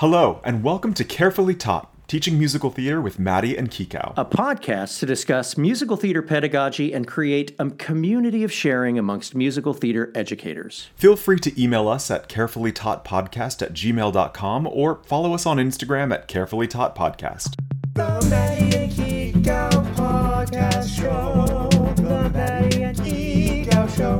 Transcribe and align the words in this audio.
Hello, 0.00 0.40
and 0.44 0.62
welcome 0.62 0.94
to 0.94 1.04
Carefully 1.04 1.54
Taught, 1.54 1.92
teaching 2.08 2.38
musical 2.38 2.70
theater 2.70 3.02
with 3.02 3.18
Maddie 3.18 3.54
and 3.54 3.70
Kikau. 3.70 4.14
a 4.16 4.24
podcast 4.24 4.98
to 5.00 5.04
discuss 5.04 5.58
musical 5.58 5.94
theater 5.98 6.22
pedagogy 6.22 6.94
and 6.94 7.06
create 7.06 7.54
a 7.58 7.68
community 7.72 8.42
of 8.42 8.50
sharing 8.50 8.98
amongst 8.98 9.34
musical 9.34 9.74
theater 9.74 10.10
educators. 10.14 10.88
Feel 10.96 11.16
free 11.16 11.38
to 11.40 11.62
email 11.62 11.86
us 11.86 12.10
at 12.10 12.30
carefullytaughtpodcast 12.30 13.60
at 13.60 13.74
gmail.com 13.74 14.66
or 14.68 15.02
follow 15.04 15.34
us 15.34 15.44
on 15.44 15.58
Instagram 15.58 16.14
at 16.14 16.28
Carefully 16.28 16.66
Taught 16.66 16.96
Podcast. 16.96 17.56
The 17.92 18.26
Maddie 18.30 18.76
and 18.78 18.92
Kiko 18.92 19.68
Podcast 19.96 20.96
Show. 20.96 21.68
The 21.96 22.30
Maddie 22.30 22.84
and 22.84 22.96
Kiko 22.96 23.94
Show. 23.94 24.18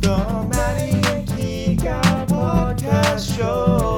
The 0.00 0.48
Maddie 0.48 1.06
and 1.06 1.28
Kiko 1.28 2.00
Podcast 2.28 3.36
Show. 3.36 3.91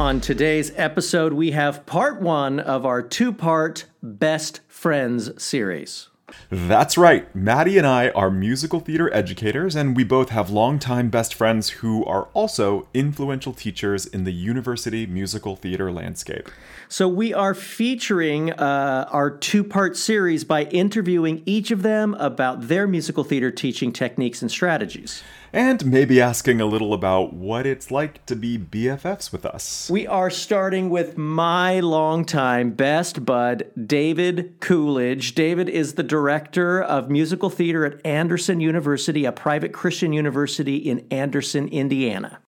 On 0.00 0.20
today's 0.20 0.72
episode, 0.76 1.34
we 1.34 1.50
have 1.50 1.84
part 1.84 2.20
one 2.20 2.58
of 2.58 2.86
our 2.86 3.02
two 3.02 3.32
part 3.32 3.84
Best 4.02 4.60
Friends 4.66 5.42
series. 5.42 6.08
That's 6.48 6.96
right, 6.96 7.32
Maddie 7.36 7.76
and 7.76 7.86
I 7.86 8.08
are 8.10 8.30
musical 8.30 8.80
theater 8.80 9.12
educators, 9.12 9.76
and 9.76 9.94
we 9.94 10.02
both 10.02 10.30
have 10.30 10.48
longtime 10.48 11.10
best 11.10 11.34
friends 11.34 11.68
who 11.68 12.06
are 12.06 12.28
also 12.32 12.88
influential 12.94 13.52
teachers 13.52 14.06
in 14.06 14.24
the 14.24 14.32
university 14.32 15.06
musical 15.06 15.56
theater 15.56 15.92
landscape. 15.92 16.48
So, 16.88 17.06
we 17.06 17.34
are 17.34 17.54
featuring 17.54 18.52
uh, 18.52 19.06
our 19.10 19.30
two 19.30 19.62
part 19.62 19.96
series 19.98 20.42
by 20.42 20.64
interviewing 20.64 21.42
each 21.44 21.70
of 21.70 21.82
them 21.82 22.14
about 22.14 22.68
their 22.68 22.86
musical 22.86 23.24
theater 23.24 23.50
teaching 23.50 23.92
techniques 23.92 24.40
and 24.40 24.50
strategies. 24.50 25.22
And 25.52 25.84
maybe 25.84 26.20
asking 26.20 26.60
a 26.60 26.66
little 26.66 26.94
about 26.94 27.34
what 27.34 27.66
it's 27.66 27.90
like 27.90 28.24
to 28.26 28.34
be 28.34 28.58
BFFs 28.58 29.32
with 29.32 29.44
us. 29.44 29.90
We 29.90 30.06
are 30.06 30.30
starting 30.30 30.88
with 30.88 31.18
my 31.18 31.80
longtime 31.80 32.70
best 32.70 33.26
bud, 33.26 33.70
David 33.86 34.54
Coolidge. 34.60 35.34
David 35.34 35.68
is 35.68 35.94
the 35.94 36.02
director 36.02 36.82
of 36.82 37.10
musical 37.10 37.50
theater 37.50 37.84
at 37.84 38.04
Anderson 38.06 38.60
University, 38.60 39.24
a 39.24 39.32
private 39.32 39.72
Christian 39.72 40.12
university 40.12 40.76
in 40.76 41.06
Anderson, 41.10 41.68
Indiana. 41.68 42.41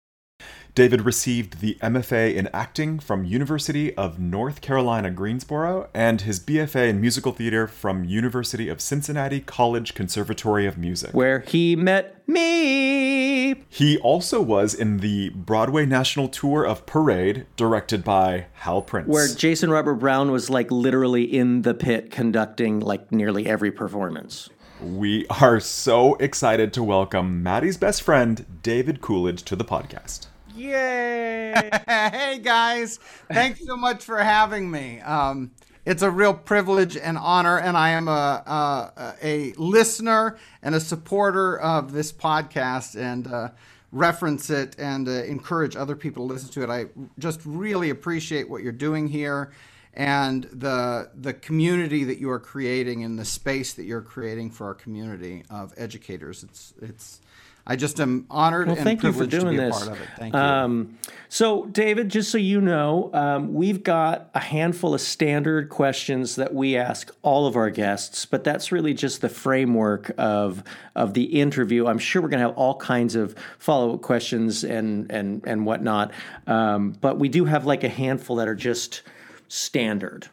David 0.75 1.03
received 1.03 1.61
the 1.61 1.77
MFA 1.83 2.35
in 2.35 2.49
acting 2.55 2.99
from 2.99 3.27
University 3.27 3.95
of 3.95 4.19
North 4.19 4.63
Carolina 4.63 5.11
Greensboro 5.11 5.91
and 5.93 6.23
his 6.23 6.41
BFA 6.41 6.89
in 6.89 6.99
musical 6.99 7.33
theater 7.33 7.67
from 7.67 8.05
University 8.07 8.71
of 8.71 8.81
Cincinnati 8.81 9.41
College 9.41 9.93
Conservatory 9.93 10.65
of 10.67 10.79
Music. 10.79 11.13
Where 11.13 11.41
he 11.41 11.77
met 11.77 12.27
me. 12.27 13.65
He 13.69 13.99
also 13.99 14.41
was 14.41 14.73
in 14.73 15.01
the 15.01 15.29
Broadway 15.35 15.85
National 15.85 16.27
Tour 16.27 16.65
of 16.65 16.87
Parade, 16.87 17.45
directed 17.57 18.03
by 18.03 18.47
Hal 18.55 18.81
Prince. 18.81 19.09
Where 19.09 19.29
Jason 19.29 19.69
Robert 19.71 19.97
Brown 19.97 20.31
was 20.31 20.49
like 20.49 20.71
literally 20.71 21.25
in 21.25 21.63
the 21.63 21.75
pit 21.75 22.11
conducting 22.11 22.81
like 22.81 23.13
nearly 23.13 23.47
every 23.47 23.73
performance. 23.73 24.49
we 24.81 25.27
are 25.29 25.61
so 25.61 26.15
excited 26.15 26.73
to 26.73 26.83
welcome 26.83 27.43
Maddie's 27.43 27.77
best 27.77 28.03
friend, 28.03 28.47
David 28.63 29.03
Coolidge, 29.03 29.43
to 29.43 29.55
the 29.55 29.67
podcast. 29.67 30.29
Yay! 30.55 31.71
hey 31.89 32.39
guys, 32.43 32.99
thanks 33.33 33.65
so 33.65 33.77
much 33.77 34.05
for 34.05 34.19
having 34.19 34.71
me. 34.71 35.01
Um, 35.01 35.51
it's 35.87 36.03
a 36.03 36.11
real 36.11 36.35
privilege 36.35 36.97
and 36.97 37.17
honor, 37.17 37.59
and 37.59 37.77
I 37.77 37.91
am 37.91 38.07
a, 38.07 38.93
a, 38.97 39.15
a 39.23 39.53
listener 39.55 40.39
and 40.63 40.75
a 40.75 40.81
supporter 40.81 41.59
of 41.59 41.93
this 41.93 42.13
podcast 42.13 43.01
and 43.01 43.27
uh, 43.27 43.49
reference 43.93 44.51
it 44.51 44.77
and 44.79 45.09
uh, 45.09 45.25
encourage 45.25 45.75
other 45.75 45.97
people 45.97 46.27
to 46.27 46.35
listen 46.35 46.51
to 46.51 46.63
it. 46.63 46.71
I 46.71 46.87
just 47.19 47.41
really 47.45 47.91
appreciate 47.91 48.49
what 48.49 48.63
you're 48.63 48.73
doing 48.73 49.09
here 49.09 49.53
and 49.95 50.45
the 50.45 51.11
the 51.15 51.35
community 51.35 52.05
that 52.05 52.19
you 52.19 52.31
are 52.31 52.39
creating 52.41 53.05
and 53.05 53.19
the 53.19 53.25
space 53.25 53.75
that 53.75 53.85
you're 53.85 54.01
creating 54.01 54.51
for 54.51 54.67
our 54.67 54.75
community 54.75 55.45
of 55.51 55.75
educators. 55.77 56.43
It's 56.45 56.75
it's 56.81 57.21
I 57.67 57.77
just 57.77 58.01
am 58.01 58.27
honored 58.29 58.67
Well, 58.67 58.77
and 58.77 58.85
thank 58.85 59.03
you 59.03 59.13
for 59.13 59.19
privileged 59.27 59.45
to 59.45 59.51
be 59.51 59.57
this. 59.57 59.77
a 59.77 59.87
part 59.87 59.97
of 59.97 60.03
it. 60.03 60.09
Thank 60.19 60.35
you. 60.35 60.41
Um, 60.41 60.99
so, 61.29 61.65
David, 61.67 62.09
just 62.09 62.31
so 62.31 62.37
you 62.37 62.61
know, 62.61 63.11
um, 63.15 63.55
we've 63.55 63.83
got 63.83 64.31
a 64.35 64.41
handful 64.41 64.95
of 64.95 65.01
standard 65.01 65.69
questions 65.69 66.37
that 66.37 66.53
we 66.53 66.77
ask 66.77 67.11
all 67.23 67.47
of 67.47 67.57
our 67.57 67.71
guests, 67.71 68.27
but 68.27 68.45
that's 68.45 68.73
really 68.73 68.95
just 68.95 69.21
the 69.21 69.29
framework 69.29 70.11
of 70.19 70.65
of 70.95 71.15
the 71.15 71.41
interview. 71.41 71.87
I'm 71.87 71.99
sure 71.99 72.21
we're 72.21 72.29
going 72.29 72.43
to 72.43 72.49
have 72.49 72.59
all 72.59 72.77
kinds 72.77 73.15
of 73.15 73.35
follow 73.59 73.95
up 73.95 74.03
questions 74.03 74.65
and 74.65 75.11
and 75.11 75.43
and 75.47 75.65
whatnot, 75.65 76.13
um, 76.47 76.97
but 77.01 77.19
we 77.19 77.29
do 77.29 77.45
have 77.45 77.65
like 77.65 77.85
a 77.85 77.89
handful 77.89 78.37
that 78.37 78.49
are 78.49 78.55
just 78.55 79.03
standard. 79.49 80.29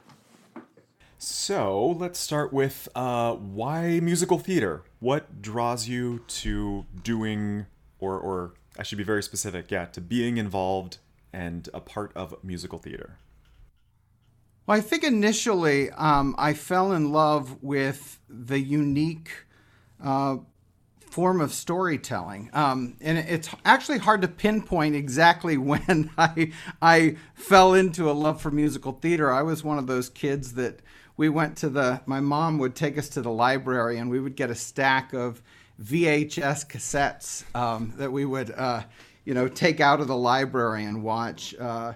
So 1.21 1.85
let's 1.85 2.17
start 2.17 2.53
with 2.53 2.87
uh, 2.95 3.33
why 3.33 3.99
musical 3.99 4.39
theater? 4.39 4.83
What 5.01 5.41
draws 5.41 5.85
you 5.85 6.19
to 6.29 6.85
doing, 7.03 7.65
or, 7.99 8.17
or 8.17 8.53
I 8.77 8.83
should 8.83 8.97
be 8.97 9.03
very 9.03 9.21
specific, 9.21 9.69
yeah, 9.69 9.83
to 9.87 9.99
being 9.99 10.37
involved 10.37 10.99
and 11.33 11.67
a 11.73 11.81
part 11.81 12.13
of 12.15 12.41
musical 12.41 12.79
theater? 12.79 13.17
Well, 14.65 14.77
I 14.77 14.81
think 14.81 15.03
initially 15.03 15.91
um, 15.91 16.35
I 16.37 16.53
fell 16.53 16.93
in 16.93 17.11
love 17.11 17.61
with 17.61 18.21
the 18.29 18.61
unique 18.61 19.45
uh, 20.01 20.37
form 21.01 21.41
of 21.41 21.51
storytelling, 21.53 22.49
um, 22.53 22.95
and 23.01 23.17
it's 23.17 23.49
actually 23.65 23.97
hard 23.97 24.21
to 24.21 24.29
pinpoint 24.29 24.95
exactly 24.95 25.57
when 25.57 26.11
I 26.17 26.53
I 26.81 27.17
fell 27.33 27.73
into 27.73 28.09
a 28.09 28.13
love 28.13 28.41
for 28.41 28.51
musical 28.51 28.93
theater. 28.93 29.33
I 29.33 29.41
was 29.41 29.65
one 29.65 29.77
of 29.77 29.87
those 29.87 30.07
kids 30.07 30.53
that 30.53 30.79
we 31.19 31.27
went 31.27 31.57
to 31.57 31.67
the. 31.67 31.99
My 32.05 32.21
mom 32.21 32.59
would 32.59 32.75
take 32.75 32.97
us 32.97 33.09
to 33.09 33.21
the 33.21 33.29
library, 33.29 33.97
and 33.97 34.09
we 34.09 34.21
would 34.21 34.37
get 34.37 34.49
a 34.49 34.55
stack 34.55 35.11
of 35.11 35.41
VHS 35.83 36.65
cassettes 36.65 37.43
um, 37.53 37.93
that 37.97 38.09
we 38.09 38.23
would. 38.23 38.51
Uh, 38.51 38.83
you 39.25 39.33
know, 39.33 39.49
take 39.49 39.81
out 39.81 39.99
of 39.99 40.07
the 40.07 40.15
library 40.15 40.85
and 40.85 41.03
watch 41.03 41.53
uh, 41.59 41.93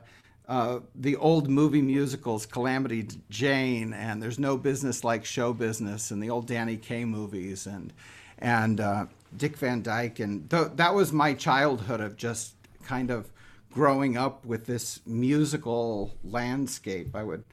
uh, 0.50 0.80
the 0.94 1.16
old 1.16 1.50
movie 1.50 1.82
musicals, 1.82 2.46
Calamity 2.46 3.08
Jane, 3.30 3.94
and 3.94 4.22
There's 4.22 4.38
No 4.38 4.58
Business 4.58 5.06
Like 5.06 5.24
Show 5.24 5.54
Business, 5.54 6.12
and 6.12 6.22
the 6.22 6.30
old 6.30 6.46
Danny 6.46 6.76
Kaye 6.76 7.06
movies, 7.06 7.66
and 7.66 7.94
and 8.40 8.82
uh, 8.82 9.06
Dick 9.38 9.56
Van 9.56 9.82
Dyke, 9.82 10.20
and 10.20 10.50
th- 10.50 10.72
that 10.76 10.94
was 10.94 11.14
my 11.14 11.34
childhood 11.34 12.02
of 12.02 12.18
just 12.18 12.56
kind 12.84 13.10
of 13.10 13.32
growing 13.72 14.18
up 14.18 14.46
with 14.46 14.66
this 14.66 15.00
musical 15.06 16.14
landscape. 16.26 17.16
I 17.16 17.24
would 17.24 17.46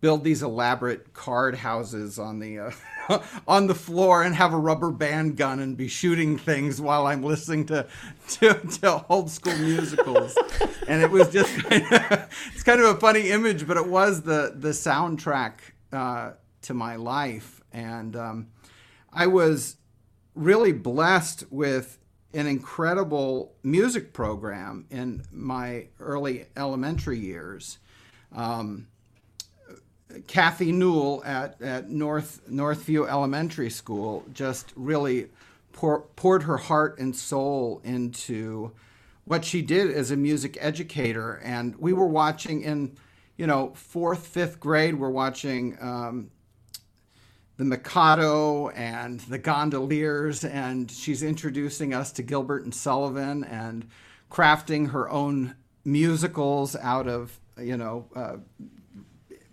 build 0.00 0.22
these 0.22 0.42
elaborate 0.42 1.12
card 1.12 1.56
houses 1.56 2.18
on 2.18 2.38
the 2.38 2.58
uh, 3.08 3.22
on 3.48 3.66
the 3.66 3.74
floor 3.74 4.22
and 4.22 4.34
have 4.34 4.52
a 4.52 4.58
rubber 4.58 4.90
band 4.90 5.36
gun 5.36 5.60
and 5.60 5.76
be 5.76 5.88
shooting 5.88 6.38
things 6.38 6.80
while 6.80 7.06
I'm 7.06 7.22
listening 7.22 7.66
to 7.66 7.86
to, 8.28 8.54
to 8.54 9.04
old 9.08 9.30
school 9.30 9.56
musicals. 9.56 10.36
and 10.86 11.02
it 11.02 11.10
was 11.10 11.30
just 11.30 11.54
kind 11.64 11.82
of, 11.82 12.50
it's 12.54 12.62
kind 12.62 12.80
of 12.80 12.96
a 12.96 13.00
funny 13.00 13.30
image, 13.30 13.66
but 13.66 13.76
it 13.76 13.86
was 13.86 14.22
the 14.22 14.52
the 14.54 14.70
soundtrack 14.70 15.54
uh, 15.92 16.32
to 16.62 16.74
my 16.74 16.96
life, 16.96 17.60
and 17.72 18.14
um, 18.16 18.48
I 19.12 19.26
was 19.26 19.76
really 20.34 20.72
blessed 20.72 21.44
with 21.50 21.98
an 22.34 22.46
incredible 22.46 23.54
music 23.62 24.12
program 24.12 24.86
in 24.90 25.22
my 25.32 25.86
early 25.98 26.46
elementary 26.56 27.18
years. 27.18 27.78
Um, 28.32 28.86
Kathy 30.26 30.72
Newell 30.72 31.22
at, 31.24 31.60
at 31.60 31.90
North 31.90 32.40
Northview 32.50 33.08
Elementary 33.08 33.70
School 33.70 34.24
just 34.32 34.72
really 34.74 35.28
pour, 35.72 36.00
poured 36.16 36.44
her 36.44 36.56
heart 36.56 36.98
and 36.98 37.14
soul 37.14 37.80
into 37.84 38.72
what 39.24 39.44
she 39.44 39.60
did 39.62 39.90
as 39.90 40.10
a 40.10 40.16
music 40.16 40.56
educator. 40.60 41.40
And 41.44 41.76
we 41.76 41.92
were 41.92 42.06
watching 42.06 42.62
in, 42.62 42.96
you 43.36 43.46
know, 43.46 43.72
fourth, 43.74 44.26
fifth 44.26 44.58
grade, 44.58 44.94
we're 44.94 45.10
watching 45.10 45.76
um, 45.80 46.30
the 47.58 47.64
Mikado 47.64 48.70
and 48.70 49.20
the 49.20 49.38
Gondoliers, 49.38 50.44
and 50.44 50.90
she's 50.90 51.22
introducing 51.22 51.92
us 51.92 52.12
to 52.12 52.22
Gilbert 52.22 52.64
and 52.64 52.74
Sullivan 52.74 53.44
and 53.44 53.86
crafting 54.30 54.90
her 54.90 55.10
own 55.10 55.54
musicals 55.84 56.76
out 56.76 57.06
of, 57.08 57.38
you 57.60 57.76
know, 57.76 58.06
uh, 58.16 58.36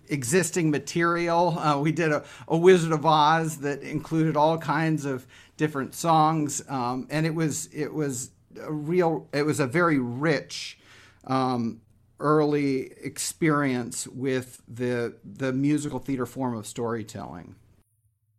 existing 0.10 0.72
material. 0.72 1.58
Uh, 1.58 1.80
we 1.80 1.92
did 1.92 2.12
a, 2.12 2.24
a 2.48 2.58
Wizard 2.58 2.92
of 2.92 3.06
Oz 3.06 3.58
that 3.58 3.82
included 3.82 4.36
all 4.36 4.58
kinds 4.58 5.06
of 5.06 5.26
different 5.58 5.94
songs, 5.94 6.64
um, 6.70 7.08
and 7.10 7.26
it 7.26 7.34
was 7.34 7.70
it 7.74 7.94
was 7.94 8.32
a 8.62 8.72
real 8.72 9.28
it 9.34 9.44
was 9.44 9.60
a 9.60 9.68
very 9.68 10.00
rich 10.00 10.80
um, 11.26 11.82
early 12.20 12.92
experience 13.02 14.08
with 14.08 14.62
the 14.68 15.16
the 15.24 15.52
musical 15.54 16.00
theater 16.00 16.26
form 16.26 16.56
of 16.56 16.66
storytelling. 16.66 17.56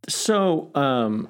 So, 0.08 0.70
um, 0.74 1.28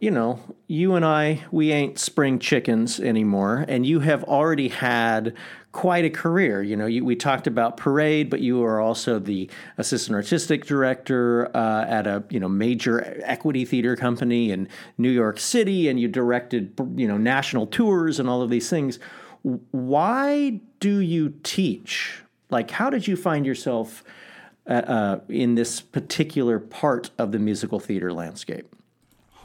you 0.00 0.10
know, 0.10 0.40
you 0.66 0.94
and 0.94 1.04
I, 1.04 1.44
we 1.50 1.72
ain't 1.72 1.98
spring 1.98 2.38
chickens 2.38 3.00
anymore, 3.00 3.64
and 3.68 3.84
you 3.84 4.00
have 4.00 4.22
already 4.24 4.68
had 4.68 5.34
quite 5.72 6.04
a 6.04 6.10
career. 6.10 6.62
You 6.62 6.76
know, 6.76 6.86
you, 6.86 7.04
we 7.04 7.16
talked 7.16 7.46
about 7.46 7.76
Parade, 7.76 8.30
but 8.30 8.40
you 8.40 8.64
are 8.64 8.80
also 8.80 9.18
the 9.18 9.50
assistant 9.76 10.14
artistic 10.14 10.66
director 10.66 11.54
uh, 11.56 11.84
at 11.86 12.06
a 12.06 12.22
you 12.30 12.38
know 12.38 12.48
major 12.48 13.20
equity 13.24 13.64
theater 13.64 13.96
company 13.96 14.52
in 14.52 14.68
New 14.98 15.10
York 15.10 15.40
City, 15.40 15.88
and 15.88 15.98
you 15.98 16.08
directed 16.08 16.72
you 16.96 17.08
know 17.08 17.16
national 17.16 17.66
tours 17.66 18.20
and 18.20 18.28
all 18.28 18.42
of 18.42 18.50
these 18.50 18.70
things. 18.70 18.98
Why 19.42 20.60
do 20.80 20.98
you 20.98 21.34
teach? 21.42 22.22
Like, 22.50 22.70
how 22.70 22.88
did 22.88 23.06
you 23.06 23.16
find 23.16 23.44
yourself 23.44 24.04
uh, 24.66 24.72
uh, 24.72 25.20
in 25.28 25.54
this 25.54 25.80
particular 25.80 26.58
part 26.58 27.10
of 27.18 27.32
the 27.32 27.38
musical 27.38 27.78
theater 27.78 28.12
landscape? 28.12 28.74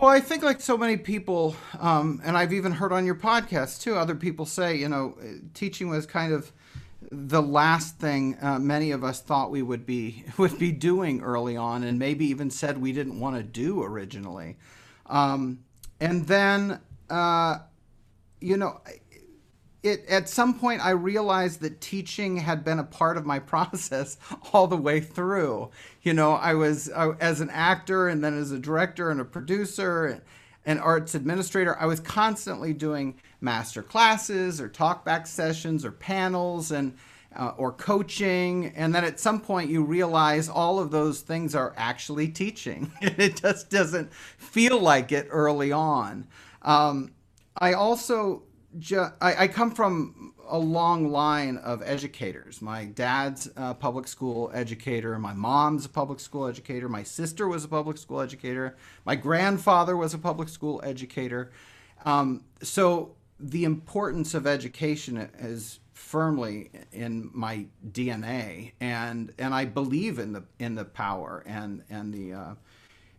Well, 0.03 0.11
I 0.11 0.19
think 0.19 0.43
like 0.43 0.59
so 0.59 0.77
many 0.77 0.97
people, 0.97 1.55
um, 1.79 2.19
and 2.25 2.37
I've 2.37 2.51
even 2.51 2.73
heard 2.73 2.91
on 2.91 3.05
your 3.05 3.15
podcast 3.15 3.79
too, 3.79 3.95
other 3.95 4.15
people 4.15 4.45
say, 4.45 4.75
you 4.75 4.89
know, 4.89 5.17
teaching 5.53 5.87
was 5.87 6.05
kind 6.05 6.33
of 6.33 6.51
the 7.09 7.41
last 7.41 7.99
thing 7.99 8.37
uh, 8.41 8.59
many 8.59 8.91
of 8.91 9.05
us 9.05 9.21
thought 9.21 9.49
we 9.49 9.61
would 9.61 9.85
be 9.85 10.25
would 10.37 10.59
be 10.59 10.73
doing 10.73 11.21
early 11.21 11.55
on, 11.55 11.85
and 11.85 11.99
maybe 11.99 12.25
even 12.25 12.49
said 12.49 12.81
we 12.81 12.91
didn't 12.91 13.17
want 13.17 13.37
to 13.37 13.43
do 13.43 13.81
originally. 13.81 14.57
Um, 15.05 15.59
and 16.01 16.27
then, 16.27 16.81
uh, 17.09 17.59
you 18.41 18.57
know, 18.57 18.81
it 19.83 20.05
at 20.07 20.29
some 20.29 20.57
point 20.57 20.83
I 20.83 20.91
realized 20.91 21.59
that 21.61 21.81
teaching 21.81 22.37
had 22.37 22.63
been 22.63 22.79
a 22.79 22.83
part 22.83 23.17
of 23.17 23.25
my 23.25 23.39
process 23.53 24.17
all 24.53 24.67
the 24.67 24.77
way 24.77 24.99
through. 24.99 25.69
You 26.01 26.13
know, 26.13 26.33
I 26.33 26.53
was 26.55 26.89
I, 26.89 27.11
as 27.19 27.41
an 27.41 27.49
actor 27.51 28.07
and 28.07 28.23
then 28.23 28.37
as 28.37 28.51
a 28.51 28.59
director 28.59 29.11
and 29.11 29.21
a 29.21 29.25
producer 29.25 30.05
and 30.05 30.21
an 30.65 30.79
arts 30.79 31.13
administrator, 31.13 31.77
I 31.77 31.85
was 31.85 31.99
constantly 31.99 32.73
doing 32.73 33.19
master 33.41 33.83
classes 33.83 34.61
or 34.61 34.69
talkback 34.69 35.27
sessions 35.27 35.83
or 35.83 35.91
panels 35.91 36.71
and 36.71 36.95
uh, 37.35 37.51
or 37.57 37.71
coaching. 37.71 38.67
And 38.75 38.93
then 38.93 39.03
at 39.03 39.19
some 39.19 39.41
point 39.41 39.69
you 39.69 39.83
realize 39.83 40.47
all 40.47 40.79
of 40.79 40.91
those 40.91 41.21
things 41.21 41.55
are 41.55 41.73
actually 41.75 42.29
teaching. 42.29 42.91
It 43.01 43.41
just 43.41 43.69
doesn't 43.69 44.13
feel 44.13 44.79
like 44.79 45.11
it 45.11 45.27
early 45.29 45.71
on. 45.71 46.27
Um, 46.61 47.11
i 47.57 47.73
also 47.73 48.41
ju- 48.79 49.11
I, 49.21 49.43
I 49.43 49.47
come 49.47 49.71
from 49.71 50.33
a 50.47 50.57
long 50.57 51.09
line 51.11 51.57
of 51.57 51.81
educators. 51.83 52.61
My 52.61 52.85
dad's 52.85 53.49
a 53.55 53.73
public 53.73 54.07
school 54.07 54.51
educator. 54.53 55.17
My 55.17 55.33
mom's 55.33 55.85
a 55.85 55.89
public 55.89 56.19
school 56.19 56.47
educator. 56.47 56.89
My 56.89 57.03
sister 57.03 57.47
was 57.47 57.63
a 57.63 57.67
public 57.67 57.97
school 57.97 58.21
educator. 58.21 58.75
My 59.05 59.15
grandfather 59.15 59.95
was 59.95 60.13
a 60.13 60.17
public 60.17 60.49
school 60.49 60.81
educator. 60.83 61.51
Um, 62.05 62.43
so 62.61 63.15
the 63.39 63.63
importance 63.63 64.33
of 64.33 64.45
education 64.45 65.29
is 65.39 65.79
firmly 65.93 66.69
in 66.91 67.29
my 67.33 67.65
DNA, 67.91 68.73
and 68.79 69.33
and 69.37 69.53
I 69.53 69.65
believe 69.65 70.19
in 70.19 70.33
the 70.33 70.43
in 70.59 70.75
the 70.75 70.85
power 70.85 71.43
and 71.45 71.83
and 71.89 72.13
the 72.13 72.33
uh, 72.33 72.53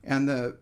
and 0.03 0.29
the 0.29 0.59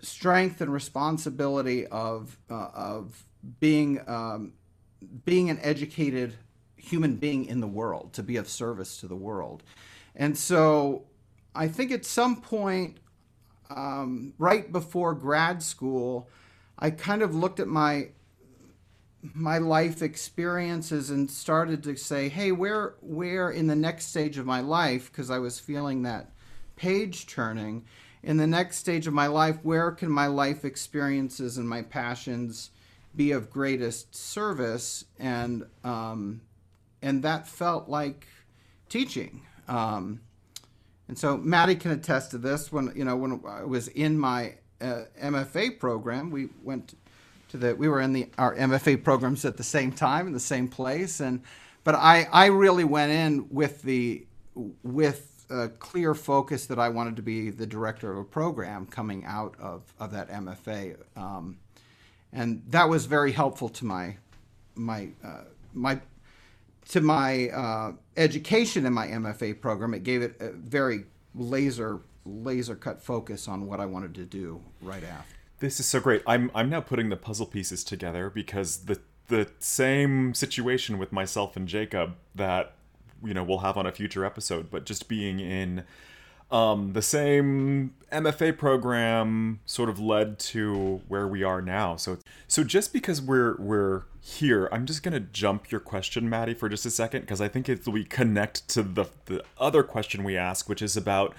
strength 0.00 0.60
and 0.60 0.72
responsibility 0.72 1.86
of 1.86 2.38
uh, 2.50 2.70
of 2.74 3.24
being 3.58 4.00
um, 4.08 4.52
being 5.24 5.50
an 5.50 5.58
educated 5.62 6.34
human 6.76 7.16
being 7.16 7.44
in 7.46 7.60
the 7.60 7.66
world 7.66 8.12
to 8.14 8.22
be 8.22 8.36
of 8.36 8.48
service 8.48 8.98
to 8.98 9.06
the 9.06 9.16
world. 9.16 9.62
And 10.14 10.36
so 10.36 11.04
i 11.54 11.68
think 11.68 11.90
at 11.90 12.04
some 12.04 12.40
point 12.40 12.98
um, 13.70 14.34
right 14.38 14.72
before 14.72 15.14
grad 15.14 15.62
school 15.62 16.28
i 16.78 16.90
kind 16.90 17.22
of 17.22 17.34
looked 17.34 17.60
at 17.60 17.68
my 17.68 18.08
my 19.34 19.58
life 19.58 20.00
experiences 20.00 21.10
and 21.10 21.30
started 21.30 21.82
to 21.82 21.94
say 21.96 22.28
hey 22.28 22.52
where 22.52 22.94
where 23.00 23.50
in 23.50 23.66
the 23.66 23.76
next 23.76 24.06
stage 24.06 24.38
of 24.38 24.46
my 24.46 24.60
life 24.60 25.10
because 25.10 25.30
i 25.30 25.38
was 25.38 25.60
feeling 25.60 26.02
that 26.02 26.30
page 26.76 27.26
turning 27.26 27.84
in 28.22 28.36
the 28.36 28.46
next 28.46 28.78
stage 28.78 29.06
of 29.06 29.12
my 29.12 29.26
life 29.26 29.58
where 29.62 29.90
can 29.90 30.10
my 30.10 30.26
life 30.26 30.64
experiences 30.64 31.58
and 31.58 31.68
my 31.68 31.82
passions 31.82 32.70
be 33.14 33.32
of 33.32 33.50
greatest 33.50 34.14
service 34.14 35.04
and 35.18 35.64
um, 35.84 36.40
and 37.02 37.22
that 37.22 37.46
felt 37.46 37.88
like 37.88 38.26
teaching 38.88 39.42
um, 39.68 40.20
and 41.08 41.18
so 41.18 41.36
Maddie 41.36 41.74
can 41.74 41.90
attest 41.90 42.30
to 42.32 42.38
this 42.38 42.70
when 42.70 42.92
you 42.94 43.04
know 43.04 43.16
when 43.16 43.40
I 43.46 43.64
was 43.64 43.88
in 43.88 44.18
my 44.18 44.54
uh, 44.80 45.04
MFA 45.22 45.78
program 45.78 46.30
we 46.30 46.48
went 46.62 46.94
to 47.48 47.56
the 47.56 47.74
we 47.74 47.88
were 47.88 48.00
in 48.00 48.12
the 48.12 48.28
our 48.38 48.54
MFA 48.54 49.02
programs 49.02 49.44
at 49.44 49.56
the 49.56 49.64
same 49.64 49.92
time 49.92 50.26
in 50.26 50.32
the 50.32 50.40
same 50.40 50.68
place 50.68 51.20
and 51.20 51.42
but 51.84 51.94
I 51.94 52.28
I 52.32 52.46
really 52.46 52.84
went 52.84 53.12
in 53.12 53.48
with 53.50 53.82
the 53.82 54.26
with 54.82 55.30
a 55.50 55.68
clear 55.68 56.14
focus 56.14 56.66
that 56.66 56.78
I 56.78 56.88
wanted 56.88 57.16
to 57.16 57.22
be 57.22 57.50
the 57.50 57.66
director 57.66 58.12
of 58.12 58.18
a 58.18 58.24
program 58.24 58.86
coming 58.86 59.24
out 59.24 59.56
of, 59.58 59.82
of 59.98 60.12
that 60.12 60.30
MFA. 60.30 60.96
Um, 61.16 61.58
and 62.32 62.62
that 62.68 62.88
was 62.88 63.06
very 63.06 63.32
helpful 63.32 63.68
to 63.68 63.84
my 63.84 64.16
my 64.74 65.08
uh, 65.24 65.42
my 65.74 66.00
to 66.88 67.00
my 67.00 67.48
uh, 67.50 67.92
education 68.16 68.86
in 68.86 68.92
my 68.92 69.06
MFA 69.06 69.60
program. 69.60 69.94
It 69.94 70.02
gave 70.02 70.22
it 70.22 70.36
a 70.40 70.50
very 70.50 71.04
laser 71.34 72.00
laser 72.24 72.74
cut 72.74 73.02
focus 73.02 73.48
on 73.48 73.66
what 73.66 73.80
I 73.80 73.86
wanted 73.86 74.14
to 74.16 74.24
do 74.24 74.60
right 74.82 75.02
after. 75.02 75.34
This 75.58 75.80
is 75.80 75.86
so 75.86 76.00
great. 76.00 76.22
I'm 76.26 76.50
I'm 76.54 76.70
now 76.70 76.80
putting 76.80 77.08
the 77.08 77.16
puzzle 77.16 77.46
pieces 77.46 77.84
together 77.84 78.30
because 78.30 78.84
the 78.84 79.00
the 79.28 79.48
same 79.58 80.34
situation 80.34 80.98
with 80.98 81.12
myself 81.12 81.56
and 81.56 81.68
Jacob 81.68 82.16
that 82.34 82.74
you 83.24 83.34
know 83.34 83.44
we'll 83.44 83.58
have 83.58 83.76
on 83.76 83.86
a 83.86 83.92
future 83.92 84.24
episode, 84.24 84.70
but 84.70 84.84
just 84.84 85.08
being 85.08 85.40
in 85.40 85.84
um, 86.50 86.92
the 86.92 87.02
same 87.02 87.94
MFA 88.10 88.56
program 88.56 89.60
sort 89.66 89.88
of 89.88 90.00
led 90.00 90.38
to 90.38 91.00
where 91.06 91.28
we 91.28 91.42
are 91.42 91.62
now. 91.62 91.96
So, 91.96 92.18
so 92.48 92.64
just 92.64 92.92
because 92.92 93.22
we're 93.22 93.56
we're 93.58 94.02
here, 94.20 94.68
I'm 94.72 94.84
just 94.86 95.02
gonna 95.02 95.20
jump 95.20 95.70
your 95.70 95.80
question, 95.80 96.28
Maddie, 96.28 96.54
for 96.54 96.68
just 96.68 96.84
a 96.84 96.90
second, 96.90 97.22
because 97.22 97.40
I 97.40 97.48
think 97.48 97.68
it 97.68 97.86
we 97.86 98.04
connect 98.04 98.68
to 98.70 98.82
the 98.82 99.06
the 99.26 99.44
other 99.58 99.82
question 99.82 100.24
we 100.24 100.36
ask, 100.36 100.68
which 100.68 100.82
is 100.82 100.96
about 100.96 101.34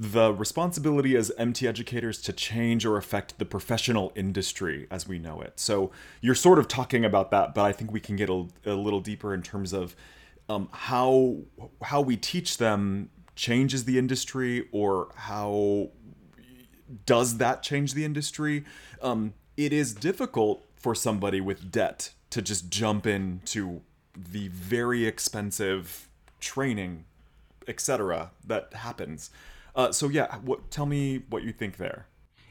the 0.00 0.32
responsibility 0.32 1.14
as 1.14 1.30
MT 1.36 1.68
educators 1.68 2.22
to 2.22 2.32
change 2.32 2.86
or 2.86 2.96
affect 2.96 3.38
the 3.38 3.44
professional 3.44 4.12
industry 4.16 4.86
as 4.90 5.06
we 5.06 5.18
know 5.18 5.42
it. 5.42 5.60
So 5.60 5.90
you're 6.22 6.34
sort 6.34 6.58
of 6.58 6.68
talking 6.68 7.04
about 7.04 7.30
that, 7.32 7.54
but 7.54 7.66
I 7.66 7.72
think 7.72 7.92
we 7.92 8.00
can 8.00 8.16
get 8.16 8.30
a, 8.30 8.46
a 8.64 8.72
little 8.72 9.00
deeper 9.00 9.34
in 9.34 9.42
terms 9.42 9.74
of 9.74 9.94
um, 10.48 10.68
how 10.72 11.36
how 11.82 12.00
we 12.00 12.16
teach 12.16 12.56
them 12.56 13.10
changes 13.40 13.86
the 13.86 13.98
industry 13.98 14.68
or 14.70 15.08
how 15.16 15.88
does 17.06 17.38
that 17.38 17.62
change 17.62 17.94
the 17.94 18.04
industry? 18.04 18.64
Um, 19.00 19.32
it 19.56 19.72
is 19.72 19.94
difficult 19.94 20.66
for 20.76 20.94
somebody 20.94 21.40
with 21.40 21.72
debt 21.72 22.12
to 22.28 22.42
just 22.42 22.68
jump 22.68 23.06
into 23.06 23.80
the 24.14 24.48
very 24.48 25.06
expensive 25.06 26.08
training 26.38 27.04
etc 27.66 28.30
that 28.46 28.74
happens. 28.74 29.30
Uh, 29.74 29.90
so 29.90 30.08
yeah 30.08 30.36
what 30.38 30.70
tell 30.70 30.86
me 30.86 31.22
what 31.30 31.42
you 31.42 31.52
think 31.52 31.78
there. 31.78 32.06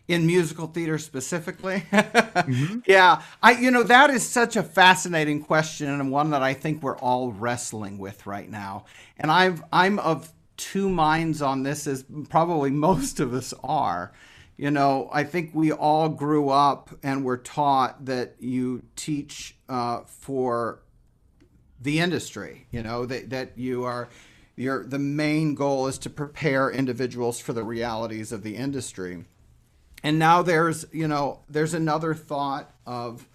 In 0.08 0.26
musical 0.26 0.66
theater 0.66 0.98
specifically? 0.98 1.84
Mm-hmm. 2.40 2.80
yeah 2.88 3.22
i 3.44 3.52
you 3.52 3.70
know 3.70 3.84
that 3.84 4.10
is 4.10 4.28
such 4.28 4.56
a 4.56 4.64
fascinating 4.64 5.44
question 5.44 5.88
and 5.90 6.10
one 6.10 6.30
that 6.32 6.42
i 6.42 6.54
think 6.54 6.82
we're 6.82 6.98
all 6.98 7.32
wrestling 7.32 7.98
with 8.00 8.26
right 8.26 8.50
now. 8.50 8.86
And 9.18 9.30
i've 9.30 9.62
i'm 9.72 10.00
of 10.00 10.32
two 10.60 10.90
minds 10.90 11.42
on 11.42 11.64
this 11.64 11.88
as 11.88 12.06
probably 12.30 12.70
most 12.90 13.20
of 13.20 13.34
us 13.34 13.54
are. 13.64 14.12
You 14.58 14.70
know, 14.70 15.10
I 15.14 15.24
think 15.24 15.52
we 15.54 15.72
all 15.72 16.10
grew 16.10 16.50
up 16.50 16.90
and 17.02 17.24
were 17.24 17.38
taught 17.38 18.06
that 18.06 18.36
you 18.40 18.84
teach 18.98 19.56
uh, 19.70 20.02
for 20.02 20.82
the 21.82 22.00
industry. 22.00 22.68
You 22.70 22.84
know 22.84 23.06
that 23.06 23.30
that 23.30 23.58
you 23.58 23.86
are 23.86 24.10
your 24.58 24.84
the 24.84 25.00
main 25.00 25.56
goal 25.56 25.88
is 25.88 25.98
to 26.00 26.10
prepare 26.10 26.70
individuals 26.70 27.40
for 27.40 27.54
the 27.54 27.64
realities 27.64 28.34
of 28.34 28.44
the 28.44 28.58
industry. 28.58 29.24
And 30.04 30.20
now 30.20 30.42
there's 30.42 30.86
you 30.92 31.08
know 31.08 31.40
there's 31.50 31.74
another 31.74 32.14
thought 32.14 32.70
of 32.86 33.30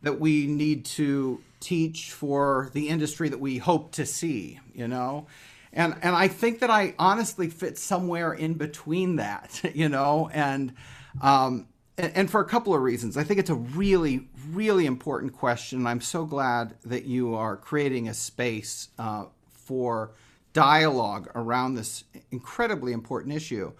that 0.00 0.18
we 0.18 0.46
need 0.46 0.86
to 0.86 1.42
teach 1.60 2.10
for 2.10 2.70
the 2.72 2.88
industry 2.88 3.28
that 3.28 3.40
we 3.40 3.58
hope 3.58 3.92
to 3.92 4.06
see. 4.06 4.58
You 4.74 4.88
know, 4.88 5.26
and 5.72 5.96
and 6.02 6.14
I 6.14 6.28
think 6.28 6.60
that 6.60 6.70
I 6.70 6.94
honestly 6.98 7.48
fit 7.48 7.78
somewhere 7.78 8.32
in 8.32 8.54
between 8.54 9.16
that, 9.16 9.60
you 9.74 9.88
know, 9.88 10.30
and 10.32 10.74
um, 11.20 11.68
and, 11.96 12.12
and 12.14 12.30
for 12.30 12.40
a 12.40 12.44
couple 12.44 12.74
of 12.74 12.82
reasons. 12.82 13.16
I 13.16 13.24
think 13.24 13.40
it's 13.40 13.50
a 13.50 13.54
really 13.54 14.28
really 14.50 14.86
important 14.86 15.32
question. 15.32 15.86
I'm 15.86 16.00
so 16.00 16.24
glad 16.24 16.74
that 16.84 17.04
you 17.04 17.34
are 17.34 17.56
creating 17.56 18.08
a 18.08 18.14
space 18.14 18.88
uh, 18.98 19.26
for 19.50 20.12
dialogue 20.52 21.30
around 21.34 21.74
this 21.74 22.04
incredibly 22.30 22.92
important 22.92 23.34
issue. 23.34 23.72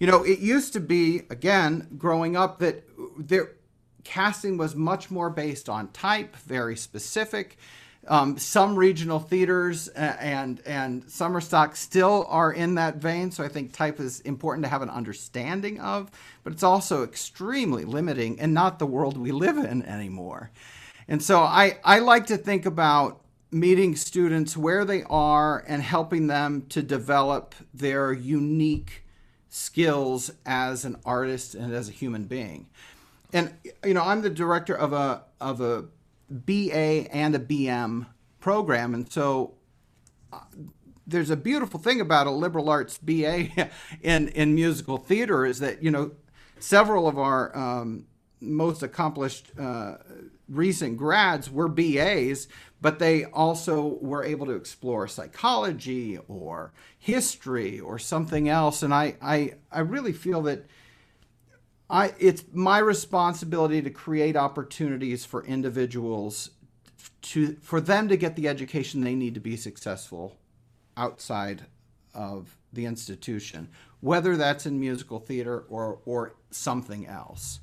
You 0.00 0.06
know, 0.06 0.24
it 0.24 0.40
used 0.40 0.72
to 0.72 0.80
be 0.80 1.22
again 1.30 1.88
growing 1.96 2.36
up 2.36 2.58
that 2.58 2.84
there 3.18 3.52
casting 4.04 4.56
was 4.56 4.74
much 4.74 5.10
more 5.10 5.30
based 5.30 5.68
on 5.68 5.88
type, 5.88 6.36
very 6.36 6.76
specific. 6.76 7.58
Um, 8.08 8.38
some 8.38 8.76
regional 8.76 9.18
theaters 9.18 9.88
and 9.88 10.60
and 10.64 11.10
summer 11.10 11.40
stock 11.40 11.74
still 11.74 12.24
are 12.28 12.52
in 12.52 12.76
that 12.76 12.96
vein, 12.96 13.30
so 13.32 13.42
I 13.42 13.48
think 13.48 13.72
type 13.72 13.98
is 13.98 14.20
important 14.20 14.64
to 14.64 14.70
have 14.70 14.82
an 14.82 14.90
understanding 14.90 15.80
of, 15.80 16.10
but 16.44 16.52
it's 16.52 16.62
also 16.62 17.02
extremely 17.02 17.84
limiting 17.84 18.38
and 18.38 18.54
not 18.54 18.78
the 18.78 18.86
world 18.86 19.16
we 19.16 19.32
live 19.32 19.56
in 19.56 19.82
anymore. 19.82 20.50
And 21.08 21.22
so 21.22 21.40
I, 21.40 21.78
I 21.84 22.00
like 22.00 22.26
to 22.26 22.36
think 22.36 22.66
about 22.66 23.22
meeting 23.50 23.96
students 23.96 24.56
where 24.56 24.84
they 24.84 25.02
are 25.04 25.64
and 25.66 25.82
helping 25.82 26.26
them 26.26 26.66
to 26.68 26.82
develop 26.82 27.54
their 27.72 28.12
unique 28.12 29.04
skills 29.48 30.30
as 30.44 30.84
an 30.84 30.96
artist 31.04 31.54
and 31.54 31.72
as 31.72 31.88
a 31.88 31.92
human 31.92 32.24
being. 32.24 32.66
And 33.32 33.54
you 33.84 33.94
know, 33.94 34.02
I'm 34.02 34.22
the 34.22 34.30
director 34.30 34.76
of 34.76 34.92
a 34.92 35.22
of 35.40 35.60
a 35.60 35.86
BA 36.30 37.12
and 37.12 37.34
a 37.34 37.38
BM 37.38 38.06
program, 38.40 38.94
and 38.94 39.10
so 39.10 39.54
uh, 40.32 40.40
there's 41.06 41.30
a 41.30 41.36
beautiful 41.36 41.78
thing 41.78 42.00
about 42.00 42.26
a 42.26 42.30
liberal 42.30 42.68
arts 42.68 42.98
BA 42.98 43.48
in 44.02 44.28
in 44.28 44.54
musical 44.54 44.98
theater 44.98 45.46
is 45.46 45.60
that 45.60 45.82
you 45.82 45.90
know 45.90 46.12
several 46.58 47.06
of 47.06 47.18
our 47.18 47.56
um, 47.56 48.06
most 48.40 48.82
accomplished 48.82 49.52
uh, 49.58 49.96
recent 50.48 50.96
grads 50.96 51.50
were 51.50 51.68
BAs, 51.68 52.48
but 52.80 52.98
they 52.98 53.24
also 53.24 53.98
were 54.00 54.24
able 54.24 54.46
to 54.46 54.52
explore 54.52 55.08
psychology 55.08 56.18
or 56.28 56.72
history 56.98 57.80
or 57.80 57.98
something 57.98 58.48
else. 58.48 58.82
And 58.82 58.92
I 58.92 59.16
I, 59.22 59.54
I 59.70 59.80
really 59.80 60.12
feel 60.12 60.42
that 60.42 60.66
I 61.88 62.14
it's 62.18 62.44
my 62.52 62.78
responsibility 62.78 63.80
to 63.82 63.90
create 63.90 64.36
opportunities 64.36 65.24
for 65.24 65.44
individuals 65.44 66.50
to 67.22 67.56
for 67.62 67.80
them 67.80 68.08
to 68.08 68.16
get 68.16 68.36
the 68.36 68.48
education 68.48 69.02
they 69.02 69.14
need 69.14 69.34
to 69.34 69.40
be 69.40 69.56
successful 69.56 70.36
outside 70.96 71.66
of 72.14 72.56
the 72.72 72.86
institution, 72.86 73.68
whether 74.00 74.36
that's 74.36 74.66
in 74.66 74.80
musical 74.80 75.20
theater 75.20 75.64
or 75.68 76.00
or 76.04 76.34
something 76.50 77.06
else. 77.06 77.60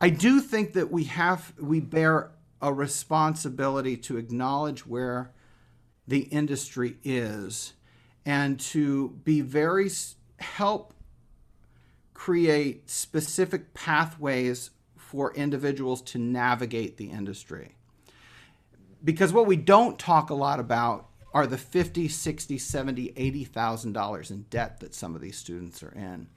I 0.00 0.10
do 0.10 0.40
think 0.40 0.72
that 0.74 0.90
we 0.90 1.04
have 1.04 1.52
we 1.60 1.80
bear 1.80 2.30
a 2.60 2.72
responsibility 2.72 3.96
to 3.96 4.18
acknowledge 4.18 4.86
where 4.86 5.32
the 6.06 6.20
industry 6.22 6.96
is 7.02 7.72
and 8.24 8.58
to 8.58 9.08
be 9.24 9.40
very 9.40 9.90
help 10.38 10.94
create 12.22 12.88
specific 12.88 13.74
pathways 13.74 14.70
for 14.96 15.34
individuals 15.34 16.00
to 16.00 16.18
navigate 16.18 16.96
the 16.96 17.10
industry. 17.10 17.74
Because 19.02 19.32
what 19.32 19.46
we 19.46 19.56
don't 19.56 19.98
talk 19.98 20.30
a 20.30 20.34
lot 20.34 20.60
about 20.60 21.08
are 21.34 21.48
the 21.48 21.58
50 21.58 22.06
60 22.06 22.58
70 22.58 23.12
80000 23.16 23.92
dollars 23.92 24.30
in 24.30 24.42
debt 24.50 24.78
that 24.78 24.94
some 24.94 25.16
of 25.16 25.20
these 25.20 25.36
students 25.36 25.82
are 25.82 25.90
in. 25.96 26.28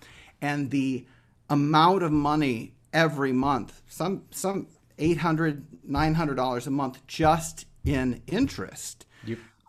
And 0.42 0.72
the 0.72 1.06
amount 1.52 2.02
of 2.02 2.12
money 2.12 2.74
every 2.92 3.32
month 3.32 3.84
some 3.88 4.24
some 4.32 4.66
800 4.98 5.68
900 5.84 6.34
dollars 6.34 6.66
a 6.66 6.72
month 6.72 7.06
just 7.06 7.68
in 7.84 8.24
interest 8.26 9.06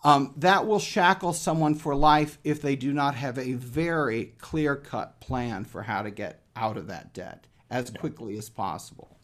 um, 0.05 0.33
that 0.37 0.67
will 0.67 0.79
shackle 0.79 1.33
someone 1.33 1.75
for 1.75 1.95
life 1.95 2.38
if 2.45 2.62
they 2.62 2.76
do 2.76 2.93
not 2.93 3.15
have 3.15 3.38
a 3.38 3.55
very 3.55 4.35
clear 4.38 4.76
cut 4.76 5.21
plan 5.21 5.65
for 5.65 5.83
how 5.83 6.03
to 6.03 6.11
get 6.11 6.43
out 6.55 6.76
of 6.76 6.87
that 6.87 7.12
debt 7.12 7.47
as 7.71 7.91
quickly 7.91 8.38
as 8.38 8.49
possible. 8.49 9.19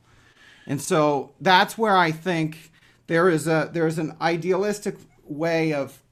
And 0.66 0.80
so 0.80 1.34
that's 1.40 1.76
where 1.76 1.96
I 1.96 2.10
think 2.10 2.72
there 3.06 3.28
is 3.28 3.46
a 3.46 3.70
there 3.72 3.86
is 3.86 3.98
an 3.98 4.16
idealistic 4.20 4.96
way 5.24 5.72
of 5.72 6.02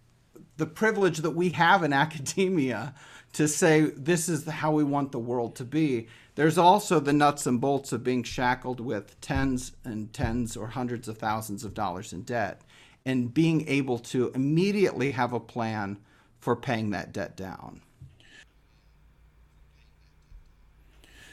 the 0.56 0.66
privilege 0.66 1.18
that 1.18 1.30
we 1.30 1.50
have 1.50 1.82
in 1.82 1.92
academia 2.04 2.94
to 3.32 3.46
say 3.46 3.82
this 3.82 4.28
is 4.28 4.46
how 4.46 4.72
we 4.72 4.84
want 4.84 5.12
the 5.12 5.18
world 5.18 5.54
to 5.56 5.64
be. 5.64 6.08
There's 6.34 6.58
also 6.58 7.00
the 7.00 7.12
nuts 7.12 7.46
and 7.46 7.60
bolts 7.60 7.92
of 7.92 8.02
being 8.02 8.22
shackled 8.22 8.80
with 8.80 9.20
tens 9.20 9.72
and 9.84 10.12
tens 10.12 10.56
or 10.56 10.68
hundreds 10.68 11.06
of 11.06 11.18
thousands 11.18 11.64
of 11.64 11.74
dollars 11.74 12.12
in 12.12 12.22
debt 12.22 12.62
and 13.04 13.32
being 13.32 13.66
able 13.68 13.98
to 13.98 14.30
immediately 14.34 15.12
have 15.12 15.32
a 15.32 15.40
plan 15.40 15.98
for 16.38 16.56
paying 16.56 16.90
that 16.90 17.12
debt 17.12 17.36
down. 17.36 17.82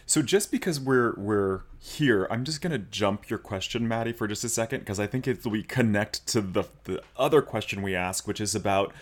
So 0.05 0.21
just 0.21 0.51
because 0.51 0.79
we're 0.79 1.13
we're 1.17 1.63
here, 1.79 2.27
I'm 2.31 2.45
just 2.45 2.61
gonna 2.61 2.77
jump 2.77 3.29
your 3.29 3.39
question, 3.39 3.87
Maddie, 3.87 4.13
for 4.13 4.25
just 4.25 4.43
a 4.45 4.49
second, 4.49 4.79
because 4.79 5.01
I 5.01 5.07
think 5.07 5.27
if 5.27 5.45
we 5.45 5.63
connect 5.63 6.25
to 6.27 6.39
the 6.39 6.63
the 6.85 7.03
other 7.17 7.41
question 7.41 7.81
we 7.81 7.93
ask, 7.93 8.25
which 8.25 8.39
is 8.39 8.55
about 8.55 8.93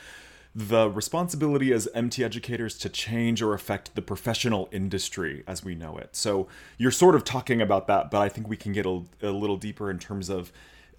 the 0.56 0.90
responsibility 0.90 1.74
as 1.74 1.88
MT 1.94 2.24
educators 2.24 2.78
to 2.80 2.90
change 2.90 3.42
or 3.42 3.54
affect 3.54 3.94
the 3.94 4.02
professional 4.02 4.70
industry 4.72 5.44
as 5.46 5.66
we 5.66 5.76
know 5.76 5.98
it. 5.98 6.16
So 6.16 6.48
you're 6.78 6.92
sort 6.92 7.14
of 7.14 7.26
talking 7.26 7.62
about 7.62 7.88
that, 7.88 8.10
but 8.10 8.22
I 8.22 8.30
think 8.30 8.48
we 8.48 8.56
can 8.56 8.72
get 8.72 8.86
a, 8.86 9.04
a 9.22 9.32
little 9.32 9.58
deeper 9.58 9.92
in 9.92 10.00
terms 10.00 10.30
of 10.30 10.54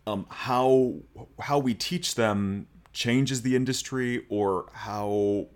um, 0.06 0.26
how 0.28 0.94
how 1.40 1.58
we 1.58 1.74
teach 1.74 2.14
them 2.14 2.66
changes 2.92 3.42
the 3.42 3.56
industry 3.56 4.24
or 4.28 4.70
how 4.72 5.46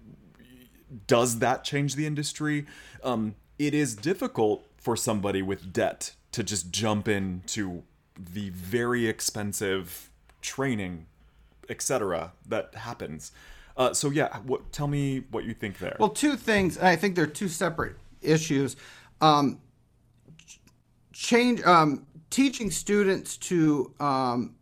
does 1.06 1.38
that 1.38 1.64
change 1.64 1.94
the 1.94 2.06
industry? 2.06 2.66
Um, 3.02 3.36
it 3.58 3.74
is 3.74 3.94
difficult 3.94 4.66
for 4.76 4.96
somebody 4.96 5.42
with 5.42 5.72
debt 5.72 6.14
to 6.32 6.42
just 6.42 6.70
jump 6.70 7.08
into 7.08 7.82
the 8.18 8.50
very 8.50 9.06
expensive 9.06 10.10
training, 10.42 11.06
etc. 11.68 12.32
that 12.48 12.74
happens. 12.74 13.32
Uh, 13.76 13.94
so 13.94 14.10
yeah, 14.10 14.36
what, 14.38 14.72
tell 14.72 14.88
me 14.88 15.24
what 15.30 15.44
you 15.44 15.54
think 15.54 15.78
there. 15.78 15.96
Well, 15.98 16.10
two 16.10 16.36
things. 16.36 16.76
and 16.76 16.86
I 16.86 16.96
think 16.96 17.14
they're 17.14 17.26
two 17.26 17.48
separate 17.48 17.96
issues. 18.20 18.76
Um, 19.20 19.60
change 21.12 21.62
um, 21.62 22.06
teaching 22.30 22.70
students 22.70 23.36
to 23.36 23.92
um, 24.00 24.54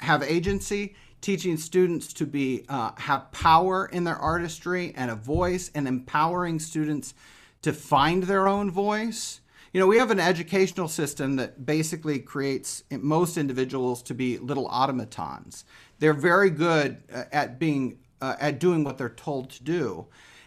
have 0.00 0.22
agency, 0.22 0.94
teaching 1.20 1.56
students 1.56 2.12
to 2.12 2.26
be 2.26 2.64
uh, 2.68 2.92
have 2.98 3.32
power 3.32 3.86
in 3.86 4.04
their 4.04 4.16
artistry 4.16 4.92
and 4.96 5.10
a 5.10 5.16
voice, 5.16 5.70
and 5.74 5.88
empowering 5.88 6.58
students 6.58 7.14
to 7.62 7.72
find 7.72 8.24
their 8.24 8.46
own 8.46 8.70
voice. 8.70 9.40
You 9.72 9.80
know, 9.80 9.86
we 9.88 9.98
have 9.98 10.12
an 10.12 10.20
educational 10.20 10.86
system 10.86 11.34
that 11.36 11.66
basically 11.66 12.20
creates 12.20 12.84
most 12.90 13.36
individuals 13.36 14.02
to 14.04 14.14
be 14.14 14.38
little 14.38 14.66
automatons. 14.66 15.64
They're 15.98 16.12
very 16.12 16.50
good 16.50 17.02
uh, 17.12 17.24
at 17.32 17.58
being 17.58 17.98
uh, 18.20 18.36
at 18.38 18.60
doing 18.60 18.84
what 18.84 18.98
they're 18.98 19.08
told 19.08 19.50
to 19.50 19.64
do. 19.64 20.06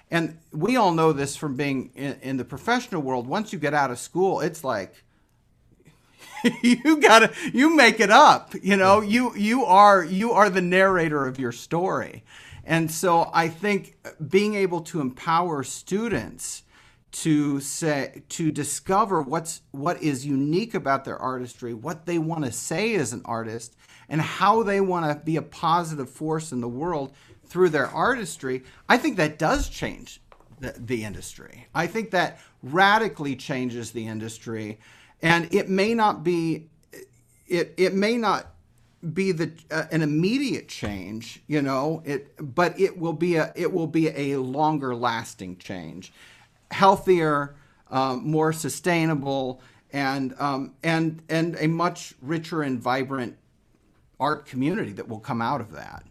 And 0.10 0.40
we 0.54 0.78
all 0.78 0.94
know 0.94 1.12
this 1.12 1.36
from 1.36 1.58
being 1.58 1.92
in, 1.94 2.18
in 2.22 2.38
the 2.38 2.46
professional 2.46 3.02
world. 3.02 3.28
Once 3.28 3.52
you 3.52 3.60
get 3.60 3.74
out 3.74 3.92
of 3.92 4.00
school, 4.00 4.40
it's 4.40 4.64
like 4.64 5.04
you 6.62 7.00
gotta 7.02 7.32
you 7.54 7.76
make 7.76 8.00
it 8.00 8.12
up 8.12 8.54
you 8.62 8.76
know? 8.76 9.02
You 9.02 9.36
you 9.36 9.66
are 9.66 10.04
you 10.04 10.32
are 10.32 10.50
the 10.50 10.62
narrator 10.62 11.26
of 11.26 11.40
your 11.40 11.52
story. 11.52 12.24
And 12.64 12.92
so 12.92 13.30
i 13.34 13.48
think 13.48 13.98
being 14.30 14.56
able 14.56 14.82
to 14.82 15.02
empower 15.02 15.64
students 15.64 16.64
to 17.12 17.62
say 17.62 18.24
to 18.30 18.52
discover 18.52 19.22
what's 19.22 19.62
what 19.72 20.02
is 20.04 20.26
unique 20.26 20.74
about 20.74 21.06
their 21.06 21.18
artistry 21.18 21.74
what 21.74 22.06
they 22.06 22.20
want 22.20 22.44
to 22.44 22.52
say 22.52 22.96
as 22.96 23.14
an 23.14 23.22
artist 23.24 23.76
and 24.10 24.22
how 24.22 24.64
they 24.64 24.82
want 24.82 25.06
to 25.06 25.26
be 25.26 25.38
a 25.38 25.42
positive 25.42 26.10
force 26.10 26.52
in 26.52 26.60
the 26.60 26.68
world 26.68 27.14
through 27.46 27.70
their 27.70 27.88
artistry 27.88 28.64
i 28.90 28.98
think 28.98 29.16
that 29.16 29.40
does 29.40 29.70
change 29.70 30.20
the, 30.60 30.74
the 30.78 31.04
industry. 31.04 31.68
I 31.74 31.88
think 31.88 32.12
that 32.12 32.40
radically 32.64 33.36
changes 33.36 33.92
the 33.92 34.08
industry 34.08 34.80
and 35.22 35.54
it 35.54 35.70
may 35.70 35.94
not 35.94 36.24
be 36.24 36.70
it 37.48 37.74
it 37.78 37.94
may 37.94 38.18
not 38.18 38.48
be 39.14 39.32
the 39.32 39.52
uh, 39.72 39.84
an 39.92 40.02
immediate 40.02 40.68
change 40.68 41.42
you 41.48 41.62
know 41.62 42.02
it 42.06 42.34
but 42.56 42.80
it 42.80 42.98
will 42.98 43.14
be 43.14 43.36
a 43.36 43.54
it 43.56 43.72
will 43.72 43.88
be 43.88 44.10
a 44.10 44.38
longer 44.38 44.96
lasting 44.96 45.58
change. 45.58 46.12
Healthier 46.72 47.56
um, 47.90 48.30
more 48.30 48.52
sustainable 48.52 49.62
and 49.92 50.34
um, 50.40 50.74
and 50.84 51.22
and 51.30 51.56
a 51.60 51.68
much 51.68 52.14
richer 52.22 52.62
and 52.62 52.80
vibrant 52.80 53.38
art 54.20 54.46
community 54.46 54.92
that 54.94 55.08
will 55.08 55.20
come 55.20 55.42
out 55.42 55.62
of 55.62 55.72
that. 55.72 56.04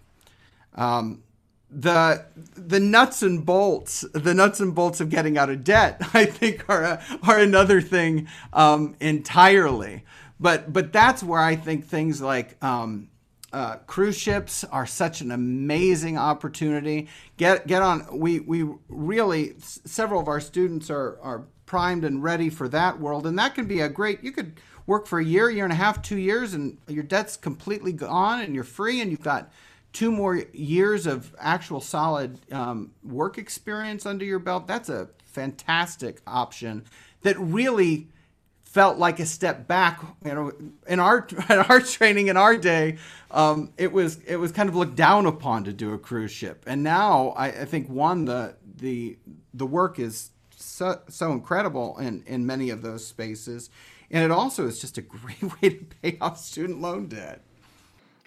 Um, 0.75 1.23
the 1.71 2.25
the 2.55 2.79
nuts 2.79 3.23
and 3.23 3.45
bolts 3.45 4.05
the 4.13 4.33
nuts 4.33 4.61
and 4.61 4.75
bolts 4.75 5.01
of 5.01 5.11
getting 5.11 5.37
out 5.37 5.51
of 5.51 5.65
debt 5.65 6.01
i 6.15 6.25
think 6.25 6.65
are 6.69 6.83
a, 6.83 7.03
are 7.25 7.39
another 7.39 7.81
thing 7.81 8.29
um, 8.53 8.95
entirely 9.01 10.05
but 10.39 10.73
but 10.73 10.93
that's 10.93 11.23
where 11.23 11.41
i 11.41 11.57
think 11.57 11.85
things 11.85 12.21
like 12.21 12.63
um, 12.65 13.09
uh, 13.53 13.77
cruise 13.87 14.19
ships 14.19 14.65
are 14.65 14.87
such 14.87 15.23
an 15.23 15.31
amazing 15.31 16.19
opportunity. 16.19 17.09
Get 17.39 17.67
get 17.67 17.81
on. 17.81 18.07
We 18.13 18.41
we 18.41 18.69
really 18.89 19.55
several 19.59 20.21
of 20.21 20.29
our 20.29 20.41
students 20.41 20.91
are 20.91 21.19
are 21.23 21.45
primed 21.65 22.05
and 22.05 22.23
ready 22.23 22.51
for 22.51 22.69
that 22.69 23.01
world, 23.01 23.27
and 23.27 23.39
that 23.39 23.55
can 23.55 23.67
be 23.67 23.81
a 23.81 23.89
great. 23.89 24.23
You 24.23 24.33
could 24.33 24.61
work 24.87 25.07
for 25.07 25.19
a 25.19 25.25
year, 25.25 25.49
year 25.49 25.65
and 25.65 25.73
a 25.73 25.77
half, 25.77 26.03
two 26.03 26.19
years, 26.19 26.55
and 26.55 26.77
your 26.87 27.03
debt's 27.03 27.37
completely 27.37 27.93
gone, 27.93 28.41
and 28.41 28.55
you're 28.55 28.63
free, 28.63 29.01
and 29.01 29.11
you've 29.11 29.23
got 29.23 29.51
two 29.97 30.13
more 30.13 30.37
years 30.53 31.07
of 31.07 31.35
actual 31.39 31.81
solid 31.81 32.39
um, 32.53 32.91
work 33.03 33.39
experience 33.39 34.05
under 34.05 34.27
your 34.27 34.39
belt. 34.39 34.67
That's 34.67 34.91
a 34.91 35.09
fantastic 35.25 36.21
option 36.27 36.85
that 37.23 37.39
really 37.39 38.09
felt 38.63 38.99
like 38.99 39.21
a 39.21 39.25
step 39.25 39.67
back. 39.67 40.03
You 40.23 40.35
know, 40.35 40.53
in 40.87 41.01
our 41.01 41.27
in 41.51 41.59
our 41.61 41.81
training 41.81 42.29
in 42.29 42.37
our 42.37 42.59
day, 42.59 42.99
um, 43.31 43.73
it 43.79 43.91
was 43.91 44.19
it 44.27 44.37
was 44.37 44.53
kind 44.53 44.69
of 44.69 44.77
looked 44.77 44.97
down 44.97 45.25
upon 45.25 45.65
to 45.65 45.73
do 45.73 45.95
a 45.95 45.99
cruise 45.99 46.31
ship, 46.31 46.65
and 46.67 46.83
now 46.83 47.29
I, 47.31 47.47
I 47.47 47.65
think 47.65 47.89
one 47.89 48.27
the 48.27 48.55
the 48.77 49.17
the 49.55 49.67
work 49.67 49.99
is 49.99 50.29
so 50.55 51.01
so 51.09 51.33
incredible 51.33 51.97
in 51.97 52.23
in 52.27 52.45
many 52.45 52.69
of 52.69 52.83
those 52.83 53.07
spaces, 53.07 53.71
and 54.11 54.23
it 54.23 54.31
also 54.31 54.67
is 54.67 54.79
just 54.79 54.99
a 54.99 55.03
great 55.17 55.43
way 55.43 55.71
to 55.71 55.87
pay 56.03 56.19
off 56.21 56.39
student 56.39 56.83
loan 56.83 57.07
debt. 57.07 57.46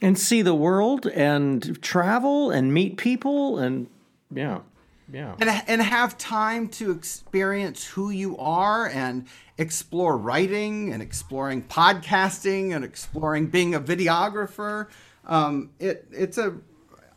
And 0.01 0.17
see 0.17 0.41
the 0.41 0.55
world 0.55 1.05
and 1.07 1.81
travel 1.81 2.51
and 2.51 2.73
meet 2.73 2.97
people 2.97 3.57
and 3.57 3.87
yeah, 4.31 4.59
yeah. 5.11 5.35
and, 5.39 5.49
and 5.67 5.81
have 5.81 6.17
time 6.17 6.67
to 6.69 6.91
experience 6.91 7.85
who 7.85 8.09
you 8.09 8.37
are 8.37 8.87
and 8.87 9.27
explore 9.57 10.17
writing 10.17 10.93
and 10.93 11.01
exploring 11.01 11.63
podcasting 11.63 12.75
and 12.75 12.85
exploring 12.85 13.47
being 13.47 13.75
a 13.75 13.79
videographer. 13.79 14.87
Um, 15.25 15.71
it 15.79 16.07
it's 16.11 16.37
a 16.37 16.57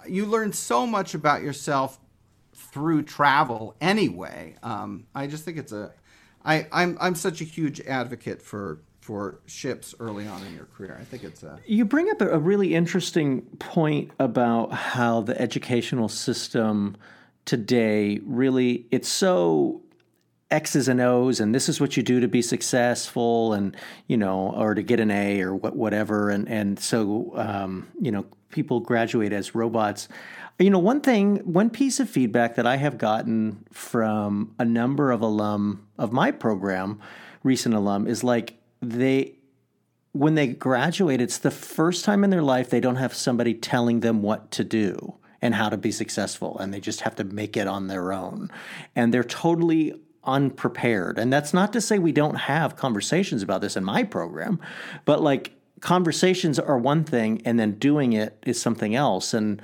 you 0.08 0.26
learn 0.26 0.52
so 0.52 0.86
much 0.86 1.14
about 1.14 1.42
yourself 1.42 2.00
through 2.54 3.02
travel 3.02 3.76
anyway. 3.80 4.56
Um, 4.62 5.06
I 5.14 5.26
just 5.26 5.44
think 5.44 5.58
it's 5.58 5.72
a 5.72 5.92
I 6.44 6.66
I'm 6.72 6.96
I'm 7.00 7.14
such 7.14 7.40
a 7.40 7.44
huge 7.44 7.80
advocate 7.82 8.42
for 8.42 8.80
for 9.02 9.40
ships 9.46 9.96
early 9.98 10.28
on 10.28 10.46
in 10.46 10.54
your 10.54 10.66
career. 10.76 10.96
I 10.98 11.04
think 11.04 11.24
it's 11.24 11.42
a 11.42 11.58
You 11.66 11.84
bring 11.84 12.08
up 12.08 12.22
a 12.22 12.38
really 12.38 12.74
interesting 12.74 13.42
point 13.58 14.12
about 14.20 14.72
how 14.72 15.22
the 15.22 15.38
educational 15.40 16.08
system 16.08 16.96
today 17.44 18.20
really 18.24 18.86
it's 18.92 19.08
so 19.08 19.82
X's 20.52 20.86
and 20.86 21.00
O's, 21.00 21.40
and 21.40 21.54
this 21.54 21.68
is 21.68 21.80
what 21.80 21.96
you 21.96 22.02
do 22.02 22.20
to 22.20 22.28
be 22.28 22.42
successful, 22.42 23.54
and 23.54 23.76
you 24.06 24.16
know, 24.16 24.54
or 24.54 24.74
to 24.74 24.82
get 24.82 25.00
an 25.00 25.10
A 25.10 25.40
or 25.40 25.56
what, 25.56 25.74
whatever, 25.74 26.30
and 26.30 26.48
and 26.48 26.78
so 26.78 27.32
um, 27.34 27.88
you 28.00 28.12
know, 28.12 28.24
people 28.50 28.78
graduate 28.78 29.32
as 29.32 29.54
robots. 29.54 30.08
You 30.58 30.70
know, 30.70 30.78
one 30.78 31.00
thing, 31.00 31.38
one 31.38 31.70
piece 31.70 31.98
of 31.98 32.08
feedback 32.08 32.54
that 32.54 32.66
I 32.66 32.76
have 32.76 32.98
gotten 32.98 33.64
from 33.72 34.54
a 34.60 34.64
number 34.64 35.10
of 35.10 35.22
alum 35.22 35.88
of 35.98 36.12
my 36.12 36.30
program, 36.30 37.00
recent 37.42 37.74
alum, 37.74 38.06
is 38.06 38.22
like 38.22 38.61
they 38.82 39.38
when 40.12 40.34
they 40.34 40.46
graduate, 40.48 41.22
it's 41.22 41.38
the 41.38 41.50
first 41.50 42.04
time 42.04 42.22
in 42.22 42.28
their 42.28 42.42
life 42.42 42.68
they 42.68 42.80
don't 42.80 42.96
have 42.96 43.14
somebody 43.14 43.54
telling 43.54 44.00
them 44.00 44.20
what 44.20 44.50
to 44.50 44.62
do 44.62 45.14
and 45.40 45.54
how 45.54 45.70
to 45.70 45.76
be 45.76 45.90
successful, 45.90 46.58
and 46.58 46.72
they 46.72 46.80
just 46.80 47.00
have 47.00 47.16
to 47.16 47.24
make 47.24 47.56
it 47.56 47.66
on 47.66 47.88
their 47.88 48.12
own. 48.12 48.50
And 48.94 49.12
they're 49.12 49.24
totally 49.24 49.94
unprepared. 50.24 51.18
And 51.18 51.32
that's 51.32 51.52
not 51.52 51.72
to 51.72 51.80
say 51.80 51.98
we 51.98 52.12
don't 52.12 52.36
have 52.36 52.76
conversations 52.76 53.42
about 53.42 53.60
this 53.60 53.76
in 53.76 53.82
my 53.84 54.04
program, 54.04 54.60
but 55.04 55.20
like 55.22 55.54
conversations 55.80 56.58
are 56.58 56.78
one 56.78 57.04
thing, 57.04 57.42
and 57.44 57.58
then 57.58 57.72
doing 57.72 58.12
it 58.12 58.38
is 58.46 58.60
something 58.60 58.94
else. 58.94 59.34
And 59.34 59.60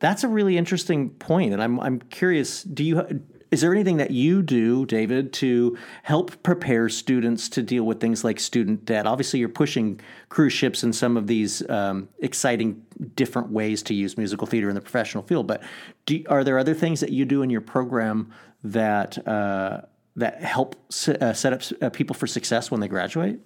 that's 0.00 0.24
a 0.24 0.28
really 0.28 0.58
interesting. 0.58 1.14
And 1.28 1.62
I'm 1.62 1.80
I'm 1.80 2.00
curious. 2.00 2.62
Do 2.62 2.84
you 2.84 3.22
is 3.56 3.62
there 3.62 3.72
anything 3.72 3.96
that 3.96 4.10
you 4.10 4.42
do, 4.42 4.84
David, 4.84 5.32
to 5.32 5.78
help 6.02 6.42
prepare 6.42 6.90
students 6.90 7.48
to 7.48 7.62
deal 7.62 7.84
with 7.84 8.00
things 8.00 8.22
like 8.22 8.38
student 8.38 8.84
debt? 8.84 9.06
Obviously, 9.06 9.40
you're 9.40 9.48
pushing 9.48 9.98
cruise 10.28 10.52
ships 10.52 10.82
and 10.82 10.94
some 10.94 11.16
of 11.16 11.26
these 11.26 11.66
um, 11.70 12.06
exciting 12.18 12.84
different 13.14 13.48
ways 13.48 13.82
to 13.84 13.94
use 13.94 14.18
musical 14.18 14.46
theater 14.46 14.68
in 14.68 14.74
the 14.74 14.82
professional 14.82 15.22
field. 15.24 15.46
But 15.46 15.62
do, 16.04 16.22
are 16.28 16.44
there 16.44 16.58
other 16.58 16.74
things 16.74 17.00
that 17.00 17.12
you 17.12 17.24
do 17.24 17.40
in 17.40 17.48
your 17.48 17.62
program 17.62 18.30
that 18.62 19.26
uh, 19.26 19.80
that 20.16 20.42
help 20.42 20.76
s- 20.90 21.08
uh, 21.08 21.32
set 21.32 21.54
up 21.54 21.62
uh, 21.80 21.88
people 21.88 22.12
for 22.12 22.26
success 22.26 22.70
when 22.70 22.82
they 22.82 22.88
graduate? 22.88 23.40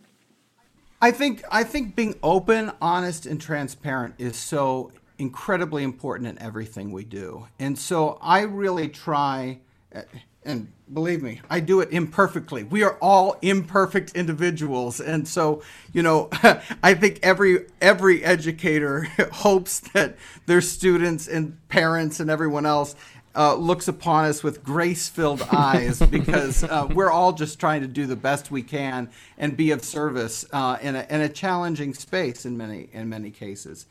I 1.01 1.13
think 1.13 1.45
I 1.53 1.63
think 1.63 1.95
being 1.95 2.19
open, 2.21 2.73
honest, 2.83 3.27
and 3.27 3.41
transparent 3.41 4.17
is 4.19 4.35
so 4.35 4.91
incredibly 5.19 5.85
important 5.85 6.29
in 6.31 6.43
everything 6.43 6.91
we 6.91 7.05
do. 7.05 7.47
And 7.61 7.79
so 7.79 8.19
I 8.21 8.41
really 8.41 8.89
try, 8.89 9.61
and 10.45 10.73
believe 10.93 11.23
me, 11.23 11.41
I 11.51 11.61
do 11.61 11.81
it 11.81 11.91
imperfectly. 11.91 12.65
We 12.65 12.83
are 12.83 12.97
all 13.01 13.37
imperfect 13.43 14.17
individuals, 14.17 15.01
and 15.01 15.29
so 15.29 15.63
you 15.93 16.03
know, 16.03 16.29
I 16.83 16.95
think 16.95 17.21
every 17.23 17.67
every 17.81 18.25
educator 18.25 19.03
hopes 19.33 19.81
that 19.93 20.17
their 20.47 20.61
students 20.61 21.29
and 21.29 21.57
parents 21.69 22.21
and 22.21 22.31
everyone 22.31 22.65
else 22.65 22.95
uh, 23.35 23.55
looks 23.55 23.87
upon 23.87 24.25
us 24.25 24.43
with 24.43 24.65
grace-filled 24.65 25.43
eyes 25.53 26.01
because 26.01 26.65
uh, 26.65 26.89
we're 26.93 27.11
all 27.11 27.33
just 27.33 27.61
trying 27.61 27.81
to 27.83 27.87
do 27.87 28.07
the 28.07 28.17
best 28.17 28.51
we 28.51 28.63
can 28.63 29.09
and 29.39 29.57
be 29.57 29.71
of 29.71 29.85
service 29.85 30.45
uh, 30.53 30.77
in, 30.81 30.97
a, 30.97 31.07
in 31.09 31.21
a 31.21 31.29
challenging 31.29 31.95
space 31.95 32.45
in 32.45 32.57
many 32.57 32.89
in 32.93 33.09
many 33.09 33.31
cases. 33.31 33.87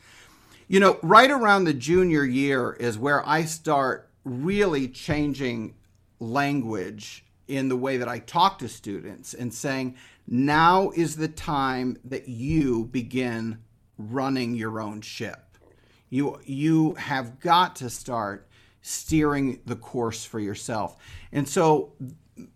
You 0.68 0.80
know, 0.80 0.98
right 1.02 1.30
around 1.30 1.64
the 1.64 1.74
junior 1.74 2.24
year 2.24 2.72
is 2.72 2.98
where 2.98 3.26
I 3.26 3.44
start 3.44 4.08
really 4.24 4.86
changing 4.88 5.74
language 6.20 7.24
in 7.48 7.68
the 7.68 7.76
way 7.76 7.96
that 7.96 8.08
I 8.08 8.20
talk 8.20 8.60
to 8.60 8.68
students 8.68 9.34
and 9.34 9.52
saying, 9.52 9.96
now 10.26 10.90
is 10.94 11.16
the 11.16 11.28
time 11.28 11.96
that 12.04 12.28
you 12.28 12.84
begin 12.84 13.58
running 13.98 14.54
your 14.54 14.80
own 14.80 15.00
ship. 15.00 15.58
You 16.08 16.40
you 16.44 16.94
have 16.94 17.40
got 17.40 17.76
to 17.76 17.90
start 17.90 18.48
steering 18.82 19.60
the 19.66 19.76
course 19.76 20.24
for 20.24 20.40
yourself. 20.40 20.96
And 21.32 21.48
so 21.48 21.92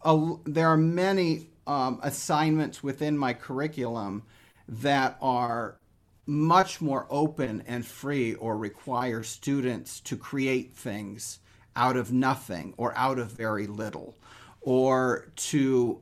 uh, 0.02 0.34
there 0.44 0.68
are 0.68 0.76
many 0.76 1.48
um, 1.66 2.00
assignments 2.02 2.82
within 2.82 3.18
my 3.18 3.34
curriculum 3.34 4.22
that 4.68 5.18
are 5.20 5.78
much 6.26 6.80
more 6.80 7.06
open 7.10 7.62
and 7.66 7.84
free 7.84 8.34
or 8.34 8.56
require 8.56 9.22
students 9.22 10.00
to 10.00 10.16
create 10.16 10.74
things 10.74 11.40
out 11.76 11.96
of 11.96 12.12
nothing 12.12 12.74
or 12.76 12.96
out 12.96 13.18
of 13.18 13.30
very 13.32 13.66
little 13.66 14.16
or 14.60 15.30
to 15.36 16.00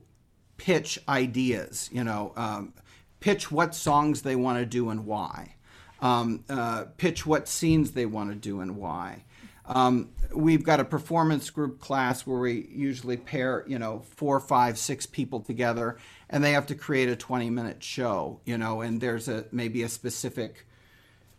pitch 0.56 0.98
ideas 1.08 1.88
you 1.92 2.04
know 2.04 2.32
um, 2.36 2.72
pitch 3.20 3.50
what 3.50 3.74
songs 3.74 4.22
they 4.22 4.36
want 4.36 4.58
to 4.58 4.66
do 4.66 4.90
and 4.90 5.06
why 5.06 5.54
um, 6.02 6.44
uh, 6.50 6.84
pitch 6.98 7.24
what 7.24 7.48
scenes 7.48 7.92
they 7.92 8.04
want 8.04 8.30
to 8.30 8.36
do 8.36 8.60
and 8.60 8.76
why. 8.76 9.24
Um, 9.64 10.10
we've 10.34 10.64
got 10.64 10.80
a 10.80 10.84
performance 10.84 11.48
group 11.48 11.80
class 11.80 12.26
where 12.26 12.40
we 12.40 12.68
usually 12.72 13.16
pair, 13.16 13.64
you 13.68 13.78
know, 13.78 14.00
four, 14.00 14.40
five, 14.40 14.76
six 14.76 15.06
people 15.06 15.40
together, 15.40 15.96
and 16.28 16.42
they 16.42 16.52
have 16.52 16.66
to 16.66 16.74
create 16.74 17.08
a 17.08 17.14
20-minute 17.14 17.82
show, 17.82 18.40
you 18.44 18.58
know, 18.58 18.80
and 18.80 19.00
there's 19.00 19.28
a 19.28 19.44
maybe 19.52 19.84
a 19.84 19.88
specific 19.88 20.66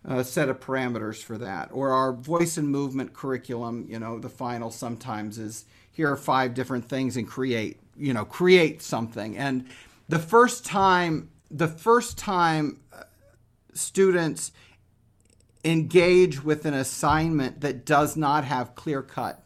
uh, 0.07 0.23
set 0.23 0.49
of 0.49 0.59
parameters 0.59 1.23
for 1.23 1.37
that. 1.37 1.69
Or 1.71 1.91
our 1.91 2.13
voice 2.13 2.57
and 2.57 2.67
movement 2.69 3.13
curriculum, 3.13 3.85
you 3.87 3.99
know, 3.99 4.19
the 4.19 4.29
final 4.29 4.71
sometimes 4.71 5.37
is 5.37 5.65
here 5.91 6.11
are 6.11 6.17
five 6.17 6.53
different 6.53 6.89
things 6.89 7.17
and 7.17 7.27
create, 7.27 7.79
you 7.95 8.13
know, 8.13 8.25
create 8.25 8.81
something. 8.81 9.37
And 9.37 9.67
the 10.09 10.19
first 10.19 10.65
time, 10.65 11.29
the 11.49 11.67
first 11.67 12.17
time 12.17 12.79
uh, 12.91 13.03
students 13.73 14.51
engage 15.63 16.43
with 16.43 16.65
an 16.65 16.73
assignment 16.73 17.61
that 17.61 17.85
does 17.85 18.17
not 18.17 18.43
have 18.43 18.75
clear 18.75 19.01
cut 19.01 19.42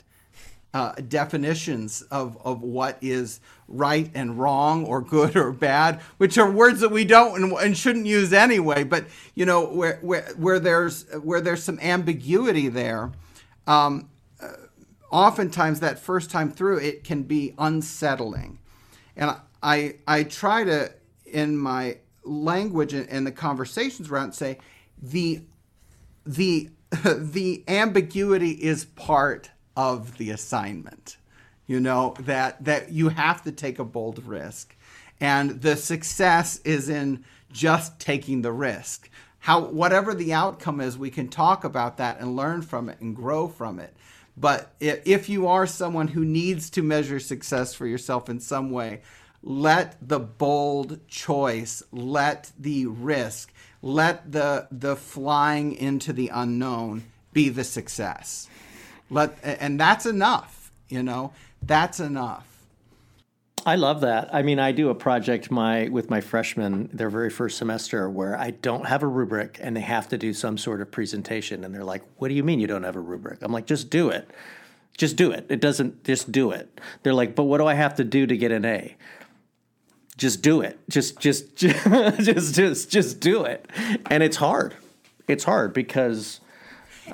uh, 0.73 0.93
definitions 1.07 2.01
of, 2.03 2.37
of 2.45 2.61
what 2.61 2.97
is 3.01 3.39
right 3.67 4.11
and 4.13 4.37
wrong 4.37 4.85
or 4.85 5.01
good 5.01 5.35
or 5.35 5.51
bad, 5.51 6.01
which 6.17 6.37
are 6.37 6.49
words 6.51 6.81
that 6.81 6.91
we 6.91 7.05
don't 7.05 7.41
and, 7.41 7.51
and 7.53 7.77
shouldn't 7.77 8.05
use 8.05 8.33
anyway. 8.33 8.83
But 8.83 9.05
you 9.33 9.45
know 9.45 9.65
where, 9.65 9.97
where, 10.01 10.29
where 10.37 10.59
there's 10.59 11.05
where 11.15 11.41
there's 11.41 11.63
some 11.63 11.79
ambiguity 11.79 12.67
there, 12.67 13.11
um, 13.65 14.09
uh, 14.41 14.49
oftentimes 15.11 15.79
that 15.79 15.99
first 15.99 16.29
time 16.29 16.51
through 16.51 16.77
it 16.77 17.03
can 17.03 17.23
be 17.23 17.53
unsettling, 17.57 18.59
and 19.15 19.35
I 19.63 19.95
I 20.07 20.23
try 20.23 20.63
to 20.63 20.91
in 21.25 21.57
my 21.57 21.97
language 22.23 22.93
and, 22.93 23.09
and 23.09 23.25
the 23.25 23.31
conversations 23.31 24.09
around 24.09 24.33
say 24.33 24.59
the 25.01 25.41
the 26.25 26.69
the 27.03 27.63
ambiguity 27.67 28.51
is 28.51 28.85
part 28.85 29.49
of 29.77 30.17
the 30.17 30.29
assignment 30.29 31.15
you 31.67 31.79
know 31.79 32.13
that 32.19 32.61
that 32.65 32.91
you 32.91 33.07
have 33.07 33.41
to 33.41 33.51
take 33.53 33.79
a 33.79 33.85
bold 33.85 34.21
risk 34.25 34.75
and 35.21 35.61
the 35.61 35.77
success 35.77 36.59
is 36.65 36.89
in 36.89 37.23
just 37.53 37.97
taking 37.97 38.41
the 38.41 38.51
risk 38.51 39.09
how 39.47 39.61
whatever 39.61 40.13
the 40.13 40.33
outcome 40.33 40.81
is, 40.81 40.97
we 40.97 41.09
can 41.09 41.29
talk 41.29 41.63
about 41.63 41.95
that 41.97 42.19
and 42.19 42.35
learn 42.35 42.61
from 42.61 42.89
it 42.89 42.99
and 42.99 43.15
grow 43.15 43.47
from 43.47 43.79
it. 43.79 43.95
But 44.35 44.73
if 44.81 45.29
you 45.29 45.47
are 45.47 45.65
someone 45.65 46.09
who 46.09 46.25
needs 46.25 46.69
to 46.71 46.83
measure 46.83 47.19
success 47.19 47.73
for 47.73 47.87
yourself 47.87 48.29
in 48.29 48.41
some 48.41 48.71
way, 48.71 49.03
let 49.41 49.95
the 50.05 50.19
bold 50.19 51.07
choice, 51.07 51.81
let 51.93 52.51
the 52.59 52.87
risk, 52.87 53.53
let 53.81 54.31
the 54.31 54.67
the 54.69 54.97
flying 54.97 55.73
into 55.73 56.11
the 56.11 56.29
unknown 56.33 57.05
be 57.31 57.47
the 57.47 57.63
success. 57.63 58.49
Let 59.09 59.37
and 59.43 59.79
that's 59.79 60.05
enough, 60.05 60.71
you 60.89 61.03
know. 61.03 61.33
That's 61.61 61.99
enough. 61.99 62.45
I 63.65 63.75
love 63.75 63.99
that. 64.01 64.33
I 64.33 64.43
mean, 64.43 64.59
I 64.59 64.71
do 64.71 64.89
a 64.89 64.95
project 64.95 65.51
my 65.51 65.89
with 65.89 66.09
my 66.09 66.21
freshmen 66.21 66.89
their 66.93 67.09
very 67.09 67.29
first 67.29 67.57
semester 67.57 68.09
where 68.09 68.37
I 68.37 68.51
don't 68.51 68.85
have 68.85 69.03
a 69.03 69.07
rubric 69.07 69.59
and 69.61 69.75
they 69.75 69.81
have 69.81 70.07
to 70.09 70.17
do 70.17 70.33
some 70.33 70.57
sort 70.57 70.79
of 70.79 70.89
presentation 70.89 71.63
and 71.63 71.75
they're 71.75 71.83
like, 71.83 72.03
"What 72.17 72.29
do 72.29 72.33
you 72.33 72.43
mean 72.43 72.59
you 72.59 72.67
don't 72.67 72.83
have 72.83 72.95
a 72.95 73.01
rubric?" 73.01 73.39
I'm 73.41 73.51
like, 73.51 73.65
"Just 73.65 73.89
do 73.89 74.09
it. 74.09 74.29
Just 74.97 75.15
do 75.15 75.31
it. 75.31 75.45
It 75.49 75.59
doesn't 75.59 76.03
just 76.03 76.31
do 76.31 76.51
it." 76.51 76.79
They're 77.03 77.13
like, 77.13 77.35
"But 77.35 77.43
what 77.43 77.57
do 77.57 77.67
I 77.67 77.73
have 77.73 77.95
to 77.95 78.03
do 78.03 78.25
to 78.25 78.37
get 78.37 78.51
an 78.51 78.63
A?" 78.63 78.95
Just 80.17 80.41
do 80.41 80.61
it. 80.61 80.79
Just 80.89 81.19
just 81.19 81.55
just 81.57 82.55
just 82.55 82.89
just 82.89 83.19
do 83.19 83.43
it. 83.43 83.69
And 84.09 84.23
it's 84.23 84.37
hard. 84.37 84.75
It's 85.27 85.43
hard 85.43 85.73
because 85.73 86.39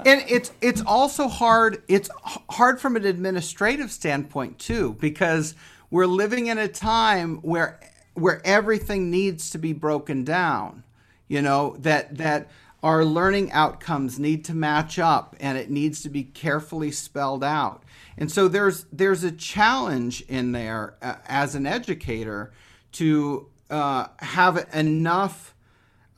and 0.05 0.23
it's 0.27 0.51
it's 0.61 0.81
also 0.85 1.27
hard 1.27 1.83
it's 1.87 2.09
hard 2.49 2.79
from 2.79 2.95
an 2.95 3.05
administrative 3.05 3.91
standpoint 3.91 4.59
too 4.59 4.95
because 4.99 5.55
we're 5.89 6.07
living 6.07 6.47
in 6.47 6.57
a 6.57 6.67
time 6.67 7.37
where 7.37 7.79
where 8.13 8.41
everything 8.45 9.09
needs 9.09 9.49
to 9.49 9.57
be 9.57 9.73
broken 9.73 10.23
down 10.23 10.83
you 11.27 11.41
know 11.41 11.75
that 11.79 12.17
that 12.17 12.49
our 12.83 13.05
learning 13.05 13.49
outcomes 13.53 14.19
need 14.19 14.43
to 14.43 14.53
match 14.53 14.99
up 14.99 15.35
and 15.39 15.57
it 15.57 15.69
needs 15.69 16.03
to 16.03 16.09
be 16.09 16.23
carefully 16.23 16.91
spelled 16.91 17.43
out. 17.43 17.81
And 18.17 18.29
so 18.29 18.49
there's 18.49 18.85
there's 18.91 19.23
a 19.23 19.31
challenge 19.31 20.21
in 20.23 20.51
there 20.51 20.95
uh, 21.01 21.15
as 21.25 21.55
an 21.55 21.65
educator 21.65 22.51
to 22.93 23.47
uh, 23.69 24.07
have 24.19 24.67
enough 24.73 25.55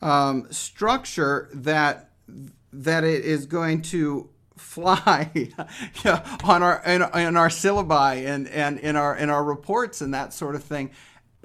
um, 0.01 0.51
structure 0.51 1.49
that 1.53 2.09
that 2.83 3.03
it 3.03 3.25
is 3.25 3.45
going 3.45 3.81
to 3.81 4.29
fly 4.57 5.29
yeah, 6.05 6.37
on 6.43 6.63
our 6.63 6.81
in, 6.85 7.01
in 7.19 7.37
our 7.37 7.49
syllabi 7.49 8.25
and, 8.25 8.47
and 8.47 8.79
in 8.79 8.95
our 8.95 9.15
in 9.15 9.29
our 9.29 9.43
reports 9.43 10.01
and 10.01 10.13
that 10.13 10.33
sort 10.33 10.55
of 10.55 10.63
thing 10.63 10.91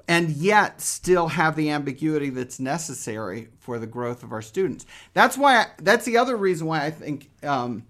and 0.07 0.29
yet 0.29 0.81
still 0.81 1.27
have 1.29 1.55
the 1.55 1.69
ambiguity 1.69 2.29
that's 2.29 2.59
necessary 2.59 3.49
for 3.59 3.79
the 3.79 3.87
growth 3.87 4.23
of 4.23 4.31
our 4.31 4.41
students. 4.41 4.85
That's 5.13 5.37
why 5.37 5.57
I, 5.57 5.65
that's 5.77 6.05
the 6.05 6.17
other 6.17 6.35
reason 6.35 6.67
why 6.67 6.85
i 6.85 6.91
think 6.91 7.29
um, 7.43 7.85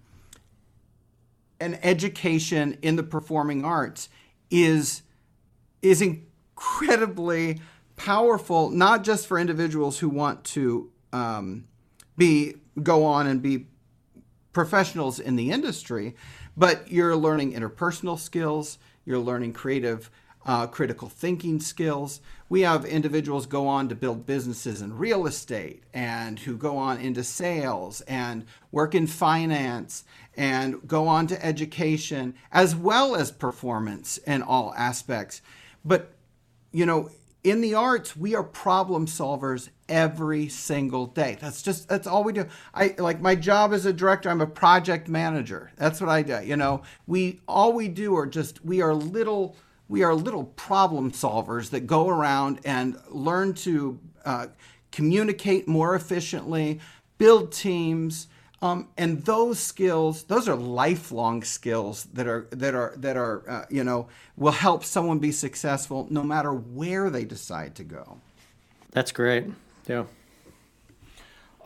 an 1.60 1.78
education 1.82 2.78
in 2.82 2.96
the 2.96 3.02
performing 3.02 3.64
arts 3.64 4.08
is 4.50 5.02
is 5.80 6.02
incredibly 6.02 7.60
powerful, 7.96 8.70
not 8.70 9.04
just 9.04 9.26
for 9.26 9.38
individuals 9.38 9.98
who 9.98 10.08
want 10.08 10.44
to 10.44 10.90
um, 11.12 11.64
be 12.16 12.54
go 12.82 13.04
on 13.04 13.26
and 13.26 13.42
be 13.42 13.66
professionals 14.52 15.18
in 15.18 15.36
the 15.36 15.50
industry, 15.50 16.14
but 16.56 16.90
you're 16.90 17.16
learning 17.16 17.52
interpersonal 17.52 18.18
skills, 18.18 18.78
you're 19.04 19.18
learning 19.18 19.52
creative, 19.52 20.10
uh, 20.44 20.66
critical 20.66 21.08
thinking 21.08 21.60
skills. 21.60 22.20
We 22.48 22.62
have 22.62 22.84
individuals 22.84 23.46
go 23.46 23.66
on 23.66 23.88
to 23.88 23.94
build 23.94 24.26
businesses 24.26 24.82
in 24.82 24.98
real 24.98 25.26
estate 25.26 25.84
and 25.94 26.38
who 26.38 26.56
go 26.56 26.76
on 26.76 26.98
into 26.98 27.24
sales 27.24 28.00
and 28.02 28.44
work 28.70 28.94
in 28.94 29.06
finance 29.06 30.04
and 30.36 30.86
go 30.86 31.06
on 31.06 31.26
to 31.28 31.44
education 31.44 32.34
as 32.50 32.74
well 32.74 33.14
as 33.14 33.30
performance 33.30 34.18
in 34.18 34.42
all 34.42 34.74
aspects. 34.76 35.40
But, 35.84 36.12
you 36.72 36.86
know, 36.86 37.10
in 37.44 37.60
the 37.60 37.74
arts, 37.74 38.16
we 38.16 38.34
are 38.34 38.44
problem 38.44 39.06
solvers 39.06 39.68
every 39.88 40.48
single 40.48 41.06
day. 41.06 41.36
That's 41.40 41.62
just 41.62 41.88
that's 41.88 42.06
all 42.06 42.22
we 42.22 42.32
do. 42.32 42.46
I 42.72 42.94
like 42.98 43.20
my 43.20 43.34
job 43.34 43.72
as 43.72 43.84
a 43.84 43.92
director, 43.92 44.30
I'm 44.30 44.40
a 44.40 44.46
project 44.46 45.08
manager. 45.08 45.72
That's 45.76 46.00
what 46.00 46.08
I 46.08 46.22
do. 46.22 46.40
You 46.44 46.56
know, 46.56 46.82
we 47.06 47.40
all 47.48 47.72
we 47.72 47.88
do 47.88 48.16
are 48.16 48.26
just 48.26 48.64
we 48.64 48.80
are 48.80 48.94
little 48.94 49.56
we 49.88 50.02
are 50.02 50.14
little 50.14 50.44
problem 50.44 51.10
solvers 51.10 51.70
that 51.70 51.86
go 51.86 52.08
around 52.08 52.60
and 52.64 52.96
learn 53.10 53.54
to 53.54 53.98
uh, 54.24 54.46
communicate 54.92 55.66
more 55.66 55.94
efficiently, 55.94 56.80
build 57.18 57.52
teams, 57.52 58.28
um, 58.62 58.88
and 58.96 59.24
those 59.24 59.58
skills, 59.58 60.22
those 60.22 60.48
are 60.48 60.54
lifelong 60.54 61.42
skills 61.42 62.04
that 62.14 62.28
are 62.28 62.46
that 62.52 62.76
are 62.76 62.94
that 62.96 63.16
are 63.16 63.42
uh, 63.50 63.64
you 63.68 63.82
know 63.82 64.06
will 64.36 64.52
help 64.52 64.84
someone 64.84 65.18
be 65.18 65.32
successful 65.32 66.06
no 66.10 66.22
matter 66.22 66.52
where 66.52 67.10
they 67.10 67.24
decide 67.24 67.74
to 67.74 67.84
go. 67.84 68.18
that's 68.92 69.10
great. 69.10 69.46
Yeah. 69.88 70.04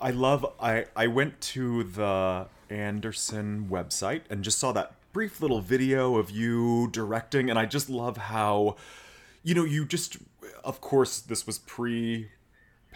I 0.01 0.11
love 0.11 0.47
I 0.59 0.87
I 0.97 1.07
went 1.07 1.39
to 1.53 1.85
the 1.85 2.47
Anderson 2.71 3.69
website 3.71 4.23
and 4.31 4.43
just 4.43 4.59
saw 4.59 4.73
that 4.73 4.93
brief 5.13 5.43
little 5.43 5.61
video 5.61 6.17
of 6.17 6.31
you 6.31 6.89
directing 6.93 7.51
and 7.51 7.59
I 7.59 7.67
just 7.67 7.91
love 7.91 8.17
how 8.17 8.77
you 9.43 9.55
know 9.55 9.65
you 9.65 9.85
just 9.85 10.17
of 10.65 10.81
course 10.81 11.21
this 11.21 11.47
was 11.47 11.59
pre 11.59 12.31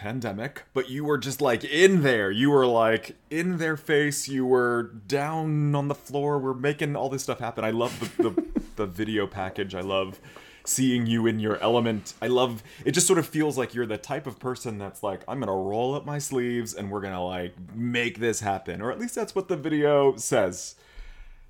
pandemic 0.01 0.63
but 0.73 0.89
you 0.89 1.05
were 1.05 1.19
just 1.19 1.41
like 1.41 1.63
in 1.63 2.01
there. 2.01 2.31
You 2.31 2.49
were 2.49 2.65
like 2.65 3.15
in 3.29 3.59
their 3.59 3.77
face. 3.77 4.27
You 4.27 4.47
were 4.47 4.93
down 5.05 5.75
on 5.75 5.89
the 5.89 5.95
floor. 5.95 6.39
We're 6.39 6.55
making 6.55 6.95
all 6.95 7.07
this 7.07 7.21
stuff 7.21 7.37
happen. 7.37 7.63
I 7.63 7.69
love 7.69 7.99
the 7.99 8.29
the, 8.29 8.45
the 8.77 8.85
video 8.87 9.27
package. 9.27 9.75
I 9.75 9.81
love 9.81 10.19
seeing 10.65 11.05
you 11.05 11.27
in 11.27 11.39
your 11.39 11.57
element. 11.59 12.15
I 12.19 12.27
love 12.27 12.63
it 12.83 12.93
just 12.93 13.05
sort 13.05 13.19
of 13.19 13.27
feels 13.27 13.59
like 13.59 13.75
you're 13.75 13.85
the 13.85 13.99
type 13.99 14.25
of 14.25 14.39
person 14.39 14.79
that's 14.79 15.03
like 15.03 15.21
i'm 15.27 15.39
gonna 15.39 15.55
roll 15.55 15.93
up 15.95 16.05
my 16.05 16.17
sleeves 16.17 16.73
and 16.73 16.89
we're 16.89 17.01
gonna 17.01 17.23
like 17.23 17.53
make 17.75 18.19
this 18.19 18.39
happen. 18.39 18.81
Or 18.81 18.91
at 18.91 18.99
least 18.99 19.13
that's 19.13 19.35
what 19.35 19.49
the 19.49 19.57
video 19.57 20.15
says. 20.15 20.75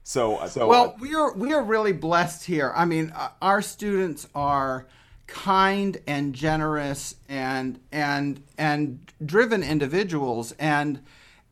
So 0.03 0.45
so 0.47 0.67
Well, 0.67 0.97
we 0.99 1.15
are 1.15 1.33
we 1.33 1.53
are 1.53 1.63
really 1.63 1.93
blessed 1.93 2.45
here. 2.45 2.73
I 2.75 2.83
mean, 2.83 3.13
uh, 3.15 3.29
our 3.41 3.61
students 3.61 4.27
are 4.35 4.87
kind 5.31 5.97
and 6.07 6.33
generous 6.35 7.15
and 7.29 7.79
and 7.89 8.43
and 8.57 8.99
driven 9.25 9.63
individuals 9.63 10.53
and 10.59 11.01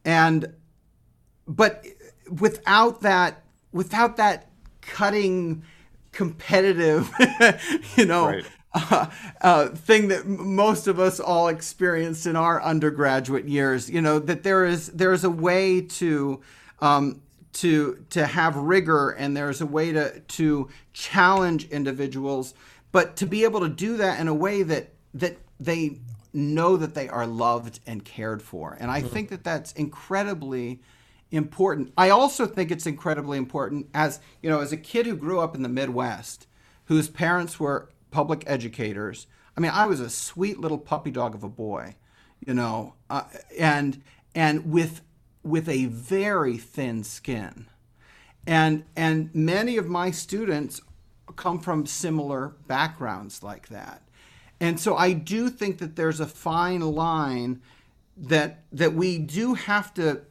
and 0.03 0.53
but 1.47 1.85
without 2.29 2.99
that 3.01 3.41
without 3.71 4.17
that 4.17 4.49
cutting 4.81 5.63
competitive 6.11 7.09
you 7.95 8.05
know 8.05 8.25
Right. 8.25 8.45
uh, 8.73 9.05
uh, 9.39 9.67
thing 9.69 10.09
that 10.09 10.27
most 10.27 10.87
of 10.87 10.99
us 10.99 11.21
all 11.21 11.47
experienced 11.47 12.25
in 12.27 12.35
our 12.35 12.61
undergraduate 12.61 13.45
years. 13.47 13.89
You 13.89 14.01
know 14.01 14.19
that 14.19 14.43
there 14.43 14.65
is 14.65 14.87
there 14.87 15.13
is 15.13 15.23
a 15.23 15.29
way 15.29 15.79
to 15.81 16.41
um, 16.81 17.21
to 17.53 18.03
to 18.09 18.25
have 18.25 18.57
rigor, 18.57 19.11
and 19.11 19.37
there's 19.37 19.61
a 19.61 19.65
way 19.65 19.93
to 19.93 20.19
to 20.19 20.69
challenge 20.91 21.69
individuals, 21.69 22.53
but 22.91 23.15
to 23.17 23.25
be 23.25 23.43
able 23.43 23.59
to 23.61 23.69
do 23.69 23.97
that 23.97 24.19
in 24.19 24.27
a 24.27 24.33
way 24.33 24.63
that 24.63 24.93
that 25.13 25.37
they 25.59 25.99
know 26.33 26.77
that 26.77 26.93
they 26.93 27.09
are 27.09 27.25
loved 27.25 27.79
and 27.87 28.05
cared 28.05 28.41
for. 28.41 28.77
And 28.79 28.91
I 28.91 29.01
think 29.01 29.29
that 29.29 29.43
that's 29.43 29.71
incredibly 29.73 30.79
important. 31.31 31.91
I 31.97 32.09
also 32.09 32.45
think 32.45 32.71
it's 32.71 32.85
incredibly 32.85 33.37
important 33.37 33.87
as, 33.93 34.19
you 34.41 34.49
know, 34.49 34.59
as 34.59 34.71
a 34.71 34.77
kid 34.77 35.05
who 35.05 35.15
grew 35.15 35.39
up 35.39 35.55
in 35.55 35.63
the 35.63 35.69
Midwest, 35.69 36.47
whose 36.85 37.09
parents 37.09 37.59
were 37.59 37.89
public 38.11 38.43
educators. 38.47 39.27
I 39.57 39.61
mean, 39.61 39.71
I 39.71 39.85
was 39.85 39.99
a 39.99 40.09
sweet 40.09 40.59
little 40.59 40.77
puppy 40.77 41.11
dog 41.11 41.35
of 41.35 41.43
a 41.43 41.49
boy, 41.49 41.95
you 42.45 42.53
know, 42.53 42.95
uh, 43.09 43.23
and 43.57 44.01
and 44.33 44.71
with 44.71 45.01
with 45.43 45.67
a 45.67 45.85
very 45.85 46.57
thin 46.57 47.03
skin. 47.03 47.67
And 48.47 48.85
and 48.95 49.33
many 49.33 49.77
of 49.77 49.87
my 49.87 50.11
students 50.11 50.81
come 51.39 51.57
from 51.57 51.85
similar 51.85 52.49
backgrounds 52.67 53.41
like 53.41 53.69
that. 53.69 54.01
And 54.59 54.77
so 54.77 54.97
I 54.97 55.13
do 55.13 55.49
think 55.49 55.77
that 55.77 55.95
there's 55.95 56.19
a 56.19 56.27
fine 56.27 56.81
line 56.81 57.61
that 58.17 58.63
that 58.73 58.93
we 58.93 59.17
do 59.17 59.53
have 59.53 59.93
to 59.93 60.21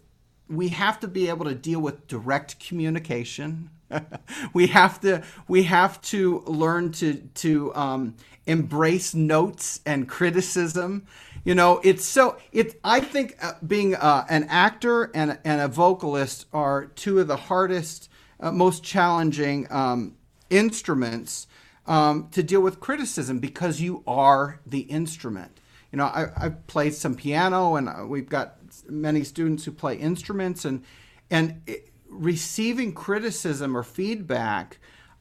we 0.49 0.69
have 0.69 1.01
to 1.01 1.09
be 1.09 1.31
able 1.31 1.47
to 1.47 1.55
deal 1.55 1.81
with 1.81 2.07
direct 2.07 2.61
communication. 2.61 3.71
we 4.53 4.67
have 4.67 5.01
to 5.01 5.23
we 5.49 5.63
have 5.63 5.99
to 6.03 6.41
learn 6.41 6.93
to 6.93 7.15
to 7.37 7.75
um, 7.75 8.15
embrace 8.47 9.15
notes 9.15 9.81
and 9.87 10.07
criticism. 10.07 11.07
You 11.43 11.55
know, 11.55 11.81
it's 11.83 12.05
so 12.05 12.37
it. 12.53 12.79
I 12.85 13.01
think 13.01 13.37
uh, 13.41 13.53
being 13.67 13.95
uh, 13.95 14.27
an 14.29 14.45
actor 14.51 15.11
and 15.15 15.39
and 15.43 15.63
a 15.63 15.69
vocalist 15.69 16.45
are 16.53 16.85
two 16.85 17.19
of 17.21 17.29
the 17.29 17.37
hardest, 17.37 18.11
uh, 18.41 18.53
most 18.53 18.85
challenging 18.85 19.67
um, 19.71 20.18
instruments 20.51 21.47
um, 21.87 22.29
to 22.33 22.43
deal 22.43 22.61
with 22.61 22.81
criticism 22.81 23.39
because 23.39 23.81
you 23.81 24.03
are 24.07 24.61
the 24.67 24.81
instrument. 24.81 25.59
You 25.91 25.97
know, 25.99 26.05
I, 26.05 26.27
I've 26.37 26.67
played 26.67 26.95
some 26.95 27.15
piano 27.15 27.77
and 27.77 27.89
uh, 27.89 28.05
we've 28.07 28.29
got 28.29 28.57
many 28.89 29.25
students 29.25 29.65
who 29.65 29.73
play 29.73 29.97
instruments 29.97 30.65
and 30.65 30.85
and 31.31 31.63
it, 31.67 31.91
receiving 32.09 32.93
criticism 32.93 33.77
or 33.77 33.83
feedback 33.83 34.79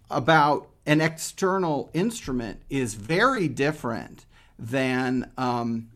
about 0.09 0.69
an 0.85 1.01
external 1.01 1.89
instrument 1.93 2.61
is 2.69 2.93
very 2.93 3.47
different 3.47 4.25
than 4.57 5.31
um, 5.37 5.89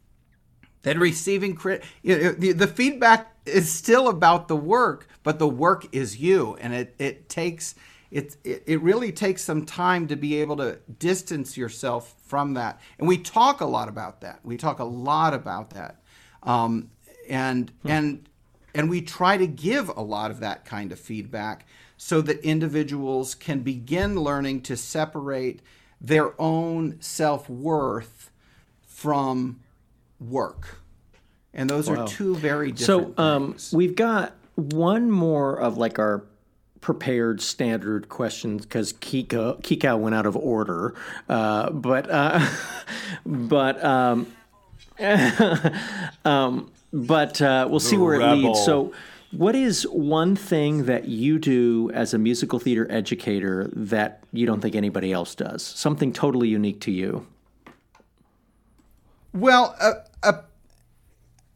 than 0.84 1.00
receiving 1.00 1.56
crit. 1.56 1.84
You 2.02 2.18
know, 2.18 2.32
the, 2.32 2.52
the 2.54 2.68
feedback 2.68 3.36
is 3.46 3.72
still 3.72 4.10
about 4.10 4.48
the 4.48 4.56
work, 4.56 5.08
but 5.24 5.40
the 5.40 5.48
work 5.48 5.88
is 5.94 6.18
you, 6.18 6.58
and 6.60 6.74
it 6.74 6.96
it 7.00 7.30
takes 7.30 7.76
it, 8.12 8.36
it 8.44 8.64
it 8.66 8.82
really 8.82 9.12
takes 9.12 9.42
some 9.42 9.66
time 9.66 10.08
to 10.08 10.16
be 10.16 10.42
able 10.42 10.58
to 10.58 10.80
distance 11.00 11.56
yourself 11.58 12.16
from 12.26 12.54
that. 12.56 12.80
And 13.00 13.08
we 13.08 13.18
talk 13.18 13.62
a 13.62 13.66
lot 13.66 13.88
about 13.88 14.22
that. 14.22 14.40
We 14.44 14.58
talk 14.58 14.80
a 14.80 14.86
lot 14.86 15.34
about 15.34 15.72
that, 15.72 16.02
um, 16.44 16.92
and 17.30 17.72
and 17.86 18.28
and 18.76 18.90
we 18.90 19.02
try 19.02 19.38
to 19.38 19.48
give 19.48 19.90
a 19.90 20.02
lot 20.02 20.32
of 20.32 20.40
that 20.42 20.66
kind 20.66 20.92
of 20.92 21.00
feedback 21.00 21.66
so 21.98 22.22
that 22.22 22.40
individuals 22.42 23.36
can 23.36 23.60
begin 23.62 24.16
learning 24.16 24.62
to 24.62 24.76
separate 24.76 25.62
their 26.02 26.40
own 26.42 27.00
self 27.00 27.50
worth 27.50 28.32
from 28.86 29.60
work. 30.20 30.80
And 31.54 31.70
those 31.70 31.90
are 31.90 32.08
two 32.08 32.36
very 32.36 32.72
different 32.72 33.18
So 33.18 33.24
um, 33.24 33.56
we've 33.72 33.96
got 33.96 34.36
one 34.56 35.12
more 35.12 35.60
of 35.60 35.78
like 35.78 36.00
our 36.00 36.24
prepared 36.82 37.42
standard 37.42 38.10
questions 38.10 38.64
because 38.66 38.94
Kiko 38.94 39.62
Kiko 39.62 39.98
went 39.98 40.16
out 40.16 40.26
of 40.26 40.36
order, 40.36 40.96
uh, 41.30 41.70
but 41.70 42.10
uh, 42.10 42.46
but 43.26 43.84
um, 43.84 44.28
um, 46.26 46.72
but 46.92 47.42
uh, 47.42 47.68
we'll 47.70 47.80
see 47.80 47.98
where 47.98 48.20
it 48.20 48.26
leads. 48.34 48.64
So. 48.66 48.94
What 49.34 49.56
is 49.56 49.84
one 49.84 50.36
thing 50.36 50.88
that 50.88 51.08
you 51.08 51.40
do 51.40 51.90
as 51.94 52.14
a 52.14 52.18
musical 52.18 52.60
theater 52.60 52.86
educator 52.92 53.70
that 53.72 54.24
you 54.34 54.46
don't 54.46 54.60
think 54.60 54.76
anybody 54.76 55.14
else 55.14 55.36
does? 55.36 55.64
Something 55.64 56.12
totally 56.12 56.50
unique 56.50 56.82
to 56.82 56.92
you. 56.92 57.26
Well, 59.34 59.74
a, 59.80 59.94
a, 60.28 60.44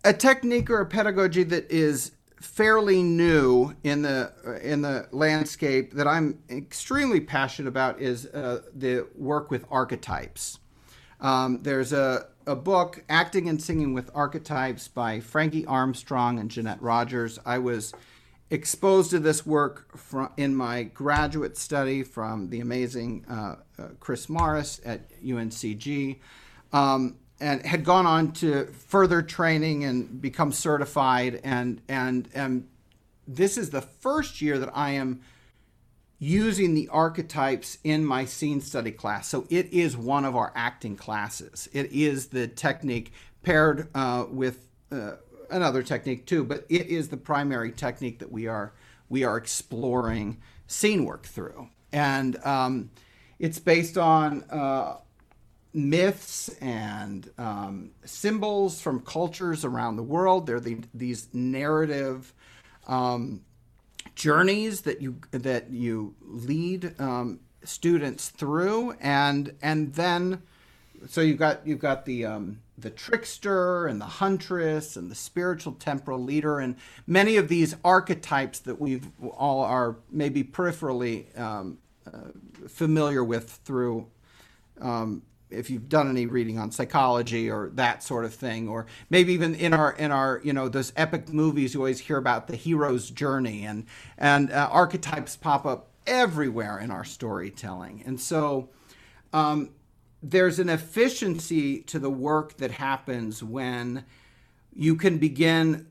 a 0.06 0.14
technique 0.14 0.70
or 0.70 0.80
a 0.80 0.86
pedagogy 0.86 1.44
that 1.44 1.70
is 1.70 2.12
fairly 2.42 3.02
new 3.02 3.76
in 3.84 4.02
the 4.02 4.32
in 4.62 4.82
the 4.82 5.08
landscape 5.12 5.94
that 5.94 6.08
I'm 6.08 6.40
extremely 6.50 7.20
passionate 7.20 7.70
about 7.70 8.02
is 8.02 8.26
uh, 8.28 8.62
the 8.74 9.08
work 9.16 9.52
with 9.52 9.66
archetypes. 9.72 10.60
Um, 11.20 11.64
there's 11.64 11.94
a, 11.94 12.28
a 12.46 12.56
book, 12.56 13.04
Acting 13.10 13.50
and 13.50 13.62
Singing 13.62 13.94
with 13.94 14.12
Archetypes, 14.14 14.88
by 14.88 15.20
Frankie 15.20 15.66
Armstrong 15.66 16.40
and 16.40 16.52
Jeanette 16.52 16.82
Rodgers. 16.82 17.40
I 17.46 17.58
was 17.58 17.94
exposed 18.50 19.12
to 19.12 19.20
this 19.20 19.46
work 19.46 19.98
from, 19.98 20.32
in 20.38 20.56
my 20.56 20.84
graduate 20.84 21.58
study 21.58 22.04
from 22.04 22.50
the 22.50 22.60
amazing 22.60 23.26
uh, 23.30 23.56
uh, 23.80 23.88
Chris 24.00 24.30
Morris 24.30 24.80
at 24.86 25.10
UNCG, 25.22 26.20
um, 26.72 27.16
and 27.40 27.66
had 27.66 27.84
gone 27.84 28.06
on 28.06 28.32
to 28.32 28.66
further 28.88 29.22
training 29.22 29.84
and 29.84 30.22
become 30.22 30.52
certified. 30.52 31.42
And 31.44 31.82
and 31.88 32.30
and 32.34 32.68
this 33.28 33.58
is 33.58 33.72
the 33.72 33.82
first 33.82 34.42
year 34.42 34.58
that 34.60 34.70
I 34.74 34.92
am 34.92 35.22
using 36.18 36.74
the 36.74 36.88
archetypes 36.90 37.78
in 37.84 38.06
my 38.06 38.26
scene 38.26 38.62
study 38.62 38.92
class. 38.92 39.28
So 39.28 39.46
it 39.50 39.72
is 39.74 39.98
one 39.98 40.24
of 40.24 40.36
our 40.36 40.54
acting 40.56 40.96
classes. 40.96 41.68
It 41.74 41.92
is 41.92 42.28
the 42.28 42.48
technique 42.48 43.12
paired 43.44 43.90
uh, 43.94 44.26
with 44.30 44.68
uh, 44.92 45.14
another 45.50 45.84
technique 45.84 46.26
too, 46.26 46.44
but 46.44 46.66
it 46.70 46.88
is 46.88 47.10
the 47.10 47.18
primary 47.18 47.72
technique 47.72 48.20
that 48.20 48.32
we 48.32 48.48
are 48.48 48.74
we 49.10 49.24
are 49.24 49.38
exploring 49.38 50.38
scene 50.68 51.06
work 51.06 51.26
through, 51.26 51.70
and 51.92 52.38
um, 52.46 52.90
it's 53.40 53.60
based 53.60 53.98
on. 53.98 54.44
Uh, 54.50 54.98
myths 55.76 56.50
and 56.62 57.30
um, 57.38 57.92
symbols 58.06 58.82
from 58.82 59.02
cultures 59.02 59.66
around 59.66 59.98
the 59.98 60.04
world. 60.04 60.48
They're 60.48 60.60
the, 60.60 60.80
these 60.94 61.28
narrative 61.34 62.34
um, 62.88 63.42
journeys 64.16 64.82
that 64.82 65.02
you 65.02 65.18
that 65.32 65.70
you 65.70 66.16
lead 66.22 67.00
um, 67.00 67.42
students 67.64 68.30
through, 68.30 68.94
and 69.02 69.54
and 69.62 69.94
then 69.94 70.42
so 71.08 71.22
you've 71.22 71.40
got 71.40 71.68
you've 71.68 71.80
got 71.80 72.06
the 72.06 72.26
um, 72.26 72.62
the 72.78 72.90
trickster 72.90 73.88
and 73.88 74.00
the 74.00 74.06
huntress 74.06 74.96
and 74.96 75.10
the 75.10 75.16
spiritual 75.16 75.74
temporal 75.74 76.22
leader 76.22 76.60
and 76.60 76.76
many 77.08 77.38
of 77.38 77.48
these 77.48 77.76
archetypes 77.86 78.60
that 78.60 78.82
we've 78.82 79.08
all 79.32 79.62
are 79.62 79.96
maybe 80.12 80.44
peripherally 80.44 81.38
um, 81.40 81.78
uh, 82.06 82.32
familiar 82.68 83.24
with 83.24 83.50
through 83.64 84.06
um, 84.82 85.22
if 85.50 85.70
you've 85.70 85.90
done 85.90 86.10
any 86.10 86.26
reading 86.26 86.58
on 86.58 86.72
psychology 86.72 87.50
or 87.50 87.70
that 87.76 88.04
sort 88.04 88.26
of 88.26 88.34
thing, 88.34 88.68
or 88.68 88.86
maybe 89.10 89.34
even 89.34 89.56
in 89.56 89.74
our 89.74 89.92
in 89.94 90.12
our 90.12 90.42
you 90.44 90.54
know 90.54 90.70
those 90.70 90.92
epic 90.96 91.30
movies 91.30 91.74
you 91.74 91.80
always 91.80 92.00
hear 92.00 92.18
about 92.18 92.48
the 92.48 92.56
hero's 92.56 93.10
journey 93.10 93.66
and 93.66 93.86
and 94.18 94.52
uh, 94.52 94.70
archetypes 94.72 95.36
pop 95.36 95.66
up 95.66 95.90
everywhere 96.08 96.80
in 96.80 96.92
our 96.92 97.04
storytelling, 97.04 98.04
and 98.06 98.20
so 98.20 98.70
um, 99.34 99.70
there's 100.22 100.60
an 100.60 100.70
efficiency 100.70 101.82
to 101.82 102.00
the 102.00 102.10
work 102.10 102.58
that 102.58 102.72
happens 102.72 103.44
when 103.44 104.06
you 104.74 104.96
can 104.96 105.18
begin 105.18 105.88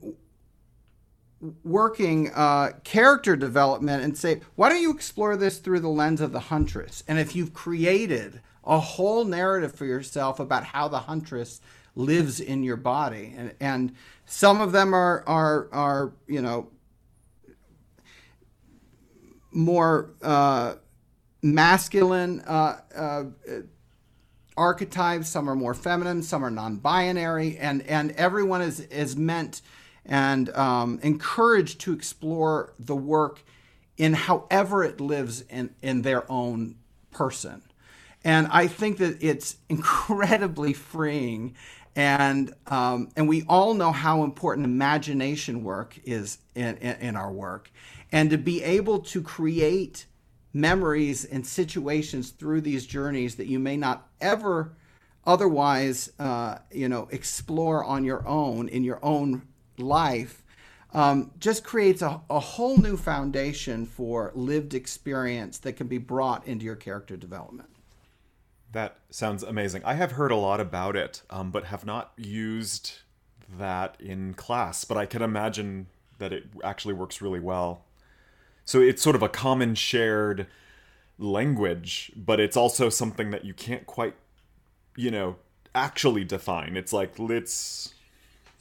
working 1.62 2.30
uh, 2.34 2.70
character 2.84 3.36
development 3.36 4.02
and 4.02 4.16
say, 4.16 4.40
why 4.54 4.68
don't 4.68 4.80
you 4.80 4.92
explore 4.92 5.36
this 5.36 5.58
through 5.58 5.80
the 5.80 5.88
lens 5.88 6.20
of 6.20 6.32
the 6.32 6.40
huntress? 6.40 7.04
And 7.06 7.18
if 7.18 7.36
you've 7.36 7.52
created 7.52 8.40
a 8.66 8.78
whole 8.78 9.24
narrative 9.24 9.74
for 9.74 9.84
yourself 9.84 10.40
about 10.40 10.64
how 10.64 10.88
the 10.88 11.00
huntress 11.00 11.60
lives 11.96 12.40
in 12.40 12.62
your 12.62 12.76
body, 12.76 13.34
and 13.36 13.54
and 13.60 13.94
some 14.26 14.60
of 14.60 14.72
them 14.72 14.94
are 14.94 15.22
are 15.26 15.68
are 15.72 16.12
you 16.26 16.42
know 16.42 16.68
more 19.52 20.10
uh, 20.22 20.74
masculine 21.42 22.40
uh, 22.40 22.80
uh, 22.94 23.24
archetypes. 24.56 25.28
Some 25.28 25.48
are 25.48 25.54
more 25.54 25.74
feminine. 25.74 26.22
Some 26.22 26.44
are 26.44 26.50
non-binary, 26.50 27.58
and 27.58 27.82
and 27.82 28.12
everyone 28.12 28.62
is 28.62 28.80
is 28.80 29.16
meant 29.16 29.62
and 30.06 30.50
um, 30.50 31.00
encouraged 31.02 31.80
to 31.80 31.92
explore 31.92 32.74
the 32.78 32.96
work 32.96 33.42
in 33.96 34.12
however 34.12 34.84
it 34.84 35.00
lives 35.00 35.42
in 35.42 35.74
in 35.82 36.02
their 36.02 36.30
own 36.30 36.76
person. 37.10 37.62
And 38.24 38.48
I 38.50 38.66
think 38.66 38.96
that 38.98 39.22
it's 39.22 39.56
incredibly 39.68 40.72
freeing, 40.72 41.54
and 41.94 42.52
um, 42.66 43.10
and 43.16 43.28
we 43.28 43.44
all 43.48 43.74
know 43.74 43.92
how 43.92 44.24
important 44.24 44.64
imagination 44.64 45.62
work 45.62 45.98
is 46.04 46.38
in, 46.54 46.76
in, 46.78 46.96
in 47.00 47.16
our 47.16 47.30
work, 47.30 47.70
and 48.10 48.30
to 48.30 48.38
be 48.38 48.62
able 48.62 49.00
to 49.00 49.22
create 49.22 50.06
memories 50.54 51.24
and 51.24 51.44
situations 51.44 52.30
through 52.30 52.60
these 52.60 52.86
journeys 52.86 53.34
that 53.34 53.46
you 53.46 53.58
may 53.58 53.76
not 53.76 54.08
ever 54.20 54.72
otherwise 55.26 56.12
uh, 56.20 56.56
you 56.70 56.88
know 56.88 57.08
explore 57.10 57.84
on 57.84 58.04
your 58.04 58.26
own 58.26 58.68
in 58.68 58.84
your 58.84 59.00
own 59.02 59.42
life 59.78 60.42
um, 60.92 61.32
just 61.40 61.64
creates 61.64 62.02
a, 62.02 62.20
a 62.30 62.38
whole 62.38 62.76
new 62.76 62.96
foundation 62.96 63.84
for 63.84 64.30
lived 64.36 64.74
experience 64.74 65.58
that 65.58 65.72
can 65.72 65.88
be 65.88 65.98
brought 65.98 66.46
into 66.46 66.64
your 66.64 66.76
character 66.76 67.16
development 67.16 67.73
That 68.74 68.98
sounds 69.08 69.44
amazing. 69.44 69.82
I 69.84 69.94
have 69.94 70.12
heard 70.12 70.32
a 70.32 70.36
lot 70.36 70.58
about 70.60 70.96
it, 70.96 71.22
um, 71.30 71.52
but 71.52 71.66
have 71.66 71.86
not 71.86 72.12
used 72.16 72.94
that 73.56 73.96
in 74.00 74.34
class. 74.34 74.84
But 74.84 74.98
I 74.98 75.06
can 75.06 75.22
imagine 75.22 75.86
that 76.18 76.32
it 76.32 76.46
actually 76.64 76.94
works 76.94 77.22
really 77.22 77.38
well. 77.38 77.84
So 78.64 78.80
it's 78.80 79.00
sort 79.00 79.14
of 79.14 79.22
a 79.22 79.28
common 79.28 79.76
shared 79.76 80.48
language, 81.18 82.10
but 82.16 82.40
it's 82.40 82.56
also 82.56 82.88
something 82.88 83.30
that 83.30 83.44
you 83.44 83.54
can't 83.54 83.86
quite, 83.86 84.16
you 84.96 85.12
know, 85.12 85.36
actually 85.72 86.24
define. 86.24 86.76
It's 86.76 86.92
like, 86.92 87.16
let's, 87.16 87.94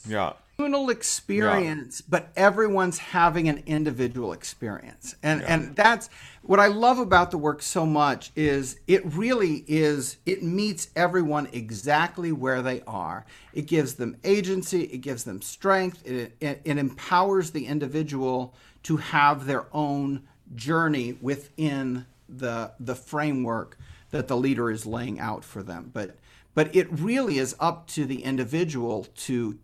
yeah. 0.08 0.34
Communal 0.64 0.90
experience, 0.90 2.00
but 2.00 2.32
everyone's 2.38 2.98
having 2.98 3.50
an 3.50 3.62
individual 3.66 4.32
experience. 4.32 5.14
And 5.22 5.44
and 5.44 5.76
that's 5.76 6.10
what 6.42 6.60
I 6.60 6.68
love 6.68 7.00
about 7.00 7.32
the 7.32 7.38
work 7.38 7.62
so 7.62 7.86
much 7.86 8.32
is 8.36 8.80
it 8.88 9.02
really 9.06 9.66
is 9.68 10.18
it 10.26 10.42
meets 10.42 10.88
everyone 10.96 11.50
exactly 11.52 12.32
where 12.32 12.62
they 12.62 12.82
are. 12.88 13.26
It 13.54 13.66
gives 13.68 13.96
them 13.96 14.16
agency, 14.24 14.84
it 14.84 15.00
gives 15.00 15.26
them 15.26 15.42
strength, 15.42 16.06
it, 16.08 16.36
it, 16.40 16.62
it 16.64 16.78
empowers 16.78 17.52
the 17.52 17.66
individual 17.66 18.54
to 18.84 18.98
have 18.98 19.46
their 19.46 19.66
own 19.74 20.24
journey 20.56 21.18
within 21.20 22.06
the 22.30 22.72
the 22.80 22.96
framework 22.96 23.78
that 24.12 24.30
the 24.30 24.38
leader 24.38 24.72
is 24.72 24.86
laying 24.86 25.20
out 25.20 25.44
for 25.44 25.62
them. 25.62 25.92
But 25.94 26.16
but 26.54 26.74
it 26.74 26.88
really 26.90 27.38
is 27.38 27.54
up 27.60 27.88
to 27.88 28.06
the 28.06 28.24
individual 28.24 29.08
to 29.26 29.58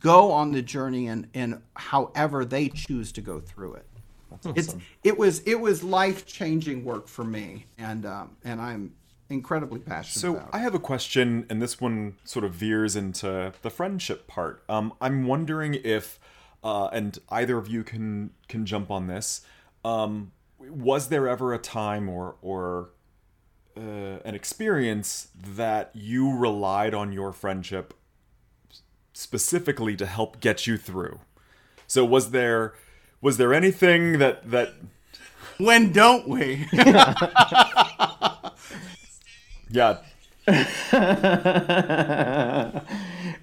go 0.00 0.30
on 0.30 0.52
the 0.52 0.62
journey 0.62 1.08
and 1.08 1.28
and 1.34 1.60
however 1.74 2.44
they 2.44 2.68
choose 2.68 3.12
to 3.12 3.20
go 3.20 3.40
through 3.40 3.74
it. 3.74 3.86
It's 4.54 4.74
it 5.02 5.16
was 5.16 5.40
it 5.40 5.60
was 5.60 5.82
life 5.82 6.26
changing 6.26 6.84
work 6.84 7.08
for 7.08 7.24
me, 7.24 7.66
and 7.78 8.04
um, 8.04 8.36
and 8.44 8.60
I'm 8.60 8.94
incredibly 9.30 9.80
passionate 9.80 10.20
So. 10.20 10.48
I 10.52 10.58
have 10.58 10.74
a 10.74 10.78
question, 10.78 11.46
and 11.48 11.62
this 11.62 11.80
one 11.80 12.16
sort 12.24 12.44
of 12.44 12.52
veers 12.52 12.96
into 12.96 13.52
the 13.62 13.70
friendship 13.70 14.26
part. 14.26 14.62
Um, 14.68 14.92
I'm 15.00 15.26
wondering 15.26 15.74
if, 15.74 16.18
uh, 16.62 16.86
and 16.86 17.18
either 17.28 17.58
of 17.58 17.68
you 17.68 17.84
can 17.84 18.30
can 18.48 18.66
jump 18.66 18.90
on 18.90 19.06
this. 19.06 19.42
Um, 19.84 20.32
was 20.58 21.08
there 21.08 21.28
ever 21.28 21.52
a 21.52 21.58
time 21.58 22.08
or 22.08 22.36
or 22.42 22.90
uh, 23.76 24.18
an 24.24 24.34
experience 24.34 25.28
that 25.34 25.90
you 25.94 26.36
relied 26.36 26.94
on 26.94 27.12
your 27.12 27.32
friendship 27.32 27.94
specifically 29.14 29.96
to 29.96 30.04
help 30.04 30.40
get 30.40 30.66
you 30.66 30.76
through? 30.76 31.20
So 31.86 32.04
was 32.04 32.32
there 32.32 32.74
was 33.22 33.38
there 33.38 33.54
anything 33.54 34.18
that 34.18 34.50
that 34.50 34.74
when 35.56 35.92
don't 35.92 36.28
we? 36.28 36.68
yeah 39.70 39.98
yeah, 40.92 42.82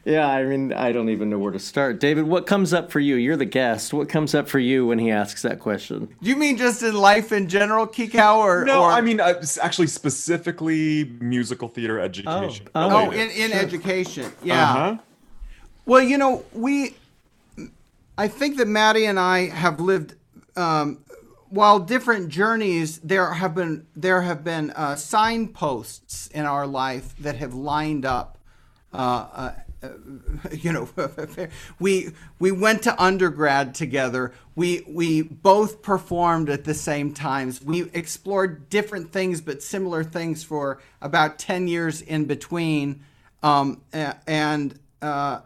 I 0.05 0.43
mean, 0.43 0.71
I 0.71 0.91
don't 0.91 1.09
even 1.09 1.31
know 1.31 1.39
where 1.39 1.51
to 1.51 1.57
start. 1.57 1.99
David, 1.99 2.25
what 2.25 2.45
comes 2.45 2.75
up 2.75 2.91
for 2.91 2.99
you? 2.99 3.15
You're 3.15 3.37
the 3.37 3.45
guest. 3.45 3.91
What 3.91 4.07
comes 4.07 4.35
up 4.35 4.47
for 4.47 4.59
you 4.59 4.85
when 4.85 4.99
he 4.99 5.09
asks 5.09 5.41
that 5.41 5.59
question? 5.59 6.15
Do 6.21 6.29
you 6.29 6.35
mean 6.35 6.57
just 6.57 6.83
in 6.83 6.93
life 6.93 7.31
in 7.31 7.49
general, 7.49 7.87
Kikau, 7.87 8.37
or 8.37 8.65
No, 8.65 8.83
or, 8.83 8.91
I 8.91 9.01
mean 9.01 9.19
uh, 9.19 9.41
actually 9.63 9.87
specifically 9.87 11.05
musical 11.19 11.67
theater 11.67 11.99
education. 11.99 12.67
Oh. 12.75 12.91
oh, 12.91 13.09
related. 13.09 13.35
in, 13.35 13.51
in 13.51 13.57
education, 13.57 14.31
yeah. 14.43 14.63
Uh-huh. 14.63 14.97
Well, 15.85 16.01
you 16.01 16.17
know, 16.17 16.45
we, 16.53 16.95
I 18.17 18.27
think 18.27 18.57
that 18.57 18.67
Maddie 18.67 19.05
and 19.05 19.19
I 19.19 19.49
have 19.49 19.79
lived, 19.79 20.15
um, 20.55 20.99
while 21.49 21.79
different 21.79 22.29
journeys, 22.29 22.99
there 22.99 23.33
have 23.33 23.55
been 23.55 23.85
there 23.95 24.21
have 24.21 24.43
been 24.43 24.71
uh, 24.71 24.95
signposts 24.95 26.27
in 26.27 26.45
our 26.45 26.67
life 26.67 27.15
that 27.19 27.35
have 27.37 27.53
lined 27.53 28.05
up. 28.05 28.37
Uh, 28.93 29.53
uh, 29.83 29.89
you 30.51 30.71
know, 30.71 30.87
we 31.79 32.11
we 32.39 32.51
went 32.51 32.83
to 32.83 33.01
undergrad 33.01 33.73
together. 33.73 34.33
We 34.55 34.83
we 34.87 35.23
both 35.23 35.81
performed 35.81 36.49
at 36.49 36.63
the 36.63 36.73
same 36.75 37.13
times. 37.13 37.61
We 37.61 37.89
explored 37.91 38.69
different 38.69 39.11
things 39.11 39.41
but 39.41 39.63
similar 39.63 40.03
things 40.03 40.43
for 40.43 40.79
about 41.01 41.39
ten 41.39 41.67
years 41.67 42.01
in 42.01 42.25
between, 42.25 43.03
um, 43.41 43.81
and 43.91 44.79
uh, 45.01 45.41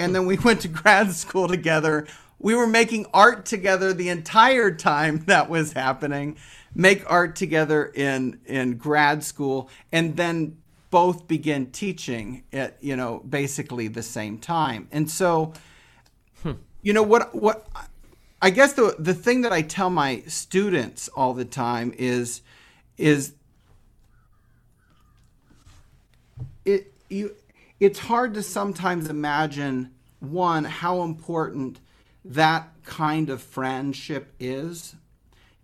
and 0.00 0.14
then 0.14 0.26
we 0.26 0.36
went 0.38 0.60
to 0.62 0.68
grad 0.68 1.12
school 1.12 1.48
together. 1.48 2.06
We 2.38 2.54
were 2.54 2.66
making 2.66 3.06
art 3.12 3.44
together 3.44 3.92
the 3.92 4.08
entire 4.08 4.70
time 4.70 5.24
that 5.26 5.50
was 5.50 5.74
happening. 5.74 6.36
Make 6.74 7.08
art 7.10 7.36
together 7.36 7.84
in 7.94 8.40
in 8.46 8.76
grad 8.76 9.22
school, 9.24 9.68
and 9.92 10.16
then 10.16 10.56
both 10.90 11.28
begin 11.28 11.70
teaching 11.70 12.44
at 12.52 12.76
you 12.80 12.96
know 12.96 13.22
basically 13.28 13.88
the 13.88 14.02
same 14.02 14.38
time. 14.38 14.88
And 14.90 15.10
so, 15.10 15.52
you 16.82 16.92
know 16.92 17.02
what 17.02 17.34
what 17.34 17.68
I 18.40 18.50
guess 18.50 18.72
the 18.72 18.94
the 18.98 19.14
thing 19.14 19.42
that 19.42 19.52
I 19.52 19.62
tell 19.62 19.90
my 19.90 20.22
students 20.26 21.08
all 21.08 21.34
the 21.34 21.44
time 21.44 21.92
is 21.98 22.42
is 22.96 23.34
it 26.64 26.92
you 27.08 27.34
it's 27.80 27.98
hard 27.98 28.34
to 28.34 28.42
sometimes 28.42 29.08
imagine 29.08 29.90
one 30.20 30.64
how 30.64 31.02
important 31.02 31.80
that 32.24 32.68
kind 32.84 33.30
of 33.30 33.42
friendship 33.42 34.32
is 34.38 34.94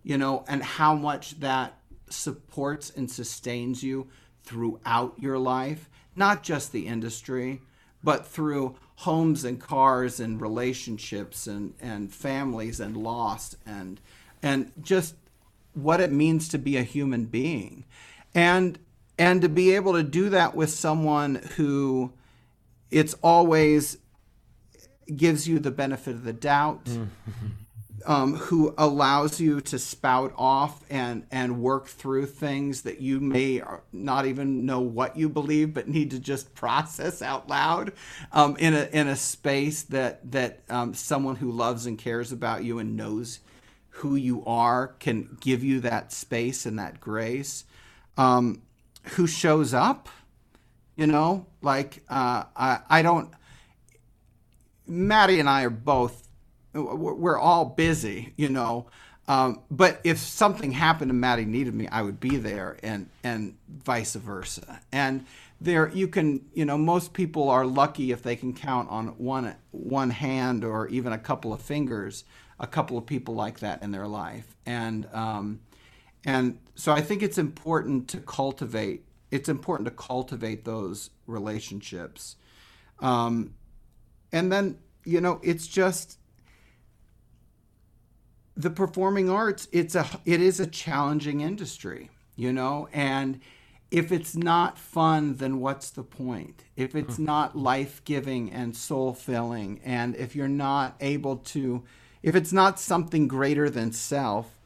you 0.03 0.17
know 0.17 0.43
and 0.47 0.63
how 0.63 0.95
much 0.95 1.39
that 1.39 1.77
supports 2.09 2.89
and 2.89 3.09
sustains 3.09 3.83
you 3.83 4.07
throughout 4.43 5.13
your 5.19 5.37
life 5.37 5.89
not 6.15 6.43
just 6.43 6.71
the 6.71 6.87
industry 6.87 7.61
but 8.03 8.25
through 8.25 8.75
homes 8.95 9.43
and 9.43 9.59
cars 9.59 10.19
and 10.19 10.41
relationships 10.41 11.45
and 11.45 11.73
and 11.79 12.11
families 12.13 12.79
and 12.79 12.97
loss 12.97 13.55
and 13.65 13.99
and 14.41 14.71
just 14.81 15.15
what 15.77 16.01
it 16.01 16.11
means 16.11 16.47
to 16.49 16.57
be 16.57 16.75
a 16.75 16.83
human 16.83 17.25
being. 17.25 17.85
And 18.33 18.79
and 19.17 19.41
to 19.41 19.49
be 19.49 19.75
able 19.75 19.93
to 19.93 20.03
do 20.03 20.29
that 20.29 20.55
with 20.55 20.69
someone 20.69 21.35
who 21.55 22.13
it's 22.91 23.13
always 23.15 23.97
gives 25.15 25.47
you 25.47 25.59
the 25.59 25.71
benefit 25.71 26.11
of 26.11 26.23
the 26.23 26.33
doubt 26.33 26.87
um, 28.05 28.35
who 28.35 28.73
allows 28.77 29.39
you 29.41 29.59
to 29.61 29.79
spout 29.79 30.33
off 30.37 30.83
and 30.89 31.25
and 31.31 31.61
work 31.61 31.87
through 31.87 32.25
things 32.25 32.83
that 32.83 33.01
you 33.01 33.19
may 33.19 33.61
not 33.91 34.25
even 34.25 34.65
know 34.65 34.79
what 34.79 35.17
you 35.17 35.27
believe 35.29 35.73
but 35.73 35.87
need 35.87 36.11
to 36.11 36.19
just 36.19 36.53
process 36.55 37.21
out 37.21 37.49
loud 37.49 37.91
um, 38.31 38.55
in 38.57 38.73
a 38.73 38.89
in 38.91 39.07
a 39.07 39.15
space 39.15 39.83
that 39.83 40.31
that 40.31 40.61
um, 40.69 40.93
someone 40.93 41.35
who 41.37 41.51
loves 41.51 41.85
and 41.85 41.97
cares 41.97 42.31
about 42.31 42.63
you 42.63 42.79
and 42.79 42.95
knows 42.95 43.39
who 43.97 44.15
you 44.15 44.43
are 44.45 44.89
can 44.99 45.37
give 45.41 45.63
you 45.63 45.79
that 45.79 46.13
space 46.13 46.65
and 46.65 46.77
that 46.77 46.99
grace. 46.99 47.65
Um, 48.15 48.61
who 49.09 49.27
shows 49.27 49.73
up 49.73 50.09
you 50.95 51.07
know 51.07 51.45
like 51.61 52.03
uh, 52.09 52.43
I, 52.55 52.79
I 52.89 53.01
don't 53.01 53.31
maddie 54.85 55.39
and 55.39 55.49
i 55.49 55.63
are 55.63 55.69
both 55.69 56.27
we're 56.73 57.37
all 57.37 57.65
busy 57.65 58.33
you 58.37 58.49
know. 58.49 58.87
Um, 59.29 59.61
but 59.69 59.99
if 60.05 60.19
something 60.19 60.71
happened 60.71 61.11
and 61.11 61.19
maddie 61.19 61.45
needed 61.45 61.73
me 61.73 61.87
i 61.87 62.01
would 62.01 62.19
be 62.19 62.37
there 62.37 62.77
and 62.81 63.09
and 63.23 63.57
vice 63.67 64.15
versa. 64.15 64.81
And 64.91 65.25
there 65.59 65.89
you 65.89 66.07
can 66.07 66.45
you 66.53 66.65
know 66.65 66.77
most 66.77 67.13
people 67.13 67.49
are 67.49 67.65
lucky 67.65 68.11
if 68.11 68.23
they 68.23 68.35
can 68.35 68.53
count 68.53 68.89
on 68.89 69.07
one 69.17 69.55
one 69.71 70.11
hand 70.11 70.63
or 70.63 70.87
even 70.87 71.11
a 71.11 71.17
couple 71.17 71.51
of 71.51 71.61
fingers 71.61 72.23
a 72.59 72.67
couple 72.67 72.97
of 72.97 73.05
people 73.05 73.35
like 73.35 73.59
that 73.59 73.83
in 73.83 73.91
their 73.91 74.07
life. 74.07 74.55
And 74.65 75.07
um, 75.13 75.59
and 76.27 76.59
so 76.75 76.91
I 76.91 76.99
think 77.01 77.23
it's 77.23 77.37
important 77.37 78.09
to 78.09 78.17
cultivate. 78.17 79.05
It's 79.31 79.47
important 79.47 79.85
to 79.87 79.95
cultivate 79.95 80.65
those 80.65 81.09
relationships, 81.25 82.35
um, 82.99 83.53
and 84.33 84.51
then 84.51 84.77
you 85.05 85.21
know 85.21 85.39
it's 85.41 85.67
just 85.67 86.19
the 88.57 88.69
performing 88.69 89.29
arts. 89.29 89.69
It's 89.71 89.95
a 89.95 90.05
it 90.25 90.41
is 90.41 90.59
a 90.59 90.67
challenging 90.67 91.39
industry, 91.39 92.09
you 92.35 92.51
know, 92.51 92.89
and 92.91 93.39
if 93.89 94.11
it's 94.11 94.35
not 94.35 94.77
fun, 94.77 95.35
then 95.35 95.61
what's 95.61 95.91
the 95.91 96.03
point? 96.03 96.65
If 96.75 96.93
it's 96.93 97.17
not 97.17 97.57
life 97.57 98.03
giving 98.03 98.51
and 98.51 98.75
soul 98.75 99.13
filling, 99.13 99.79
and 99.85 100.13
if 100.17 100.35
you're 100.35 100.49
not 100.49 100.97
able 100.99 101.37
to, 101.37 101.85
if 102.21 102.35
it's 102.35 102.51
not 102.51 102.81
something 102.81 103.29
greater 103.29 103.69
than 103.69 103.93
self, 103.93 104.56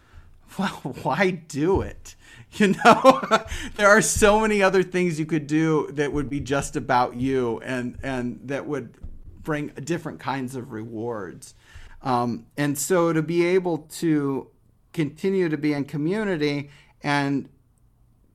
well, 0.60 0.96
why 1.04 1.32
do 1.32 1.82
it? 1.82 2.16
You 2.56 2.76
know, 2.84 3.46
there 3.78 3.88
are 3.88 4.02
so 4.02 4.42
many 4.42 4.62
other 4.62 4.84
things 4.84 5.18
you 5.18 5.26
could 5.26 5.48
do 5.48 5.88
that 5.94 6.12
would 6.12 6.30
be 6.30 6.42
just 6.42 6.76
about 6.76 7.16
you 7.16 7.62
and, 7.62 7.98
and 8.04 8.42
that 8.44 8.66
would 8.66 8.94
bring 9.42 9.68
different 9.68 10.20
kinds 10.20 10.54
of 10.58 10.74
rewards. 10.74 11.54
Um, 12.02 12.48
and 12.58 12.78
so 12.78 13.14
to 13.14 13.22
be 13.22 13.46
able 13.46 13.78
to 13.78 14.50
continue 14.92 15.48
to 15.48 15.56
be 15.56 15.72
in 15.72 15.86
community 15.86 16.72
and 17.02 17.48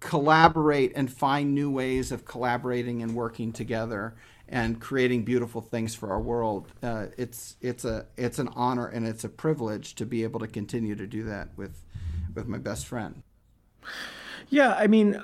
collaborate 0.01 0.93
and 0.97 1.13
find 1.13 1.55
new 1.55 1.71
ways 1.71 2.11
of 2.11 2.25
collaborating 2.25 3.03
and 3.03 3.15
working 3.15 3.53
together 3.53 4.15
and 4.49 4.81
creating 4.81 5.25
beautiful 5.25 5.61
things 5.61 5.95
for 5.95 6.11
our 6.11 6.21
world. 6.21 6.73
Uh, 6.83 7.07
it's 7.19 7.57
it's 7.61 7.85
a 7.85 8.07
it's 8.17 8.39
an 8.39 8.49
honor 8.55 8.87
and 8.87 9.07
it's 9.07 9.25
a 9.25 9.29
privilege 9.29 9.95
to 9.97 10.07
be 10.07 10.23
able 10.23 10.41
to 10.41 10.47
continue 10.47 10.95
to 10.95 11.07
do 11.07 11.25
that 11.25 11.49
with 11.57 11.83
with 12.37 12.47
my 12.47 12.59
best 12.59 12.87
friend. 12.87 13.23
Yeah, 14.49 14.75
I 14.75 14.87
mean, 14.87 15.17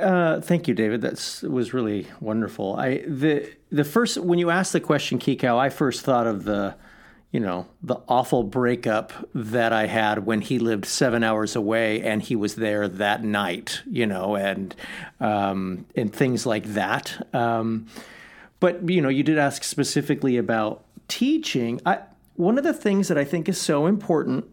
uh, 0.00 0.40
thank 0.40 0.68
you, 0.68 0.74
David. 0.74 1.00
That 1.00 1.42
was 1.48 1.74
really 1.74 2.06
wonderful. 2.20 2.76
I 2.76 2.98
the 2.98 3.50
the 3.70 3.84
first 3.84 4.18
when 4.18 4.38
you 4.38 4.50
asked 4.50 4.72
the 4.72 4.80
question, 4.80 5.18
Kikau, 5.18 5.58
I 5.58 5.68
first 5.68 6.02
thought 6.02 6.28
of 6.28 6.44
the, 6.44 6.76
you 7.32 7.40
know, 7.40 7.66
the 7.82 7.96
awful 8.06 8.44
breakup 8.44 9.12
that 9.34 9.72
I 9.72 9.86
had 9.86 10.26
when 10.26 10.42
he 10.42 10.60
lived 10.60 10.84
seven 10.84 11.24
hours 11.24 11.56
away 11.56 12.02
and 12.02 12.22
he 12.22 12.36
was 12.36 12.54
there 12.54 12.86
that 12.86 13.24
night, 13.24 13.82
you 13.90 14.06
know, 14.06 14.36
and 14.36 14.76
um, 15.18 15.86
and 15.96 16.14
things 16.14 16.46
like 16.46 16.66
that. 16.74 17.26
Um, 17.34 17.88
but 18.60 18.88
you 18.88 19.00
know, 19.00 19.08
you 19.08 19.24
did 19.24 19.38
ask 19.38 19.64
specifically 19.64 20.36
about 20.36 20.84
teaching. 21.08 21.80
I 21.84 22.02
one 22.36 22.58
of 22.58 22.62
the 22.62 22.72
things 22.72 23.08
that 23.08 23.18
I 23.18 23.24
think 23.24 23.48
is 23.48 23.60
so 23.60 23.86
important 23.86 24.44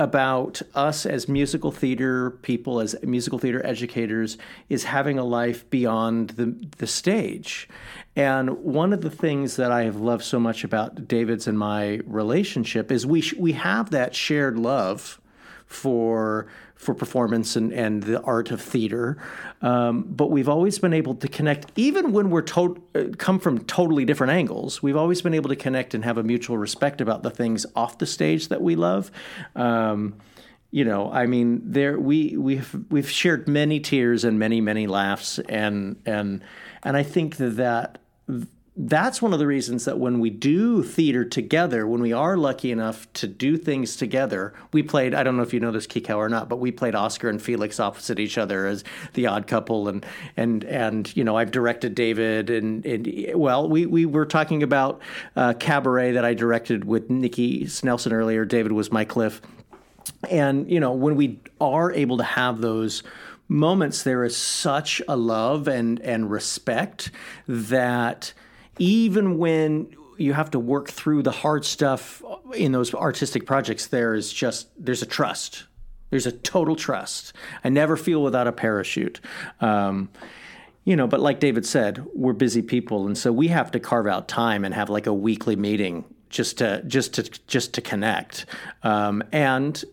about 0.00 0.62
us 0.74 1.04
as 1.04 1.28
musical 1.28 1.70
theater 1.70 2.30
people, 2.30 2.80
as 2.80 2.96
musical 3.02 3.38
theater 3.38 3.64
educators, 3.66 4.38
is 4.70 4.84
having 4.84 5.18
a 5.18 5.24
life 5.24 5.68
beyond 5.68 6.30
the, 6.30 6.56
the 6.78 6.86
stage. 6.86 7.68
And 8.16 8.64
one 8.64 8.94
of 8.94 9.02
the 9.02 9.10
things 9.10 9.56
that 9.56 9.70
I 9.70 9.84
have 9.84 9.96
loved 9.96 10.24
so 10.24 10.40
much 10.40 10.64
about 10.64 11.06
David's 11.06 11.46
and 11.46 11.58
my 11.58 12.00
relationship 12.06 12.90
is 12.90 13.06
we, 13.06 13.20
sh- 13.20 13.34
we 13.34 13.52
have 13.52 13.90
that 13.90 14.14
shared 14.14 14.58
love 14.58 15.19
for 15.70 16.48
for 16.74 16.94
performance 16.94 17.56
and, 17.56 17.72
and 17.72 18.02
the 18.02 18.20
art 18.22 18.50
of 18.50 18.60
theater. 18.60 19.16
Um, 19.62 20.02
but 20.02 20.30
we've 20.30 20.48
always 20.48 20.78
been 20.78 20.94
able 20.94 21.14
to 21.16 21.28
connect, 21.28 21.70
even 21.76 22.12
when 22.12 22.30
we're 22.30 22.42
to- 22.42 22.82
uh, 22.94 23.04
come 23.18 23.38
from 23.38 23.64
totally 23.66 24.06
different 24.06 24.32
angles. 24.32 24.82
We've 24.82 24.96
always 24.96 25.20
been 25.22 25.34
able 25.34 25.50
to 25.50 25.56
connect 25.56 25.94
and 25.94 26.04
have 26.04 26.16
a 26.16 26.22
mutual 26.22 26.56
respect 26.56 27.00
about 27.02 27.22
the 27.22 27.30
things 27.30 27.66
off 27.76 27.98
the 27.98 28.06
stage 28.06 28.48
that 28.48 28.62
we 28.62 28.76
love. 28.76 29.12
Um, 29.54 30.16
you 30.70 30.84
know, 30.84 31.12
I 31.12 31.26
mean, 31.26 31.60
there 31.64 31.98
we 31.98 32.36
we've 32.36 32.74
we've 32.90 33.10
shared 33.10 33.46
many 33.46 33.78
tears 33.78 34.24
and 34.24 34.38
many 34.38 34.60
many 34.60 34.86
laughs, 34.86 35.38
and 35.38 36.00
and 36.06 36.42
and 36.82 36.96
I 36.96 37.02
think 37.02 37.36
that 37.36 37.56
that 37.56 37.98
that's 38.82 39.20
one 39.20 39.34
of 39.34 39.38
the 39.38 39.46
reasons 39.46 39.84
that 39.84 39.98
when 39.98 40.20
we 40.20 40.30
do 40.30 40.82
theater 40.82 41.22
together, 41.22 41.86
when 41.86 42.00
we 42.00 42.14
are 42.14 42.36
lucky 42.36 42.72
enough 42.72 43.12
to 43.12 43.26
do 43.26 43.58
things 43.58 43.94
together, 43.94 44.54
we 44.72 44.82
played, 44.82 45.14
I 45.14 45.22
don't 45.22 45.36
know 45.36 45.42
if 45.42 45.52
you 45.52 45.60
know 45.60 45.70
this 45.70 45.86
Kikau 45.86 46.16
or 46.16 46.30
not, 46.30 46.48
but 46.48 46.60
we 46.60 46.70
played 46.70 46.94
Oscar 46.94 47.28
and 47.28 47.42
Felix 47.42 47.78
opposite 47.78 48.18
each 48.18 48.38
other 48.38 48.66
as 48.66 48.82
the 49.12 49.26
odd 49.26 49.46
couple. 49.46 49.88
And, 49.88 50.06
and, 50.34 50.64
and, 50.64 51.14
you 51.14 51.24
know, 51.24 51.36
I've 51.36 51.50
directed 51.50 51.94
David 51.94 52.48
and, 52.48 52.86
and 52.86 53.32
well, 53.34 53.68
we, 53.68 53.84
we 53.84 54.06
were 54.06 54.24
talking 54.24 54.62
about 54.62 55.02
uh, 55.36 55.52
Cabaret 55.54 56.12
that 56.12 56.24
I 56.24 56.32
directed 56.32 56.86
with 56.86 57.10
Nikki 57.10 57.64
Snelson 57.64 58.12
earlier. 58.12 58.46
David 58.46 58.72
was 58.72 58.90
my 58.90 59.04
Cliff. 59.04 59.42
And, 60.30 60.70
you 60.70 60.80
know, 60.80 60.92
when 60.92 61.16
we 61.16 61.40
are 61.60 61.92
able 61.92 62.16
to 62.16 62.24
have 62.24 62.62
those 62.62 63.02
moments, 63.46 64.04
there 64.04 64.24
is 64.24 64.36
such 64.36 65.02
a 65.06 65.16
love 65.16 65.68
and, 65.68 66.00
and 66.00 66.30
respect 66.30 67.10
that, 67.46 68.32
even 68.80 69.38
when 69.38 69.94
you 70.16 70.32
have 70.32 70.50
to 70.50 70.58
work 70.58 70.90
through 70.90 71.22
the 71.22 71.30
hard 71.30 71.64
stuff 71.64 72.22
in 72.54 72.72
those 72.72 72.92
artistic 72.94 73.46
projects, 73.46 73.86
there 73.86 74.14
is 74.14 74.32
just 74.32 74.68
there's 74.82 75.02
a 75.02 75.06
trust. 75.06 75.64
There's 76.08 76.26
a 76.26 76.32
total 76.32 76.74
trust. 76.74 77.32
I 77.62 77.68
never 77.68 77.96
feel 77.96 78.22
without 78.22 78.48
a 78.48 78.52
parachute. 78.52 79.20
Um, 79.60 80.08
you 80.84 80.96
know, 80.96 81.06
but 81.06 81.20
like 81.20 81.38
David 81.38 81.64
said, 81.64 82.04
we're 82.14 82.32
busy 82.32 82.62
people, 82.62 83.06
and 83.06 83.16
so 83.16 83.30
we 83.30 83.48
have 83.48 83.70
to 83.72 83.80
carve 83.80 84.06
out 84.06 84.26
time 84.26 84.64
and 84.64 84.74
have 84.74 84.90
like 84.90 85.06
a 85.06 85.14
weekly 85.14 85.54
meeting 85.54 86.04
just 86.30 86.58
to 86.58 86.82
just 86.86 87.14
to 87.14 87.22
just 87.46 87.74
to 87.74 87.80
connect. 87.80 88.46
Um, 88.82 89.22
and 89.30 89.84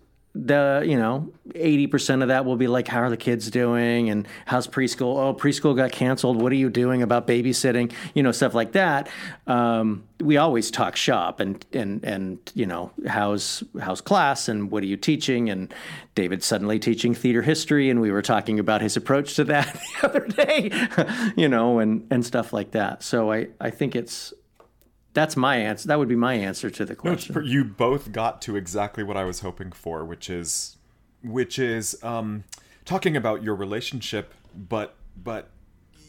the 0.45 0.83
you 0.85 0.97
know 0.97 1.31
80% 1.49 2.21
of 2.21 2.27
that 2.27 2.45
will 2.45 2.57
be 2.57 2.67
like 2.67 2.87
how 2.87 3.01
are 3.01 3.09
the 3.09 3.17
kids 3.17 3.49
doing? 3.49 4.09
And 4.09 4.27
how's 4.45 4.67
preschool? 4.67 5.17
Oh 5.17 5.33
preschool 5.33 5.75
got 5.75 5.91
canceled. 5.91 6.41
What 6.41 6.51
are 6.51 6.55
you 6.55 6.69
doing 6.69 7.01
about 7.01 7.27
babysitting? 7.27 7.91
You 8.13 8.23
know 8.23 8.31
stuff 8.31 8.53
like 8.53 8.73
that. 8.73 9.09
Um, 9.47 10.03
we 10.19 10.37
always 10.37 10.71
talk 10.71 10.95
shop 10.95 11.39
and 11.39 11.65
and 11.73 12.03
and 12.03 12.39
you 12.53 12.65
know 12.65 12.91
how's 13.07 13.63
how's 13.79 14.01
class? 14.01 14.47
And 14.47 14.69
what 14.71 14.83
are 14.83 14.87
you 14.87 14.97
teaching? 14.97 15.49
And 15.49 15.73
david 16.15 16.43
suddenly 16.43 16.79
teaching 16.79 17.13
theater 17.13 17.43
history 17.43 17.91
and 17.91 18.01
we 18.01 18.09
were 18.09 18.23
talking 18.23 18.57
about 18.57 18.81
his 18.81 18.97
approach 18.97 19.35
to 19.35 19.43
that 19.43 19.79
the 20.01 20.07
other 20.07 20.27
day 20.27 20.71
you 21.35 21.47
know 21.47 21.79
and 21.79 22.07
and 22.11 22.25
stuff 22.25 22.53
like 22.53 22.71
that. 22.71 23.03
So 23.03 23.31
i 23.31 23.47
i 23.59 23.69
think 23.69 23.95
it's 23.95 24.33
that's 25.17 25.35
my 25.35 25.55
answer. 25.55 25.87
That 25.87 25.97
would 25.97 26.07
be 26.07 26.15
my 26.15 26.35
answer 26.35 26.69
to 26.69 26.85
the 26.85 26.95
question. 26.95 27.43
You 27.43 27.63
both 27.63 28.11
got 28.11 28.39
to 28.43 28.55
exactly 28.55 29.03
what 29.03 29.17
I 29.17 29.23
was 29.23 29.39
hoping 29.39 29.71
for, 29.71 30.05
which 30.05 30.29
is, 30.29 30.77
which 31.23 31.57
is 31.57 31.97
um, 32.03 32.43
talking 32.85 33.17
about 33.17 33.41
your 33.41 33.55
relationship, 33.55 34.35
but 34.55 34.93
but 35.21 35.49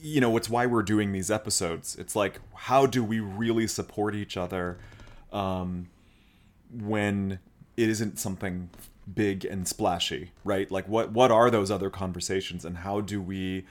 you 0.03 0.21
know, 0.21 0.37
it's 0.37 0.51
why 0.51 0.67
we're 0.67 0.83
doing 0.83 1.13
these 1.13 1.31
episodes. 1.31 1.97
It's 1.97 2.15
like, 2.15 2.41
how 2.55 2.85
do 2.85 3.03
we 3.03 3.19
really 3.19 3.67
support 3.67 4.15
each 4.15 4.37
other 4.37 4.77
um, 5.33 5.89
when 6.71 7.39
it 7.79 7.89
isn't 7.89 8.19
something 8.19 8.69
big 9.13 9.47
and 9.47 9.67
splashy, 9.67 10.33
right? 10.45 10.71
Like, 10.71 10.87
what 10.87 11.13
what 11.13 11.31
are 11.31 11.51
those 11.51 11.71
other 11.71 11.89
conversations, 11.89 12.63
and 12.63 12.77
how 12.77 13.01
do 13.01 13.23
we? 13.23 13.65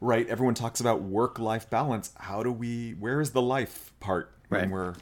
Right, 0.00 0.28
everyone 0.28 0.54
talks 0.54 0.78
about 0.78 1.00
work-life 1.02 1.70
balance. 1.70 2.12
How 2.18 2.42
do 2.42 2.52
we? 2.52 2.90
Where 2.92 3.22
is 3.22 3.30
the 3.30 3.42
life 3.42 3.92
part 3.98 4.30
when 4.48 4.70
we're 4.70 4.94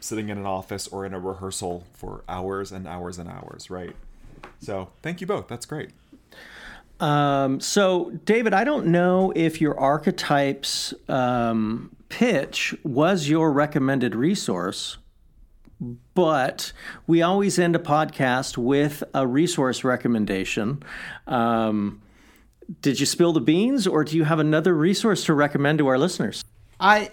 sitting 0.00 0.28
in 0.28 0.38
an 0.38 0.46
office 0.46 0.86
or 0.88 1.04
in 1.04 1.14
a 1.14 1.20
rehearsal 1.20 1.84
for 1.94 2.22
hours 2.28 2.72
and 2.72 2.86
hours 2.86 3.18
and 3.18 3.28
hours, 3.28 3.70
right? 3.70 3.94
So 4.60 4.90
thank 5.02 5.20
you 5.20 5.26
both. 5.26 5.48
That's 5.48 5.66
great. 5.66 5.90
Um, 7.00 7.60
so, 7.60 8.10
David, 8.24 8.54
I 8.54 8.64
don't 8.64 8.86
know 8.86 9.32
if 9.36 9.60
your 9.60 9.78
archetypes 9.78 10.94
um, 11.08 11.94
pitch 12.08 12.74
was 12.84 13.28
your 13.28 13.52
recommended 13.52 14.14
resource, 14.14 14.96
but 16.14 16.72
we 17.06 17.20
always 17.20 17.58
end 17.58 17.76
a 17.76 17.78
podcast 17.78 18.56
with 18.56 19.04
a 19.12 19.26
resource 19.26 19.84
recommendation. 19.84 20.82
Um, 21.26 22.00
did 22.80 22.98
you 22.98 23.06
spill 23.06 23.34
the 23.34 23.40
beans, 23.40 23.86
or 23.86 24.02
do 24.02 24.16
you 24.16 24.24
have 24.24 24.38
another 24.38 24.74
resource 24.74 25.24
to 25.26 25.34
recommend 25.34 25.78
to 25.78 25.86
our 25.88 25.98
listeners? 25.98 26.44
I 26.80 27.10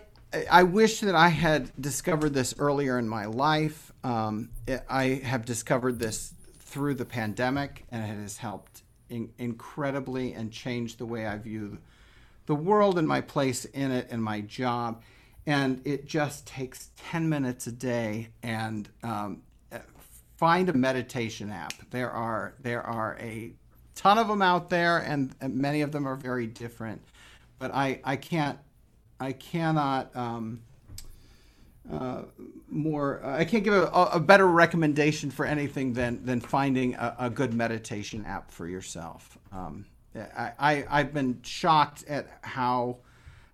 I 0.49 0.63
wish 0.63 1.01
that 1.01 1.15
I 1.15 1.29
had 1.29 1.71
discovered 1.79 2.33
this 2.33 2.55
earlier 2.57 2.97
in 2.97 3.07
my 3.07 3.25
life. 3.25 3.91
Um, 4.03 4.49
I 4.89 5.21
have 5.23 5.45
discovered 5.45 5.99
this 5.99 6.33
through 6.59 6.95
the 6.95 7.05
pandemic, 7.05 7.85
and 7.91 8.03
it 8.03 8.21
has 8.21 8.37
helped 8.37 8.81
in- 9.09 9.31
incredibly 9.37 10.33
and 10.33 10.51
changed 10.51 10.97
the 10.97 11.05
way 11.05 11.27
I 11.27 11.37
view 11.37 11.77
the 12.45 12.55
world 12.55 12.97
and 12.97 13.07
my 13.07 13.21
place 13.21 13.65
in 13.65 13.91
it 13.91 14.07
and 14.09 14.23
my 14.23 14.41
job. 14.41 15.03
And 15.45 15.81
it 15.85 16.05
just 16.07 16.47
takes 16.47 16.89
10 16.97 17.29
minutes 17.29 17.67
a 17.67 17.71
day 17.71 18.29
and 18.41 18.89
um, 19.03 19.43
find 20.37 20.67
a 20.69 20.73
meditation 20.73 21.51
app. 21.51 21.73
There 21.91 22.11
are 22.11 22.55
there 22.59 22.81
are 22.81 23.17
a 23.19 23.53
ton 23.95 24.17
of 24.17 24.27
them 24.27 24.41
out 24.41 24.69
there, 24.69 24.97
and, 24.97 25.33
and 25.39 25.55
many 25.55 25.81
of 25.81 25.91
them 25.91 26.07
are 26.07 26.15
very 26.15 26.47
different. 26.47 27.01
But 27.59 27.73
I, 27.73 28.01
I 28.03 28.15
can't 28.15 28.57
I 29.19 29.31
cannot 29.31 30.15
um, 30.15 30.61
uh, 31.91 32.23
more. 32.69 33.21
I 33.23 33.45
can't 33.45 33.63
give 33.63 33.73
a, 33.73 33.87
a 33.87 34.19
better 34.19 34.47
recommendation 34.47 35.31
for 35.31 35.45
anything 35.45 35.93
than 35.93 36.25
than 36.25 36.39
finding 36.39 36.95
a, 36.95 37.15
a 37.19 37.29
good 37.29 37.53
meditation 37.53 38.25
app 38.25 38.51
for 38.51 38.67
yourself. 38.67 39.37
Um, 39.51 39.85
I, 40.15 40.51
I 40.59 40.85
I've 40.89 41.13
been 41.13 41.39
shocked 41.43 42.05
at 42.07 42.27
how 42.41 42.97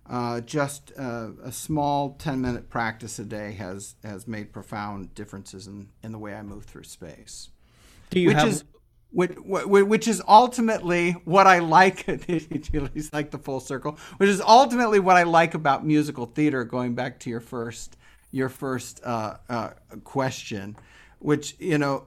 uh, 0.08 0.40
just 0.40 0.92
uh, 0.98 1.28
a 1.42 1.52
small 1.52 2.10
ten 2.18 2.40
minute 2.40 2.68
practice 2.68 3.18
a 3.18 3.24
day 3.24 3.52
has 3.52 3.94
has 4.02 4.26
made 4.26 4.52
profound 4.52 5.14
differences 5.14 5.66
in 5.66 5.88
in 6.02 6.12
the 6.12 6.18
way 6.18 6.34
I 6.34 6.42
move 6.42 6.64
through 6.64 6.84
space 6.84 7.50
Do 8.10 8.20
you 8.20 8.28
which 8.28 8.36
have? 8.36 8.48
is 8.48 8.64
which, 9.12 9.32
which 9.36 10.08
is 10.08 10.22
ultimately 10.26 11.12
what 11.24 11.46
I 11.46 11.58
like. 11.58 12.04
He's 12.26 13.12
like 13.12 13.30
the 13.30 13.38
full 13.38 13.60
circle, 13.60 13.98
which 14.18 14.28
is 14.28 14.40
ultimately 14.40 15.00
what 15.00 15.16
I 15.16 15.24
like 15.24 15.54
about 15.54 15.84
musical 15.84 16.26
theater. 16.26 16.64
Going 16.64 16.94
back 16.94 17.18
to 17.20 17.30
your 17.30 17.40
first 17.40 17.96
your 18.32 18.48
first 18.48 19.00
uh, 19.04 19.36
uh, 19.48 19.70
question, 20.04 20.76
which 21.18 21.56
you 21.58 21.78
know, 21.78 22.06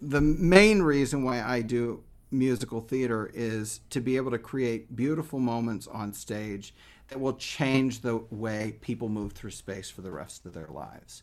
the 0.00 0.20
main 0.20 0.82
reason 0.82 1.22
why 1.22 1.42
I 1.42 1.62
do 1.62 2.02
musical 2.30 2.80
theater 2.80 3.30
is 3.32 3.80
to 3.90 4.00
be 4.00 4.16
able 4.16 4.32
to 4.32 4.38
create 4.38 4.94
beautiful 4.96 5.38
moments 5.38 5.86
on 5.86 6.12
stage 6.12 6.74
that 7.08 7.20
will 7.20 7.34
change 7.34 8.00
the 8.00 8.16
way 8.30 8.76
people 8.80 9.08
move 9.08 9.32
through 9.32 9.50
space 9.50 9.88
for 9.88 10.02
the 10.02 10.10
rest 10.10 10.44
of 10.44 10.52
their 10.52 10.66
lives. 10.68 11.22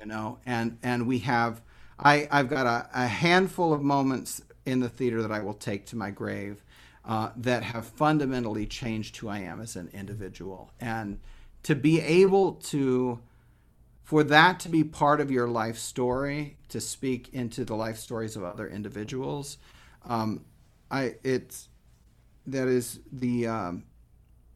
You 0.00 0.06
know, 0.06 0.38
and 0.44 0.78
and 0.82 1.06
we 1.06 1.20
have 1.20 1.62
I, 2.02 2.28
I've 2.30 2.48
got 2.48 2.66
a, 2.66 2.88
a 2.94 3.06
handful 3.06 3.72
of 3.72 3.82
moments 3.82 4.42
in 4.66 4.80
the 4.80 4.88
theater 4.88 5.22
that 5.22 5.32
I 5.32 5.40
will 5.40 5.54
take 5.54 5.86
to 5.86 5.96
my 5.96 6.10
grave 6.10 6.62
uh, 7.04 7.30
that 7.36 7.62
have 7.62 7.86
fundamentally 7.86 8.66
changed 8.66 9.16
who 9.16 9.28
I 9.28 9.38
am 9.40 9.60
as 9.60 9.76
an 9.76 9.90
individual. 9.92 10.72
And 10.80 11.20
to 11.64 11.74
be 11.74 12.00
able 12.00 12.54
to, 12.54 13.20
for 14.04 14.24
that 14.24 14.60
to 14.60 14.68
be 14.68 14.84
part 14.84 15.20
of 15.20 15.30
your 15.30 15.48
life 15.48 15.78
story, 15.78 16.56
to 16.68 16.80
speak 16.80 17.32
into 17.32 17.64
the 17.64 17.74
life 17.74 17.98
stories 17.98 18.36
of 18.36 18.44
other 18.44 18.68
individuals, 18.68 19.58
um, 20.04 20.44
I 20.90 21.14
it's 21.22 21.68
that 22.46 22.68
is 22.68 23.00
the 23.10 23.46
um, 23.46 23.84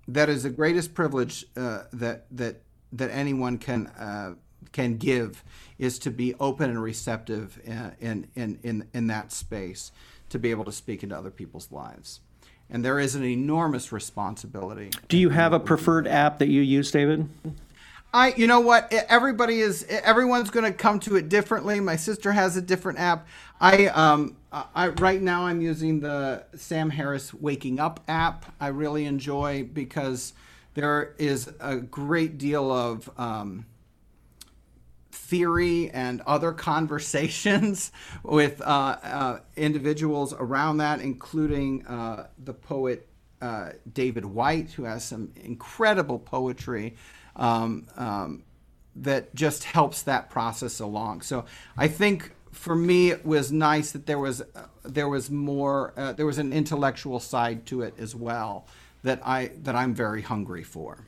that 0.09 0.29
is 0.29 0.43
the 0.43 0.51
greatest 0.51 0.95
privilege 0.95 1.47
uh, 1.57 1.85
that 1.93 2.27
that 2.31 2.63
that 2.93 3.11
anyone 3.11 3.59
can 3.59 3.87
uh, 3.87 4.35
can 4.77 4.99
give 4.99 5.43
is 5.79 5.99
to 5.99 6.11
be 6.11 6.35
open 6.39 6.69
and 6.69 6.83
receptive 6.83 7.59
in 7.99 8.29
in 8.35 8.59
in 8.63 8.87
in 8.93 9.07
that 9.07 9.33
space 9.33 9.91
to 10.29 10.39
be 10.39 10.51
able 10.51 10.65
to 10.65 10.73
speak 10.73 11.03
into 11.03 11.17
other 11.17 11.31
people's 11.31 11.73
lives. 11.73 12.21
And 12.69 12.85
there 12.85 12.99
is 12.99 13.15
an 13.15 13.25
enormous 13.25 13.91
responsibility. 13.91 14.91
do 15.09 15.17
you 15.17 15.31
have 15.31 15.53
a 15.53 15.61
preferred 15.61 16.07
app 16.07 16.41
that 16.41 16.49
you 16.49 16.61
use, 16.61 16.91
David? 16.91 17.29
I, 18.13 18.35
you 18.37 18.47
know 18.47 18.61
what? 18.61 18.93
Everybody 18.93 19.61
is. 19.61 19.85
Everyone's 19.89 20.51
going 20.51 20.71
to 20.71 20.73
come 20.73 21.01
to 21.01 21.17
it 21.17 21.29
differently. 21.29 21.81
My 21.81 21.97
sister 21.97 22.33
has 22.33 22.57
a 22.57 22.63
different 22.63 22.99
app. 22.99 23.27
I, 23.61 23.87
um, 23.87 24.37
I 24.53 24.89
right 24.89 25.23
now 25.23 25.47
I'm 25.47 25.61
using 25.61 26.01
the 26.01 26.45
Sam 26.55 26.91
Harris 26.91 27.33
Waking 27.33 27.79
Up 27.79 28.01
app. 28.09 28.45
I 28.61 28.69
really 28.69 29.07
enjoy 29.07 29.65
because 29.65 30.35
there 30.75 31.15
is 31.19 31.51
a 31.61 31.77
great 31.77 32.37
deal 32.37 32.71
of 32.71 33.09
um, 33.19 33.65
theory 35.27 35.91
and 35.91 36.21
other 36.27 36.53
conversations 36.53 37.91
with 38.23 38.61
uh, 38.61 38.65
uh, 38.65 39.39
individuals 39.57 40.33
around 40.33 40.79
that, 40.79 41.01
including 41.01 41.87
uh, 41.87 42.29
the 42.45 42.55
poet 42.55 43.09
uh, 43.41 43.71
David 43.93 44.25
Whyte, 44.25 44.71
who 44.73 44.85
has 44.85 45.05
some 45.05 45.33
incredible 45.37 46.19
poetry 46.19 46.97
um, 47.37 47.87
um, 47.97 48.45
that 48.95 49.35
just 49.35 49.65
helps 49.65 50.03
that 50.03 50.31
process 50.31 50.81
along. 50.81 51.23
So 51.23 51.45
I 51.77 51.89
think 51.89 52.33
for 52.53 52.75
me 52.75 53.11
it 53.11 53.27
was 53.27 53.53
nice 53.53 53.93
that 53.93 54.07
there 54.07 54.19
was 54.19 54.41
uh, 54.41 54.45
there 54.85 55.09
was 55.09 55.31
more 55.31 55.93
uh, 55.97 56.13
there 56.13 56.25
was 56.25 56.39
an 56.39 56.53
intellectual 56.53 57.21
side 57.21 57.67
to 57.67 57.83
it 57.83 57.95
as 57.99 58.15
well 58.15 58.67
that 59.03 59.21
I 59.27 59.51
that 59.63 59.75
I'm 59.75 59.95
very 59.95 60.23
hungry 60.23 60.63
for. 60.63 61.07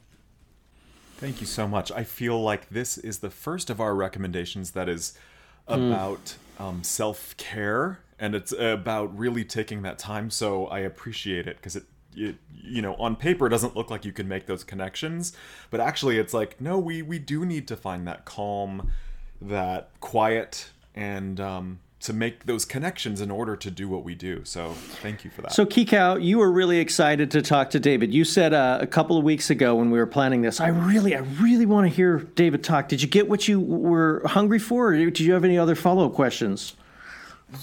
Thank 1.18 1.40
you 1.40 1.48
so 1.48 1.66
much. 1.66 1.90
I 1.90 2.04
feel 2.04 2.40
like 2.40 2.68
this 2.68 2.96
is 2.96 3.18
the 3.18 3.28
first 3.28 3.70
of 3.70 3.80
our 3.80 3.92
recommendations 3.96 4.70
that 4.70 4.88
is 4.88 5.18
about 5.66 6.36
um, 6.60 6.84
self 6.84 7.36
care 7.36 7.98
and 8.20 8.36
it's 8.36 8.52
about 8.52 9.18
really 9.18 9.44
taking 9.44 9.82
that 9.82 9.98
time. 9.98 10.30
So 10.30 10.68
I 10.68 10.78
appreciate 10.78 11.48
it 11.48 11.56
because 11.56 11.74
it, 11.74 11.84
it, 12.14 12.36
you 12.52 12.82
know, 12.82 12.94
on 12.94 13.16
paper 13.16 13.48
it 13.48 13.50
doesn't 13.50 13.74
look 13.74 13.90
like 13.90 14.04
you 14.04 14.12
can 14.12 14.28
make 14.28 14.46
those 14.46 14.62
connections, 14.62 15.32
but 15.70 15.80
actually 15.80 16.18
it's 16.18 16.32
like, 16.32 16.60
no, 16.60 16.78
we, 16.78 17.02
we 17.02 17.18
do 17.18 17.44
need 17.44 17.66
to 17.66 17.76
find 17.76 18.06
that 18.06 18.24
calm, 18.24 18.92
that 19.40 19.90
quiet, 19.98 20.70
and 20.94 21.40
um, 21.40 21.80
to 22.01 22.12
make 22.12 22.46
those 22.46 22.64
connections 22.64 23.20
in 23.20 23.30
order 23.30 23.57
to 23.57 23.70
do 23.70 23.88
what 23.88 24.05
we 24.05 24.14
do. 24.14 24.44
So 24.44 24.72
thank 25.03 25.24
you 25.24 25.30
for 25.30 25.42
that. 25.42 25.53
So, 25.53 25.66
Kikau, 25.66 26.22
you 26.22 26.38
were 26.38 26.51
really 26.51 26.78
excited 26.78 27.30
to 27.32 27.42
talk 27.42 27.70
to 27.70 27.80
David. 27.80 28.14
You 28.14 28.24
said 28.24 28.55
uh, 28.55 28.78
a 28.80 28.86
couple 28.86 29.18
of 29.18 29.24
weeks 29.24 29.51
ago 29.51 29.74
when 29.74 29.90
we 29.90 29.99
were 29.99 30.07
planning 30.07 30.42
this, 30.42 30.61
I 30.61 30.68
really, 30.68 31.16
I 31.16 31.20
really 31.40 31.66
want 31.66 31.88
to 31.88 31.94
hear 31.94 32.18
David 32.18 32.62
talk. 32.62 32.88
Did 32.88 33.03
you 33.03 33.09
get 33.09 33.28
what 33.28 33.49
you 33.49 33.59
were 33.59 34.22
hungry 34.26 34.61
for, 34.61 34.92
or 34.92 34.96
did 34.96 35.20
you 35.20 35.32
have 35.32 35.44
any 35.44 35.59
other 35.59 35.74
follow 35.74 36.07
up 36.07 36.14
questions? 36.14 36.76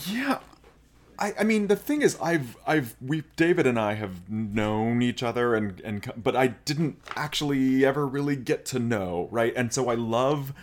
Yeah. 0.07 0.39
I, 1.17 1.33
I 1.39 1.43
mean 1.43 1.67
the 1.67 1.75
thing 1.75 2.01
is 2.01 2.17
I've 2.21 2.57
I've 2.67 2.95
we 3.01 3.23
David 3.38 3.65
and 3.65 3.79
I 3.79 3.93
have 3.93 4.29
known 4.29 5.01
each 5.01 5.23
other 5.23 5.55
and 5.55 5.79
and 5.81 6.11
but 6.21 6.36
I 6.36 6.47
didn't 6.47 6.99
actually 7.15 7.86
ever 7.86 8.05
really 8.05 8.36
get 8.36 8.65
to 8.67 8.79
know 8.79 9.29
right 9.31 9.53
and 9.55 9.71
so 9.71 9.89
I 9.89 9.95
love 9.95 10.53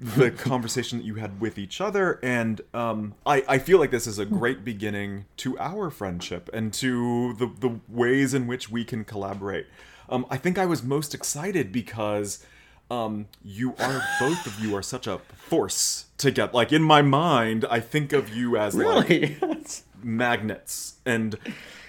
the 0.00 0.30
conversation 0.30 0.98
that 0.98 1.04
you 1.04 1.16
had 1.16 1.40
with 1.40 1.58
each 1.58 1.78
other 1.78 2.18
and 2.22 2.62
um 2.72 3.12
I 3.26 3.44
I 3.46 3.58
feel 3.58 3.78
like 3.78 3.90
this 3.90 4.06
is 4.06 4.18
a 4.18 4.24
great 4.24 4.64
beginning 4.64 5.26
to 5.38 5.58
our 5.58 5.90
friendship 5.90 6.48
and 6.54 6.72
to 6.74 7.34
the 7.34 7.46
the 7.60 7.80
ways 7.86 8.32
in 8.32 8.46
which 8.46 8.70
we 8.70 8.82
can 8.82 9.04
collaborate 9.04 9.66
um 10.08 10.24
I 10.30 10.38
think 10.38 10.56
I 10.56 10.64
was 10.64 10.82
most 10.82 11.14
excited 11.14 11.70
because 11.70 12.44
um, 12.90 13.28
you 13.44 13.76
are 13.78 14.02
both 14.18 14.46
of 14.46 14.58
you 14.58 14.74
are 14.74 14.82
such 14.82 15.06
a 15.06 15.18
force 15.36 16.06
together. 16.18 16.50
Like 16.52 16.72
in 16.72 16.82
my 16.82 17.02
mind, 17.02 17.64
I 17.70 17.78
think 17.78 18.12
of 18.12 18.34
you 18.34 18.56
as 18.56 18.74
like 18.74 19.08
Really? 19.08 19.38
magnets, 20.02 20.94
and 21.06 21.36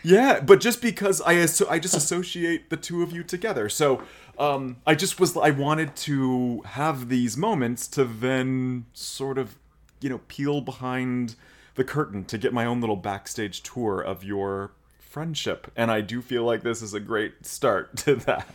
yeah, 0.03 0.39
but 0.41 0.59
just 0.59 0.79
because 0.79 1.19
I 1.21 1.33
asso- 1.37 1.67
I 1.67 1.79
just 1.79 1.95
associate 1.95 2.69
the 2.69 2.77
two 2.77 3.01
of 3.01 3.11
you 3.11 3.23
together. 3.23 3.67
So 3.67 4.03
um, 4.37 4.77
I 4.85 4.95
just 4.95 5.19
was 5.19 5.35
I 5.37 5.51
wanted 5.51 5.95
to 5.97 6.61
have 6.61 7.09
these 7.09 7.37
moments 7.37 7.87
to 7.89 8.05
then 8.05 8.85
sort 8.93 9.37
of 9.37 9.57
you 9.99 10.09
know 10.09 10.21
peel 10.27 10.61
behind 10.61 11.35
the 11.75 11.83
curtain 11.83 12.25
to 12.25 12.37
get 12.37 12.53
my 12.53 12.65
own 12.65 12.81
little 12.81 12.95
backstage 12.95 13.63
tour 13.63 14.01
of 14.01 14.23
your 14.23 14.71
friendship, 14.99 15.71
and 15.75 15.91
I 15.91 16.01
do 16.01 16.21
feel 16.21 16.43
like 16.43 16.63
this 16.63 16.81
is 16.81 16.93
a 16.93 16.99
great 16.99 17.45
start 17.45 17.95
to 17.97 18.15
that. 18.15 18.47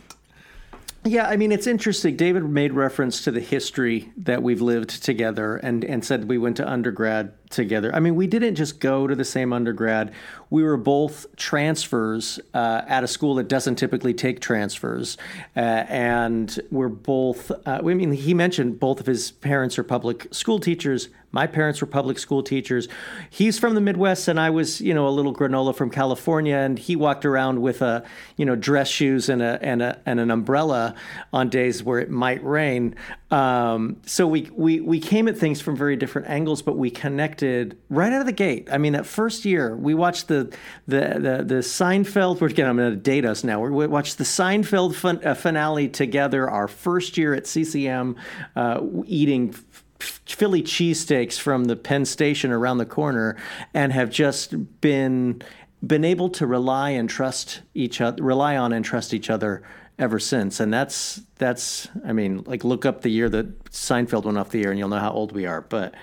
Yeah, 1.03 1.27
I 1.27 1.37
mean, 1.37 1.51
it's 1.51 1.67
interesting. 1.67 2.17
David 2.17 2.43
made 2.43 2.73
reference 2.73 3.23
to 3.23 3.31
the 3.31 3.39
history 3.39 4.11
that 4.17 4.43
we've 4.43 4.61
lived 4.61 5.03
together 5.03 5.55
and, 5.57 5.85
and 5.85 6.03
said 6.03 6.27
we 6.27 6.37
went 6.37 6.57
to 6.57 6.69
undergrad 6.69 7.31
together. 7.49 7.93
I 7.93 7.99
mean, 7.99 8.15
we 8.15 8.27
didn't 8.27 8.55
just 8.55 8.79
go 8.79 9.07
to 9.07 9.15
the 9.15 9.25
same 9.25 9.53
undergrad. 9.53 10.13
We 10.49 10.63
were 10.63 10.77
both 10.77 11.25
transfers 11.35 12.39
uh, 12.53 12.81
at 12.87 13.03
a 13.03 13.07
school 13.07 13.35
that 13.35 13.47
doesn't 13.47 13.75
typically 13.75 14.13
take 14.13 14.39
transfers. 14.39 15.17
Uh, 15.55 15.59
and 15.59 16.59
we're 16.71 16.89
both, 16.89 17.51
uh, 17.51 17.55
I 17.65 17.81
mean, 17.81 18.11
he 18.13 18.33
mentioned 18.33 18.79
both 18.79 18.99
of 18.99 19.05
his 19.05 19.31
parents 19.31 19.77
are 19.77 19.83
public 19.83 20.33
school 20.33 20.59
teachers. 20.59 21.09
My 21.31 21.45
parents 21.45 21.81
were 21.81 21.87
public 21.87 22.19
school 22.19 22.41
teachers. 22.41 22.87
He's 23.29 23.59
from 23.59 23.75
the 23.75 23.81
Midwest, 23.81 24.29
and 24.29 24.39
I 24.39 24.49
was, 24.49 24.79
you 24.79 24.93
know, 24.93 25.07
a 25.07 25.11
little 25.11 25.33
granola 25.33 25.75
from 25.75 25.89
California. 25.89 26.55
And 26.55 26.79
he 26.79 26.95
walked 26.95 27.25
around 27.25 27.61
with 27.61 27.81
a, 27.81 28.05
you 28.37 28.45
know, 28.45 28.55
dress 28.55 28.87
shoes 28.87 29.27
and 29.27 29.41
a 29.41 29.59
and 29.61 29.81
a 29.81 30.01
and 30.05 30.21
an 30.21 30.31
umbrella 30.31 30.95
on 31.33 31.49
days 31.49 31.83
where 31.83 31.99
it 31.99 32.09
might 32.09 32.43
rain. 32.43 32.95
Um, 33.29 33.97
so 34.05 34.25
we 34.25 34.49
we 34.53 34.79
we 34.79 34.99
came 34.99 35.27
at 35.27 35.37
things 35.37 35.59
from 35.59 35.75
very 35.75 35.97
different 35.97 36.29
angles, 36.29 36.61
but 36.61 36.77
we 36.77 36.89
connected 36.89 37.77
right 37.89 38.11
out 38.13 38.21
of 38.21 38.25
the 38.25 38.31
gate. 38.31 38.69
I 38.71 38.77
mean, 38.77 38.93
that 38.93 39.05
first 39.05 39.43
year 39.43 39.75
we 39.75 39.93
watched 39.93 40.29
the 40.29 40.55
the 40.87 40.99
the, 41.19 41.43
the 41.43 41.61
Seinfeld. 41.61 42.39
We're 42.39 42.47
again, 42.47 42.69
I'm 42.69 42.77
going 42.77 42.91
to 42.91 42.95
date 42.95 43.25
us 43.25 43.43
now. 43.43 43.59
We 43.59 43.87
watched 43.87 44.17
the 44.17 44.23
Seinfeld 44.23 44.95
fin- 44.95 45.25
uh, 45.25 45.33
finale 45.33 45.89
together. 45.89 46.49
Our 46.49 46.69
first 46.69 47.17
year 47.17 47.33
at 47.33 47.45
CCM, 47.45 48.15
uh, 48.55 48.81
eating. 49.05 49.55
Philly 49.99 50.61
cheesesteaks 50.61 51.39
from 51.39 51.65
the 51.65 51.75
Penn 51.75 52.05
Station 52.05 52.51
around 52.51 52.77
the 52.77 52.85
corner, 52.85 53.35
and 53.73 53.91
have 53.91 54.11
just 54.11 54.79
been 54.79 55.41
been 55.85 56.05
able 56.05 56.29
to 56.29 56.45
rely 56.45 56.91
and 56.91 57.09
trust 57.09 57.61
each 57.73 57.99
other, 57.99 58.21
rely 58.23 58.55
on 58.57 58.73
and 58.73 58.85
trust 58.85 59.11
each 59.11 59.31
other 59.31 59.63
ever 59.99 60.19
since. 60.19 60.59
And 60.59 60.73
that's 60.73 61.21
that's 61.35 61.87
I 62.05 62.13
mean, 62.13 62.43
like 62.45 62.63
look 62.63 62.85
up 62.85 63.01
the 63.01 63.09
year 63.09 63.29
that 63.29 63.65
Seinfeld 63.65 64.25
went 64.25 64.37
off 64.37 64.49
the 64.49 64.63
air, 64.63 64.71
and 64.71 64.79
you'll 64.79 64.89
know 64.89 64.99
how 64.99 65.11
old 65.11 65.31
we 65.31 65.45
are. 65.45 65.61
But 65.61 65.93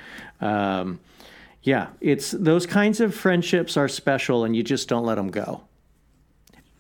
um, 0.41 1.01
yeah, 1.63 1.89
it's 2.01 2.31
those 2.31 2.67
kinds 2.67 3.01
of 3.01 3.15
friendships 3.15 3.77
are 3.77 3.89
special, 3.89 4.45
and 4.45 4.55
you 4.55 4.63
just 4.63 4.89
don't 4.89 5.05
let 5.05 5.17
them 5.17 5.31
go. 5.31 5.63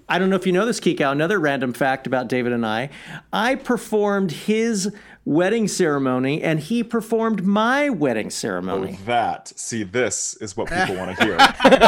I 0.09 0.19
don't 0.19 0.29
know 0.31 0.37
if 0.37 0.47
you 0.47 0.53
know 0.53 0.67
this, 0.67 0.81
Kikau. 0.81 1.13
Another 1.13 1.41
random 1.41 1.73
fact 1.73 2.07
about 2.07 2.29
David 2.29 2.53
and 2.53 2.65
I. 2.67 2.91
I 3.33 3.55
performed 3.55 4.31
his 4.33 4.95
wedding 5.25 5.67
ceremony, 5.69 6.43
and 6.43 6.61
he 6.61 6.85
performed 6.85 7.45
my 7.45 7.89
wedding 7.89 8.29
ceremony. 8.29 8.99
That 9.07 9.49
see, 9.57 9.83
this 9.83 10.37
is 10.41 10.57
what 10.57 10.69
people 10.69 10.97
want 10.97 11.17
to 11.17 11.25
hear. 11.25 11.37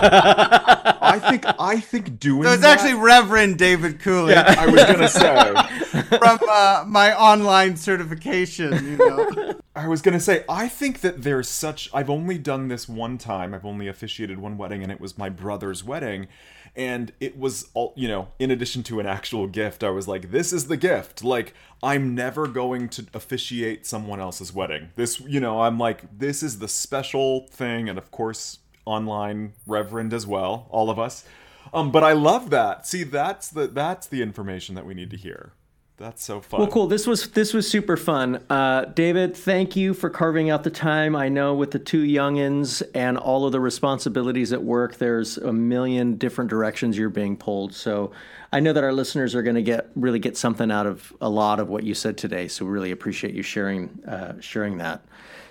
I 0.09 1.19
think 1.31 1.45
I 1.59 1.81
think 1.81 2.19
doing 2.19 2.45
So 2.45 2.53
it's 2.53 2.63
that- 2.63 2.79
actually 2.79 2.95
Reverend 2.95 3.59
David 3.59 4.01
Coolidge 4.01 4.37
I 4.39 4.67
was 4.67 4.85
gonna 4.85 5.09
say 5.09 6.03
from 6.19 6.39
uh, 6.49 6.85
my 6.87 7.15
online 7.17 7.77
certification. 7.77 8.73
You 8.93 8.97
know, 8.97 9.55
I 9.75 9.89
was 9.89 10.03
gonna 10.03 10.21
say 10.21 10.45
I 10.49 10.69
think 10.69 11.01
that 11.01 11.23
there's 11.23 11.49
such 11.49 11.91
I've 11.93 12.11
only 12.11 12.39
done 12.39 12.69
this 12.69 12.89
one 12.89 13.19
time. 13.19 13.55
I've 13.55 13.67
only 13.67 13.89
officiated 13.89 14.39
one 14.39 14.57
wedding, 14.57 14.83
and 14.83 14.91
it 14.91 15.01
was 15.01 15.19
my 15.19 15.29
brother's 15.29 15.85
wedding. 15.85 16.29
And 16.77 17.13
it 17.21 17.39
was 17.39 17.69
all 17.75 17.93
you 17.97 18.07
know, 18.07 18.29
in 18.39 18.51
addition 18.51 18.83
to 18.85 19.01
an 19.01 19.07
actual 19.07 19.47
gift, 19.47 19.83
I 19.83 19.91
was 19.91 20.07
like, 20.07 20.31
this 20.31 20.53
is 20.53 20.69
the 20.69 20.77
gift. 20.77 21.25
Like, 21.25 21.55
I'm 21.83 22.15
never 22.15 22.47
going 22.47 22.89
to 22.91 23.07
officiate 23.15 23.87
someone 23.87 24.21
else's 24.21 24.53
wedding. 24.53 24.91
This 24.97 25.21
you 25.21 25.41
know, 25.41 25.63
I'm 25.63 25.79
like, 25.79 26.19
this 26.19 26.43
is 26.43 26.59
the 26.59 26.69
special 26.69 27.47
thing, 27.49 27.89
and 27.89 27.99
of 27.99 28.11
course 28.11 28.59
online 28.85 29.53
reverend 29.67 30.15
as 30.15 30.27
well, 30.27 30.69
all 30.71 30.89
of 30.89 30.99
us. 30.99 31.25
Um, 31.75 31.91
but 31.91 32.05
I 32.05 32.13
love 32.13 32.51
that. 32.51 32.87
See, 32.87 33.03
that's 33.03 33.51
the 33.51 33.67
that's 33.67 34.07
the 34.07 34.23
information 34.23 34.75
that 34.77 34.87
we 34.87 34.95
need 34.95 35.11
to 35.11 35.17
hear. 35.17 35.53
That's 35.99 36.23
so 36.23 36.43
fun. 36.43 36.61
Well, 36.61 36.71
cool. 36.71 36.89
This 36.89 37.07
was 37.07 37.31
this 37.31 37.55
was 37.55 37.69
super 37.69 37.97
fun. 37.97 38.45
Uh, 38.51 38.85
David, 38.85 39.35
thank 39.35 39.77
you 39.77 39.95
for 39.95 40.11
carving 40.11 40.51
out 40.51 40.63
the 40.63 40.71
time. 40.71 41.17
I 41.17 41.31
know 41.31 41.55
with 41.55 41.71
the 41.71 41.79
two 41.79 42.03
youngins 42.05 42.83
and 42.95 43.17
all 43.17 43.47
of 43.47 43.53
the 43.53 43.61
responsibilities 43.61 44.53
at 44.53 44.63
work, 44.63 44.97
there's 44.99 45.39
a 45.39 45.55
million 45.55 46.17
different 46.17 46.51
directions 46.51 46.99
you're 46.99 47.09
being 47.09 47.35
pulled. 47.35 47.75
So 47.75 48.13
I 48.53 48.61
know 48.61 48.75
that 48.75 48.85
our 48.85 48.93
listeners 48.93 49.35
are 49.35 49.43
going 49.43 49.57
to 49.57 49.63
get 49.63 49.89
really 49.97 50.19
get 50.19 50.37
something 50.37 50.71
out 50.71 50.87
of 50.87 51.15
a 51.23 51.31
lot 51.31 51.61
of 51.61 51.71
what 51.71 51.83
you 51.83 51.95
said 51.95 52.19
today. 52.19 52.47
So 52.47 52.67
really 52.67 52.91
appreciate 52.91 53.33
you 53.33 53.43
sharing 53.43 53.89
uh, 54.07 54.39
sharing 54.39 54.77
that. 54.77 55.03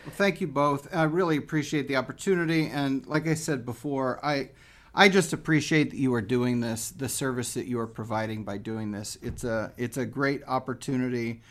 Well, 0.06 0.14
thank 0.14 0.42
you 0.42 0.48
both. 0.48 0.94
I 0.96 1.04
really 1.04 1.38
appreciate 1.38 1.88
the 1.88 1.96
opportunity, 1.96 2.68
and 2.68 3.04
like 3.08 3.28
I 3.28 3.34
said 3.34 3.66
before, 3.66 4.24
I 4.24 4.50
I 4.98 5.10
just 5.10 5.34
appreciate 5.34 5.92
that 5.92 5.98
you 5.98 6.14
are 6.14 6.22
doing 6.22 6.62
this, 6.62 6.90
the 6.90 7.10
service 7.10 7.54
that 7.56 7.66
you 7.66 7.80
are 7.82 7.88
providing 7.88 8.46
by 8.46 8.58
doing 8.58 8.92
this. 8.92 9.18
It's 9.22 9.44
a 9.44 9.74
it's 9.78 9.98
a 9.98 10.06
great 10.06 10.42
opportunity 10.48 11.42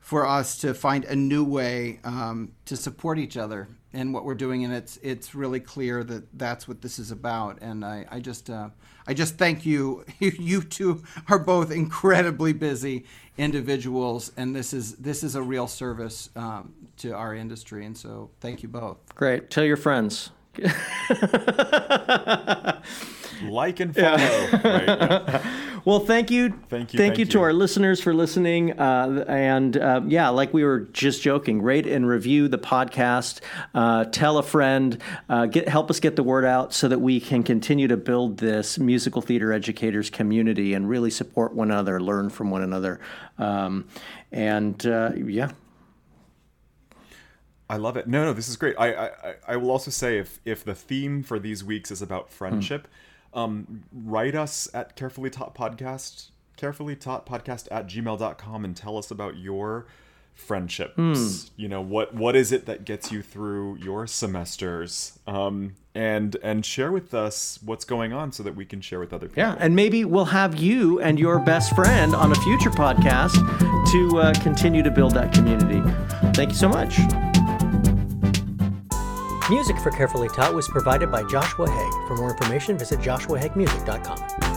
for 0.00 0.26
us 0.26 0.58
to 0.58 0.74
find 0.74 1.04
a 1.04 1.14
new 1.14 1.44
way 1.44 2.00
um, 2.02 2.52
to 2.64 2.76
support 2.76 3.18
each 3.18 3.36
other 3.36 3.68
and 3.92 4.12
what 4.12 4.24
we're 4.24 4.34
doing, 4.34 4.64
and 4.64 4.74
it's 4.74 4.98
it's 5.00 5.32
really 5.32 5.60
clear 5.60 6.02
that 6.02 6.36
that's 6.36 6.66
what 6.66 6.82
this 6.82 6.98
is 6.98 7.12
about. 7.12 7.58
And 7.62 7.84
I, 7.84 8.04
I 8.10 8.18
just 8.18 8.50
uh, 8.50 8.70
I 9.06 9.14
just 9.14 9.38
thank 9.38 9.64
you. 9.64 10.04
You 10.18 10.62
two 10.62 11.04
are 11.28 11.38
both 11.38 11.70
incredibly 11.70 12.52
busy 12.52 13.04
individuals, 13.36 14.32
and 14.36 14.56
this 14.56 14.72
is 14.72 14.96
this 14.96 15.22
is 15.22 15.36
a 15.36 15.42
real 15.42 15.68
service 15.68 16.30
um, 16.34 16.74
to 16.96 17.12
our 17.12 17.32
industry. 17.32 17.86
And 17.86 17.96
so 17.96 18.30
thank 18.40 18.64
you 18.64 18.68
both. 18.68 18.98
Great. 19.14 19.50
Tell 19.50 19.64
your 19.64 19.76
friends. 19.76 20.30
Like 23.42 23.80
and 23.80 23.94
follow. 23.94 24.16
Right, 24.16 24.86
yeah. 24.86 25.54
Well, 25.84 26.00
thank 26.00 26.30
you. 26.30 26.50
Thank 26.68 26.92
you, 26.92 26.98
Thank, 26.98 27.16
thank 27.16 27.18
you 27.18 27.24
to 27.26 27.40
our 27.40 27.52
listeners 27.54 27.98
for 27.98 28.12
listening. 28.12 28.78
Uh, 28.78 29.24
and 29.26 29.74
uh, 29.74 30.02
yeah, 30.06 30.28
like 30.28 30.52
we 30.52 30.62
were 30.62 30.80
just 30.80 31.22
joking, 31.22 31.62
rate 31.62 31.86
and 31.86 32.06
review 32.06 32.48
the 32.48 32.58
podcast. 32.58 33.40
Uh, 33.74 34.04
tell 34.04 34.36
a 34.36 34.42
friend. 34.42 35.00
Uh, 35.30 35.46
get 35.46 35.66
help 35.66 35.88
us 35.88 35.98
get 35.98 36.16
the 36.16 36.22
word 36.22 36.44
out 36.44 36.74
so 36.74 36.88
that 36.88 36.98
we 36.98 37.20
can 37.20 37.42
continue 37.42 37.88
to 37.88 37.96
build 37.96 38.36
this 38.36 38.78
musical 38.78 39.22
theater 39.22 39.50
educators 39.50 40.10
community 40.10 40.74
and 40.74 40.90
really 40.90 41.10
support 41.10 41.54
one 41.54 41.70
another, 41.70 42.00
learn 42.02 42.28
from 42.28 42.50
one 42.50 42.62
another. 42.62 43.00
Um, 43.38 43.86
and 44.30 44.84
uh, 44.84 45.12
yeah, 45.14 45.52
I 47.70 47.76
love 47.76 47.96
it. 47.96 48.06
No, 48.06 48.24
no, 48.24 48.32
this 48.32 48.48
is 48.48 48.56
great. 48.56 48.74
I, 48.78 48.92
I, 48.94 49.10
I- 49.48 49.56
will 49.56 49.70
also 49.70 49.90
say 49.90 50.18
if 50.18 50.40
if 50.44 50.64
the 50.64 50.74
theme 50.74 51.22
for 51.22 51.38
these 51.38 51.62
weeks 51.62 51.90
is 51.90 52.00
about 52.02 52.30
friendship, 52.30 52.88
um, 53.34 53.84
write 53.92 54.34
us 54.34 54.68
at 54.72 54.96
carefully 54.96 55.28
taught 55.30 55.54
podcast, 55.54 56.28
carefully 56.56 56.96
taught 56.96 57.26
podcast 57.26 57.68
at 57.70 57.86
gmail.com 57.86 58.64
and 58.64 58.74
tell 58.76 58.96
us 58.96 59.10
about 59.10 59.36
your 59.36 59.86
friendships. 60.34 61.50
You 61.56 61.68
know, 61.68 61.80
what 61.80 62.14
what 62.14 62.36
is 62.36 62.52
it 62.52 62.64
that 62.66 62.84
gets 62.84 63.12
you 63.12 63.22
through 63.22 63.76
your 63.76 64.06
semesters? 64.06 65.18
Um, 65.26 65.74
and 65.94 66.36
and 66.42 66.64
share 66.64 66.92
with 66.92 67.12
us 67.12 67.58
what's 67.64 67.84
going 67.84 68.12
on 68.12 68.30
so 68.32 68.42
that 68.44 68.54
we 68.54 68.64
can 68.64 68.80
share 68.80 69.00
with 69.00 69.12
other 69.12 69.26
people. 69.28 69.42
yeah, 69.42 69.56
and 69.58 69.74
maybe 69.76 70.04
we'll 70.04 70.26
have 70.26 70.56
you 70.56 71.00
and 71.00 71.18
your 71.18 71.38
best 71.40 71.74
friend 71.74 72.14
on 72.14 72.30
a 72.32 72.36
future 72.36 72.70
podcast 72.70 73.34
to 73.92 74.18
uh, 74.20 74.32
continue 74.42 74.82
to 74.84 74.90
build 74.90 75.12
that 75.14 75.34
community. 75.34 75.82
Thank 76.34 76.50
you 76.50 76.56
so 76.56 76.68
much. 76.68 76.98
Music 79.50 79.78
for 79.78 79.90
Carefully 79.90 80.28
Taught 80.28 80.54
was 80.54 80.68
provided 80.68 81.10
by 81.10 81.22
Joshua 81.22 81.70
Haig. 81.70 82.08
For 82.08 82.16
more 82.16 82.30
information, 82.30 82.76
visit 82.76 83.00
joshuahagmusic.com. 83.00 84.47